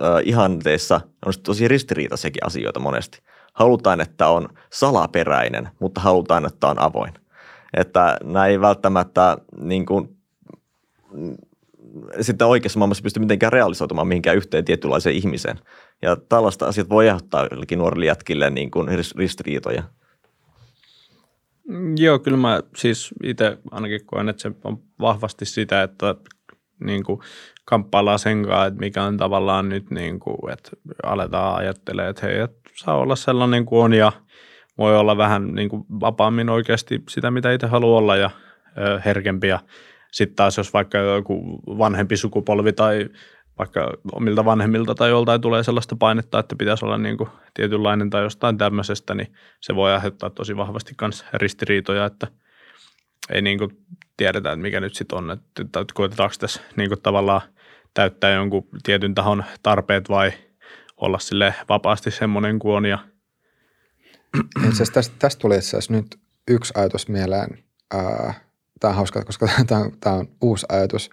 äh, 0.00 0.22
ihanteissa 0.24 1.00
on 1.26 1.32
tosi 1.42 1.68
ristiriitaisiakin 1.68 2.46
asioita 2.46 2.80
monesti. 2.80 3.18
Halutaan, 3.52 4.00
että 4.00 4.28
on 4.28 4.48
salaperäinen, 4.72 5.68
mutta 5.80 6.00
halutaan, 6.00 6.46
että 6.46 6.66
on 6.66 6.78
avoin. 6.78 7.14
Että 7.74 8.16
nämä 8.24 8.46
ei 8.46 8.60
välttämättä 8.60 9.38
niin 9.60 9.86
kuin, 9.86 10.16
sitten 12.20 12.46
oikeassa 12.46 12.78
maailmassa 12.78 13.02
pysty 13.02 13.20
mitenkään 13.20 13.52
realisoitumaan 13.52 14.08
mihinkään 14.08 14.36
yhteen 14.36 14.64
tietynlaiseen 14.64 15.16
ihmiseen. 15.16 15.58
Ja 16.02 16.16
tällaista 16.16 16.66
asiat 16.66 16.88
voi 16.88 17.08
aiheuttaa 17.08 17.46
jollekin 17.50 17.78
nuorille 17.78 18.06
jätkille 18.06 18.50
niin 18.50 18.70
kuin 18.70 18.88
ristiriitoja. 19.16 19.82
Joo, 21.96 22.18
kyllä 22.18 22.36
mä 22.36 22.62
siis 22.76 23.14
itse 23.22 23.58
ainakin 23.70 24.06
koen, 24.06 24.28
että 24.28 24.42
se 24.42 24.52
on 24.64 24.82
vahvasti 25.00 25.44
sitä, 25.44 25.82
että 25.82 26.14
niin 26.80 27.04
kuin 27.04 27.20
kamppaillaan 27.64 28.18
sen 28.18 28.42
kanssa, 28.42 28.66
että 28.66 28.80
mikä 28.80 29.02
on 29.02 29.16
tavallaan 29.16 29.68
nyt, 29.68 29.90
niin 29.90 30.20
kuin, 30.20 30.52
että 30.52 30.70
aletaan 31.02 31.56
ajattelemaan, 31.56 32.10
että 32.10 32.26
hei, 32.26 32.38
että 32.38 32.70
saa 32.74 32.96
olla 32.96 33.16
sellainen 33.16 33.64
kuin 33.64 33.84
on 33.84 33.92
ja 33.92 34.12
voi 34.78 34.96
olla 34.96 35.16
vähän 35.16 35.54
niin 35.54 35.68
kuin 35.68 35.84
vapaammin 36.00 36.48
oikeasti 36.48 37.02
sitä, 37.08 37.30
mitä 37.30 37.52
itse 37.52 37.66
haluaa 37.66 37.98
olla 37.98 38.16
ja 38.16 38.30
ö, 38.78 39.00
herkempiä. 39.04 39.60
Sitten 40.12 40.36
taas 40.36 40.56
jos 40.56 40.72
vaikka 40.72 40.98
joku 40.98 41.60
vanhempi 41.66 42.16
sukupolvi 42.16 42.72
tai 42.72 43.08
vaikka 43.58 43.92
omilta 44.12 44.44
vanhemmilta 44.44 44.94
tai 44.94 45.10
joltain 45.10 45.40
tulee 45.40 45.62
sellaista 45.62 45.96
painetta, 45.96 46.38
että 46.38 46.56
pitäisi 46.56 46.84
olla 46.84 46.98
niin 46.98 47.16
kuin 47.16 47.30
tietynlainen 47.54 48.10
tai 48.10 48.22
jostain 48.22 48.58
tämmöisestä, 48.58 49.14
niin 49.14 49.32
se 49.60 49.74
voi 49.74 49.92
aiheuttaa 49.92 50.30
tosi 50.30 50.56
vahvasti 50.56 50.94
myös 51.00 51.24
ristiriitoja, 51.32 52.04
että 52.04 52.26
ei 53.30 53.42
niin 53.42 53.58
kuin 53.58 53.70
tiedetä, 54.18 54.52
että 54.52 54.62
mikä 54.62 54.80
nyt 54.80 54.94
sitten 54.94 55.18
on, 55.18 55.30
että, 55.30 55.84
koetetaanko 55.94 56.34
tässä 56.38 56.60
niin 56.76 56.88
kuin 56.88 57.02
tavallaan 57.02 57.40
täyttää 57.94 58.30
jonkun 58.30 58.68
tietyn 58.82 59.14
tahon 59.14 59.44
tarpeet 59.62 60.08
vai 60.08 60.32
olla 60.96 61.18
sille 61.18 61.54
vapaasti 61.68 62.10
semmoinen 62.10 62.58
kuin 62.58 62.76
on. 62.76 62.86
Ja... 62.86 62.98
tästä, 64.78 65.00
tästä 65.18 65.40
tuli 65.40 65.56
itse 65.56 65.68
asiassa 65.68 65.92
nyt 65.92 66.16
yksi 66.48 66.72
ajatus 66.76 67.08
mieleen. 67.08 67.64
Tämä 68.80 68.90
on 68.90 68.94
hauska, 68.94 69.24
koska 69.24 69.48
tämä 69.66 69.80
on, 69.80 69.92
tämä 70.00 70.16
on 70.16 70.28
uusi 70.40 70.66
ajatus. 70.68 71.10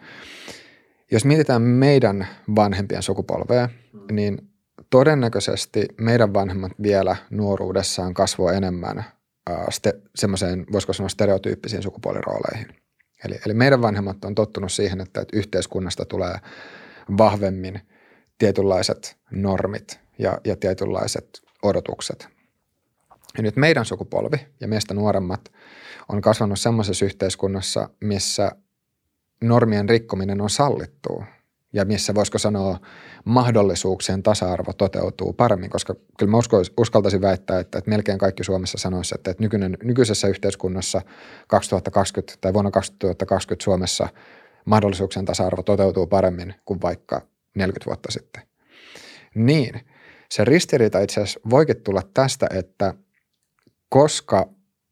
Jos 1.11 1.25
mietitään 1.25 1.61
meidän 1.61 2.27
vanhempien 2.55 3.03
sukupolvea, 3.03 3.69
niin 4.11 4.49
todennäköisesti 4.89 5.85
meidän 5.97 6.33
vanhemmat 6.33 6.71
vielä 6.81 7.15
nuoruudessaan 7.29 8.13
kasvoi 8.13 8.55
enemmän 8.55 9.03
semmoiseen, 10.15 10.65
voisiko 10.71 10.93
sanoa 10.93 11.09
stereotyyppisiin 11.09 11.83
sukupuolirooleihin. 11.83 12.84
Eli, 13.23 13.39
eli 13.45 13.53
meidän 13.53 13.81
vanhemmat 13.81 14.25
on 14.25 14.35
tottunut 14.35 14.71
siihen, 14.71 15.01
että, 15.01 15.21
että 15.21 15.37
yhteiskunnasta 15.37 16.05
tulee 16.05 16.35
vahvemmin 17.17 17.81
tietynlaiset 18.37 19.17
normit 19.31 19.99
ja, 20.19 20.39
ja 20.45 20.55
tietynlaiset 20.55 21.41
odotukset. 21.63 22.27
Ja 23.37 23.43
nyt 23.43 23.55
meidän 23.55 23.85
sukupolvi 23.85 24.37
ja 24.59 24.67
meistä 24.67 24.93
nuoremmat 24.93 25.51
on 26.09 26.21
kasvanut 26.21 26.59
semmoisessa 26.59 27.05
yhteiskunnassa, 27.05 27.89
missä 28.01 28.51
normien 29.41 29.89
rikkominen 29.89 30.41
on 30.41 30.49
sallittua 30.49 31.25
ja 31.75 31.85
missä 31.85 32.15
voisiko 32.15 32.37
sanoa 32.37 32.79
mahdollisuuksien 33.25 34.23
tasa-arvo 34.23 34.73
toteutuu 34.73 35.33
paremmin, 35.33 35.69
koska 35.69 35.95
kyllä 36.19 36.31
mä 36.31 36.37
usko, 36.37 36.61
uskaltaisin 36.77 37.21
väittää, 37.21 37.59
että, 37.59 37.77
että 37.77 37.89
melkein 37.89 38.17
kaikki 38.17 38.43
Suomessa 38.43 38.77
sanoisi, 38.77 39.15
että, 39.15 39.31
että 39.31 39.43
nykyinen, 39.43 39.77
nykyisessä 39.83 40.27
yhteiskunnassa 40.27 41.01
2020 41.47 42.37
tai 42.41 42.53
vuonna 42.53 42.71
2020 42.71 43.63
Suomessa 43.63 44.07
mahdollisuuksien 44.65 45.25
tasa-arvo 45.25 45.63
toteutuu 45.63 46.07
paremmin 46.07 46.55
kuin 46.65 46.81
vaikka 46.81 47.21
40 47.55 47.85
vuotta 47.85 48.11
sitten. 48.11 48.43
Niin, 49.35 49.81
se 50.31 50.45
ristiriita 50.45 50.99
itse 50.99 51.21
asiassa 51.21 51.39
voikin 51.49 51.81
tulla 51.81 52.01
tästä, 52.13 52.47
että 52.53 52.93
koska 53.89 54.49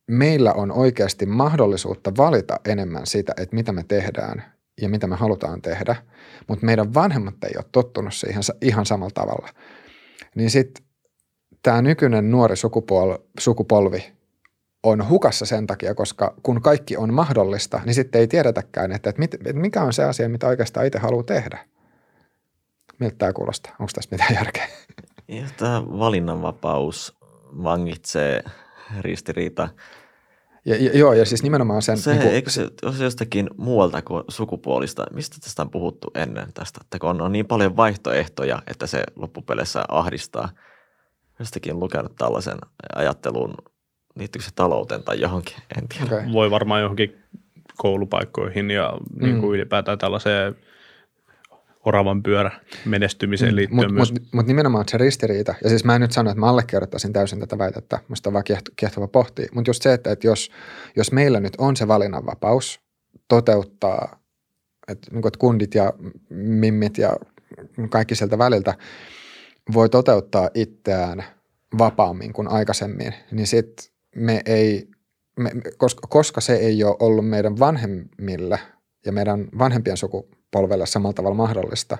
meillä 0.07 0.53
on 0.53 0.71
oikeasti 0.71 1.25
mahdollisuutta 1.25 2.11
valita 2.17 2.59
enemmän 2.65 3.07
sitä, 3.07 3.33
että 3.37 3.55
mitä 3.55 3.71
me 3.71 3.83
tehdään 3.87 4.52
ja 4.81 4.89
mitä 4.89 5.07
me 5.07 5.15
halutaan 5.15 5.61
tehdä, 5.61 5.95
mutta 6.47 6.65
meidän 6.65 6.93
vanhemmat 6.93 7.43
ei 7.43 7.53
ole 7.55 7.65
tottunut 7.71 8.13
siihen 8.13 8.43
ihan 8.61 8.85
samalla 8.85 9.11
tavalla. 9.13 9.49
Niin 10.35 10.49
sitten 10.49 10.85
tämä 11.63 11.81
nykyinen 11.81 12.31
nuori 12.31 12.55
sukupol- 12.55 13.23
sukupolvi 13.39 14.13
on 14.83 15.09
hukassa 15.09 15.45
sen 15.45 15.67
takia, 15.67 15.95
koska 15.95 16.33
kun 16.43 16.61
kaikki 16.61 16.97
on 16.97 17.13
mahdollista, 17.13 17.81
niin 17.85 17.93
sitten 17.93 18.21
ei 18.21 18.27
tiedetäkään, 18.27 18.91
että, 18.91 19.09
että, 19.09 19.19
mit, 19.19 19.33
että 19.33 19.53
mikä 19.53 19.81
on 19.81 19.93
se 19.93 20.03
asia, 20.03 20.29
mitä 20.29 20.47
oikeastaan 20.47 20.85
itse 20.85 20.99
haluaa 20.99 21.23
tehdä. 21.23 21.65
Miltä 22.99 23.15
tämä 23.17 23.33
kuulostaa? 23.33 23.75
Onko 23.79 23.91
tässä 23.95 24.09
mitään 24.11 24.35
järkeä? 24.35 24.67
Ja 25.27 25.43
tämä 25.57 25.83
valinnanvapaus 25.85 27.17
vangitsee 27.63 28.43
ristiriita. 29.01 29.69
Ja, 30.65 30.75
ja, 30.83 30.97
joo, 30.97 31.13
ja 31.13 31.25
siis 31.25 31.43
nimenomaan 31.43 31.81
sen... 31.81 31.97
Se, 31.97 32.11
niin 32.11 32.21
kuin, 32.21 32.33
eikö 32.33 32.49
se 32.49 32.69
ole 32.83 33.03
jostakin 33.03 33.49
muualta 33.57 34.01
kuin 34.01 34.23
sukupuolista? 34.27 35.05
Mistä 35.13 35.37
tästä 35.41 35.61
on 35.61 35.69
puhuttu 35.69 36.11
ennen 36.15 36.53
tästä? 36.53 36.79
Että 36.83 36.99
kun 36.99 37.09
on, 37.09 37.21
on 37.21 37.31
niin 37.31 37.45
paljon 37.45 37.77
vaihtoehtoja, 37.77 38.61
että 38.67 38.87
se 38.87 39.03
loppupeleissä 39.15 39.85
ahdistaa. 39.87 40.49
Jostakin 41.39 41.79
lukenut 41.79 42.15
tällaisen 42.15 42.57
ajattelun, 42.95 43.55
liittyykö 44.15 44.45
se 44.45 44.51
talouteen 44.55 45.03
tai 45.03 45.19
johonkin, 45.19 45.55
en 45.77 45.87
tiedä. 45.87 46.05
Okay. 46.05 46.33
Voi 46.33 46.51
varmaan 46.51 46.81
johonkin 46.81 47.15
koulupaikkoihin 47.77 48.71
ja 48.71 48.93
mm. 49.15 49.25
niin 49.25 49.39
kuin 49.39 49.55
ylipäätään 49.55 49.97
tällaiseen– 49.97 50.55
oravan 51.85 52.23
pyörä 52.23 52.51
menestymiseen 52.85 53.51
mm, 53.51 53.55
liittyen 53.55 53.93
Mutta 53.93 54.21
mut 54.31 54.47
nimenomaan 54.47 54.85
se 54.87 54.97
ristiriita, 54.97 55.55
ja 55.63 55.69
siis 55.69 55.85
mä 55.85 55.95
en 55.95 56.01
nyt 56.01 56.11
sano, 56.11 56.29
että 56.29 56.39
mä 56.39 56.49
allekirjoittaisin 56.49 57.13
täysin 57.13 57.39
tätä 57.39 57.57
väitettä, 57.57 57.99
musta 58.07 58.29
on 58.29 58.33
vaan 58.33 58.43
kiehtova 58.75 59.07
pohtia, 59.07 59.47
mutta 59.53 59.69
just 59.69 59.83
se, 59.83 59.93
että, 59.93 60.11
että 60.11 60.27
jos, 60.27 60.51
jos 60.95 61.11
meillä 61.11 61.39
nyt 61.39 61.53
on 61.57 61.75
se 61.75 61.87
valinnanvapaus 61.87 62.79
toteuttaa, 63.27 64.19
että, 64.87 65.11
niin 65.11 65.21
kuin, 65.21 65.29
että 65.29 65.39
kundit 65.39 65.75
ja 65.75 65.93
mimmit 66.29 66.97
ja 66.97 67.15
kaikki 67.89 68.15
sieltä 68.15 68.37
väliltä 68.37 68.73
voi 69.73 69.89
toteuttaa 69.89 70.49
itseään 70.53 71.23
vapaammin 71.77 72.33
kuin 72.33 72.47
aikaisemmin, 72.47 73.13
niin 73.31 73.47
sitten 73.47 73.85
me 74.15 74.41
ei, 74.45 74.87
me, 75.39 75.51
koska, 75.77 76.07
koska 76.09 76.41
se 76.41 76.55
ei 76.55 76.83
ole 76.83 76.95
ollut 76.99 77.29
meidän 77.29 77.59
vanhemmille 77.59 78.59
ja 79.05 79.11
meidän 79.11 79.47
vanhempien 79.59 79.97
suku, 79.97 80.29
polvelle 80.53 80.85
samalla 80.85 81.13
tavalla 81.13 81.35
mahdollista, 81.35 81.97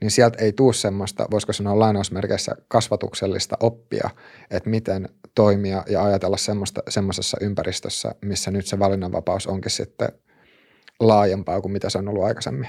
niin 0.00 0.10
sieltä 0.10 0.44
ei 0.44 0.52
tule 0.52 0.72
semmoista, 0.72 1.26
voisiko 1.30 1.52
sanoa 1.52 1.78
lainausmerkeissä, 1.78 2.56
kasvatuksellista 2.68 3.56
oppia, 3.60 4.10
että 4.50 4.70
miten 4.70 5.08
toimia 5.34 5.84
ja 5.88 6.04
ajatella 6.04 6.36
semmoista, 6.36 6.82
semmoisessa 6.88 7.36
ympäristössä, 7.40 8.14
missä 8.24 8.50
nyt 8.50 8.66
se 8.66 8.78
valinnanvapaus 8.78 9.46
onkin 9.46 9.70
sitten 9.70 10.08
laajempaa 11.00 11.60
kuin 11.60 11.72
mitä 11.72 11.90
se 11.90 11.98
on 11.98 12.08
ollut 12.08 12.24
aikaisemmin. 12.24 12.68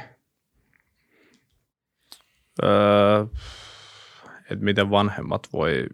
Öö, 2.63 3.25
että 4.51 4.65
miten 4.65 4.89
vanhemmat 4.89 5.47
voi 5.53 5.85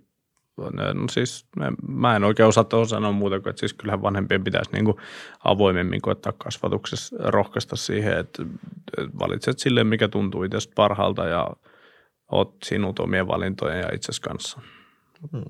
No 0.93 1.07
siis 1.11 1.45
mä 1.87 2.15
en 2.15 2.23
oikein 2.23 2.49
osaa 2.49 2.85
sanoa 2.87 3.11
muuta 3.11 3.39
kuin, 3.39 3.49
että 3.49 3.59
siis 3.59 3.73
kyllähän 3.73 4.01
vanhempien 4.01 4.43
pitäisi 4.43 4.71
niin 4.71 4.85
kuin 4.85 4.97
avoimemmin 5.43 6.01
koettaa 6.01 6.33
kasvatuksessa 6.37 7.15
rohkaista 7.19 7.75
siihen, 7.75 8.17
että 8.17 8.45
valitset 9.19 9.59
sille, 9.59 9.83
mikä 9.83 10.07
tuntuu 10.07 10.43
itse 10.43 10.57
parhaalta 10.75 11.25
ja 11.25 11.49
oot 12.31 12.55
sinut 12.63 12.99
omien 12.99 13.27
valintojen 13.27 13.79
ja 13.79 13.89
itsesi 13.93 14.21
kanssa. 14.21 14.61
Hmm. 15.31 15.45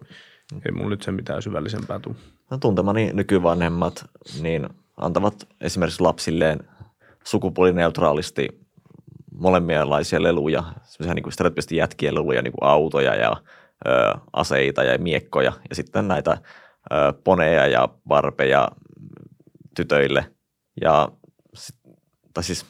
Ei 0.66 0.72
mulla 0.72 0.90
nyt 0.90 1.02
se 1.02 1.12
mitään 1.12 1.42
syvällisempää 1.42 2.00
tule. 2.00 2.16
No, 2.52 2.58
tuntemani 2.58 3.10
nykyvanhemmat 3.14 4.06
niin 4.42 4.70
antavat 4.98 5.48
esimerkiksi 5.62 6.04
lapsilleen 6.04 6.60
sukupuolineutraalisti 7.24 8.48
molemmienlaisia 9.32 10.24
leluja, 10.24 10.64
semmoisia 10.84 11.14
niin 11.14 11.24
kuin 11.24 11.78
jätkien 11.78 12.16
leluja, 12.16 12.42
niin 12.42 12.54
kuin 12.54 12.70
autoja 12.70 13.16
ja 13.16 13.36
ö, 13.88 14.14
aseita 14.34 14.84
ja 14.84 14.98
miekkoja 14.98 15.52
ja 15.70 15.76
sitten 15.76 16.08
näitä 16.08 16.32
ö, 16.32 17.14
poneja 17.24 17.68
ja 17.68 17.90
varpeja 18.10 18.70
tytöille. 19.76 20.26
Ja, 20.82 21.10
tai 22.34 22.44
siis, 22.44 22.66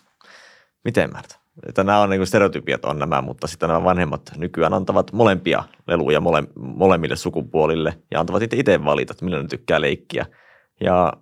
miten 0.83 1.11
mä 1.11 1.21
että 1.67 1.83
nämä 1.83 1.99
on 1.99 2.09
niin 2.09 2.27
stereotypiat 2.27 2.85
on 2.85 2.99
nämä, 2.99 3.21
mutta 3.21 3.47
sitten 3.47 3.69
nämä 3.69 3.83
vanhemmat 3.83 4.21
nykyään 4.37 4.73
antavat 4.73 5.11
molempia 5.11 5.63
leluja 5.87 6.21
mole, 6.21 6.43
molemmille 6.55 7.15
sukupuolille 7.15 7.97
ja 8.11 8.19
antavat 8.19 8.41
itse, 8.41 8.57
itse 8.57 8.85
valita, 8.85 9.11
että 9.11 9.25
millä 9.25 9.41
ne 9.41 9.47
tykkää 9.47 9.81
leikkiä. 9.81 10.25
Ja 10.81 11.13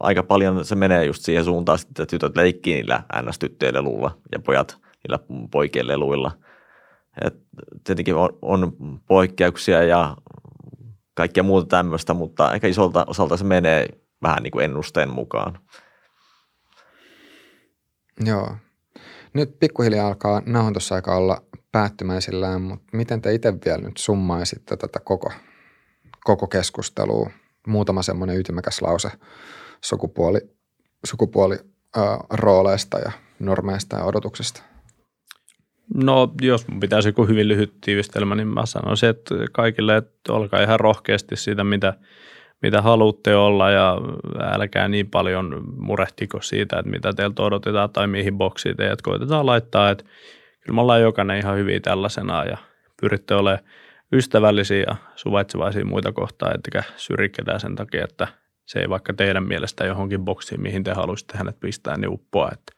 aika 0.00 0.22
paljon 0.22 0.64
se 0.64 0.74
menee 0.74 1.04
just 1.04 1.24
siihen 1.24 1.44
suuntaan, 1.44 1.78
että 1.88 2.06
tytöt 2.06 2.36
leikkii 2.36 2.74
niillä 2.74 3.02
NS-tyttöjen 3.22 3.74
leluilla 3.74 4.18
ja 4.32 4.38
pojat 4.38 4.78
niillä 5.04 5.18
poikien 5.50 5.86
leluilla– 5.86 6.32
et 7.24 7.34
tietenkin 7.84 8.14
on, 8.14 8.38
on 8.42 8.72
poikkeuksia 9.06 9.82
ja 9.82 10.16
kaikkea 11.14 11.42
muuta 11.42 11.66
tämmöistä, 11.66 12.14
mutta 12.14 12.54
ehkä 12.54 12.66
isolta 12.66 13.04
osalta 13.08 13.36
se 13.36 13.44
menee 13.44 13.88
vähän 14.22 14.42
niin 14.42 14.50
kuin 14.50 14.64
ennusteen 14.64 15.10
mukaan. 15.10 15.58
Joo. 18.24 18.56
Nyt 19.34 19.58
pikkuhiljaa 19.60 20.06
alkaa 20.06 20.42
nauhoitusaika 20.46 21.16
olla 21.16 21.42
päättymäisillään, 21.72 22.62
mutta 22.62 22.86
miten 22.92 23.22
te 23.22 23.34
itse 23.34 23.54
vielä 23.64 23.82
nyt 23.82 23.96
summaisitte 23.96 24.76
tätä 24.76 25.00
koko, 25.04 25.32
koko 26.24 26.46
keskustelua? 26.46 27.30
Muutama 27.66 28.02
semmoinen 28.02 28.38
ytimekäs 28.38 28.82
lause 28.82 29.10
sukupuoli, 29.80 30.40
sukupuoli 31.06 31.58
äh, 31.96 32.18
rooleista 32.30 32.98
ja 32.98 33.12
normeista 33.38 33.96
ja 33.96 34.04
odotuksista– 34.04 34.62
No 35.94 36.32
jos 36.40 36.68
mun 36.68 36.80
pitäisi 36.80 37.08
joku 37.08 37.26
hyvin 37.26 37.48
lyhyt 37.48 37.72
tiivistelmä, 37.80 38.34
niin 38.34 38.48
mä 38.48 38.66
sanoisin, 38.66 39.08
että 39.08 39.34
kaikille, 39.52 39.96
että 39.96 40.32
olkaa 40.32 40.62
ihan 40.62 40.80
rohkeasti 40.80 41.36
siitä, 41.36 41.64
mitä, 41.64 41.94
mitä 42.62 42.82
haluatte 42.82 43.36
olla 43.36 43.70
ja 43.70 43.98
älkää 44.40 44.88
niin 44.88 45.10
paljon 45.10 45.64
murehtiko 45.76 46.40
siitä, 46.42 46.78
että 46.78 46.90
mitä 46.90 47.12
teiltä 47.12 47.42
odotetaan 47.42 47.90
tai 47.90 48.06
mihin 48.06 48.38
boksiin 48.38 48.76
teidät 48.76 49.02
koitetaan 49.02 49.46
laittaa. 49.46 49.90
Että 49.90 50.04
kyllä 50.60 50.74
me 50.74 50.80
ollaan 50.80 51.02
jokainen 51.02 51.38
ihan 51.38 51.56
hyvin 51.56 51.82
tällaisena 51.82 52.44
ja 52.44 52.56
pyritte 53.00 53.34
olemaan 53.34 53.64
ystävällisiä 54.12 54.84
ja 54.88 54.96
suvaitsevaisia 55.14 55.84
muita 55.84 56.12
kohtaa, 56.12 56.52
ettekä 56.54 56.82
syrji 56.96 57.30
sen 57.58 57.76
takia, 57.76 58.04
että 58.04 58.28
se 58.66 58.80
ei 58.80 58.88
vaikka 58.88 59.12
teidän 59.12 59.48
mielestä 59.48 59.86
johonkin 59.86 60.24
boksiin, 60.24 60.62
mihin 60.62 60.84
te 60.84 60.92
haluaisitte 60.92 61.38
hänet 61.38 61.60
pistää, 61.60 61.96
niin 61.98 62.12
uppoa. 62.12 62.50
Että 62.52 62.72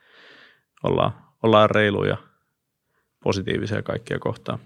ollaan, 0.82 1.12
ollaan 1.42 1.70
reiluja 1.70 2.16
positiivisia 3.24 3.82
kaikkia 3.82 4.18
kohtaan? 4.18 4.58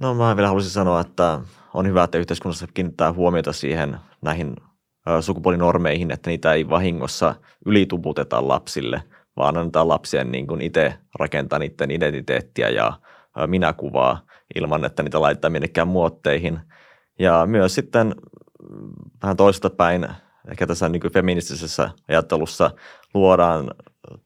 No 0.00 0.14
mä 0.14 0.36
vielä 0.36 0.48
haluaisin 0.48 0.72
sanoa, 0.72 1.00
että 1.00 1.40
on 1.74 1.86
hyvä, 1.86 2.04
että 2.04 2.18
yhteiskunnassa 2.18 2.66
kiinnittää 2.74 3.12
huomiota 3.12 3.52
siihen 3.52 3.96
näihin 4.22 4.56
sukupuolinormeihin, 5.20 6.10
että 6.10 6.30
niitä 6.30 6.52
ei 6.52 6.68
vahingossa 6.68 7.34
ylituputeta 7.66 8.48
lapsille, 8.48 9.02
vaan 9.36 9.56
annetaan 9.56 9.88
lapsien 9.88 10.32
niin 10.32 10.46
kuin 10.46 10.60
itse 10.60 10.94
rakentaa 11.18 11.58
niiden 11.58 11.90
identiteettiä 11.90 12.68
ja 12.68 12.92
minäkuvaa 13.46 14.26
ilman, 14.54 14.84
että 14.84 15.02
niitä 15.02 15.20
laittaa 15.20 15.50
minnekään 15.50 15.88
muotteihin. 15.88 16.60
Ja 17.18 17.46
myös 17.46 17.74
sitten 17.74 18.14
vähän 19.22 19.36
toista 19.36 19.70
päin, 19.70 20.08
ehkä 20.50 20.66
tässä 20.66 20.88
niin 20.88 21.12
feministisessä 21.12 21.90
ajattelussa 22.08 22.70
luodaan 23.14 23.70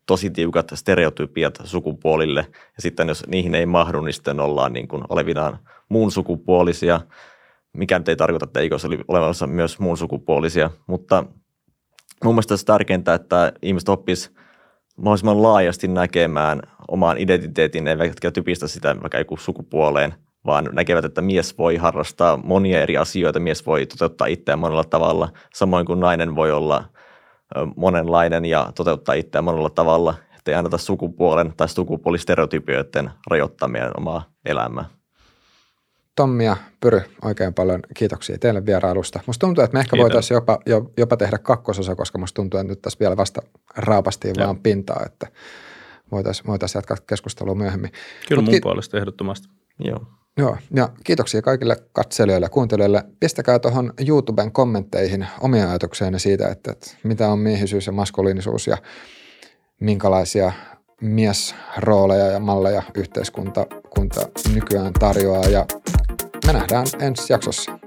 tosi 0.06 0.30
tiukat 0.30 0.72
stereotypiat 0.74 1.58
sukupuolille. 1.64 2.40
Ja 2.50 2.82
sitten 2.82 3.08
jos 3.08 3.26
niihin 3.26 3.54
ei 3.54 3.66
mahdu, 3.66 4.00
niin 4.00 4.12
sitten 4.12 4.40
ollaan 4.40 4.72
niin 4.72 4.88
kuin 4.88 5.04
olevinaan 5.08 5.58
muun 5.88 6.10
sukupuolisia, 6.10 7.00
mikä 7.72 7.98
nyt 7.98 8.08
ei 8.08 8.16
tarkoita, 8.16 8.44
että 8.44 8.60
eikö 8.60 8.74
olisi 8.74 9.04
olemassa 9.08 9.46
myös 9.46 9.78
muun 9.78 9.96
sukupuolisia, 9.96 10.70
mutta 10.86 11.24
mun 12.24 12.34
mielestä 12.34 12.52
olisi 12.52 12.66
tärkeintä, 12.66 13.14
että 13.14 13.52
ihmiset 13.62 13.88
oppis 13.88 14.34
mahdollisimman 14.96 15.42
laajasti 15.42 15.88
näkemään 15.88 16.62
omaan 16.88 17.18
identiteetin, 17.18 17.88
eivätkä 17.88 18.30
typistä 18.30 18.68
sitä 18.68 18.96
vaikka 19.00 19.18
joku 19.18 19.36
sukupuoleen, 19.36 20.14
vaan 20.46 20.68
näkevät, 20.72 21.04
että 21.04 21.22
mies 21.22 21.58
voi 21.58 21.76
harrastaa 21.76 22.36
monia 22.36 22.82
eri 22.82 22.96
asioita, 22.96 23.40
mies 23.40 23.66
voi 23.66 23.86
toteuttaa 23.86 24.26
itseään 24.26 24.58
monella 24.58 24.84
tavalla, 24.84 25.28
samoin 25.54 25.86
kuin 25.86 26.00
nainen 26.00 26.36
voi 26.36 26.52
olla– 26.52 26.84
monenlainen 27.76 28.44
ja 28.44 28.72
toteuttaa 28.74 29.14
itseään 29.14 29.44
monella 29.44 29.70
tavalla, 29.70 30.14
ettei 30.36 30.54
anneta 30.54 30.78
sukupuolen 30.78 31.52
tai 31.56 31.68
sukupuolistereotypioiden 31.68 33.10
rajoittamien 33.30 33.90
omaa 33.96 34.30
elämää. 34.44 34.84
Tommi 36.14 36.44
ja 36.44 36.56
Pyry, 36.80 37.00
oikein 37.22 37.54
paljon 37.54 37.80
kiitoksia 37.96 38.38
teille 38.38 38.66
vierailusta. 38.66 39.20
Musta 39.26 39.46
tuntuu, 39.46 39.64
että 39.64 39.74
me 39.76 39.80
ehkä 39.80 39.96
voitaisiin 39.96 40.36
jopa, 40.36 40.58
jopa 40.96 41.16
tehdä 41.16 41.38
kakkososa, 41.38 41.94
koska 41.94 42.18
musta 42.18 42.36
tuntuu, 42.36 42.60
että 42.60 42.72
nyt 42.72 42.82
tässä 42.82 42.98
vielä 43.00 43.16
vasta 43.16 43.42
raapastiin 43.76 44.34
ja. 44.38 44.44
vaan 44.44 44.58
pintaa, 44.58 45.02
että 45.06 45.26
voitaisiin 46.12 46.46
voitais 46.46 46.74
jatkaa 46.74 46.96
keskustelua 47.06 47.54
myöhemmin. 47.54 47.90
Kyllä 48.28 48.42
Mut 48.42 48.44
mun 48.44 48.54
ki- 48.54 48.60
puolesta 48.60 48.98
ehdottomasti. 48.98 49.48
Joo. 49.78 50.06
Joo, 50.38 50.56
ja 50.74 50.88
kiitoksia 51.04 51.42
kaikille 51.42 51.76
katselijoille 51.92 52.44
ja 52.44 52.50
kuuntelijoille. 52.50 53.04
Pistäkää 53.20 53.58
tuohon 53.58 53.92
YouTuben 54.08 54.52
kommentteihin 54.52 55.26
omia 55.40 55.68
ajatuksianne 55.68 56.18
siitä, 56.18 56.48
että, 56.48 56.72
että 56.72 56.90
mitä 57.02 57.28
on 57.28 57.38
miehisyys 57.38 57.86
ja 57.86 57.92
maskuliinisuus 57.92 58.66
ja 58.66 58.76
minkälaisia 59.80 60.52
miesrooleja 61.00 62.26
ja 62.26 62.38
malleja 62.38 62.82
yhteiskunta 62.94 63.66
kunta 63.90 64.28
nykyään 64.54 64.92
tarjoaa. 64.92 65.44
Ja 65.44 65.66
me 66.46 66.52
nähdään 66.52 66.86
ensi 67.00 67.32
jaksossa. 67.32 67.78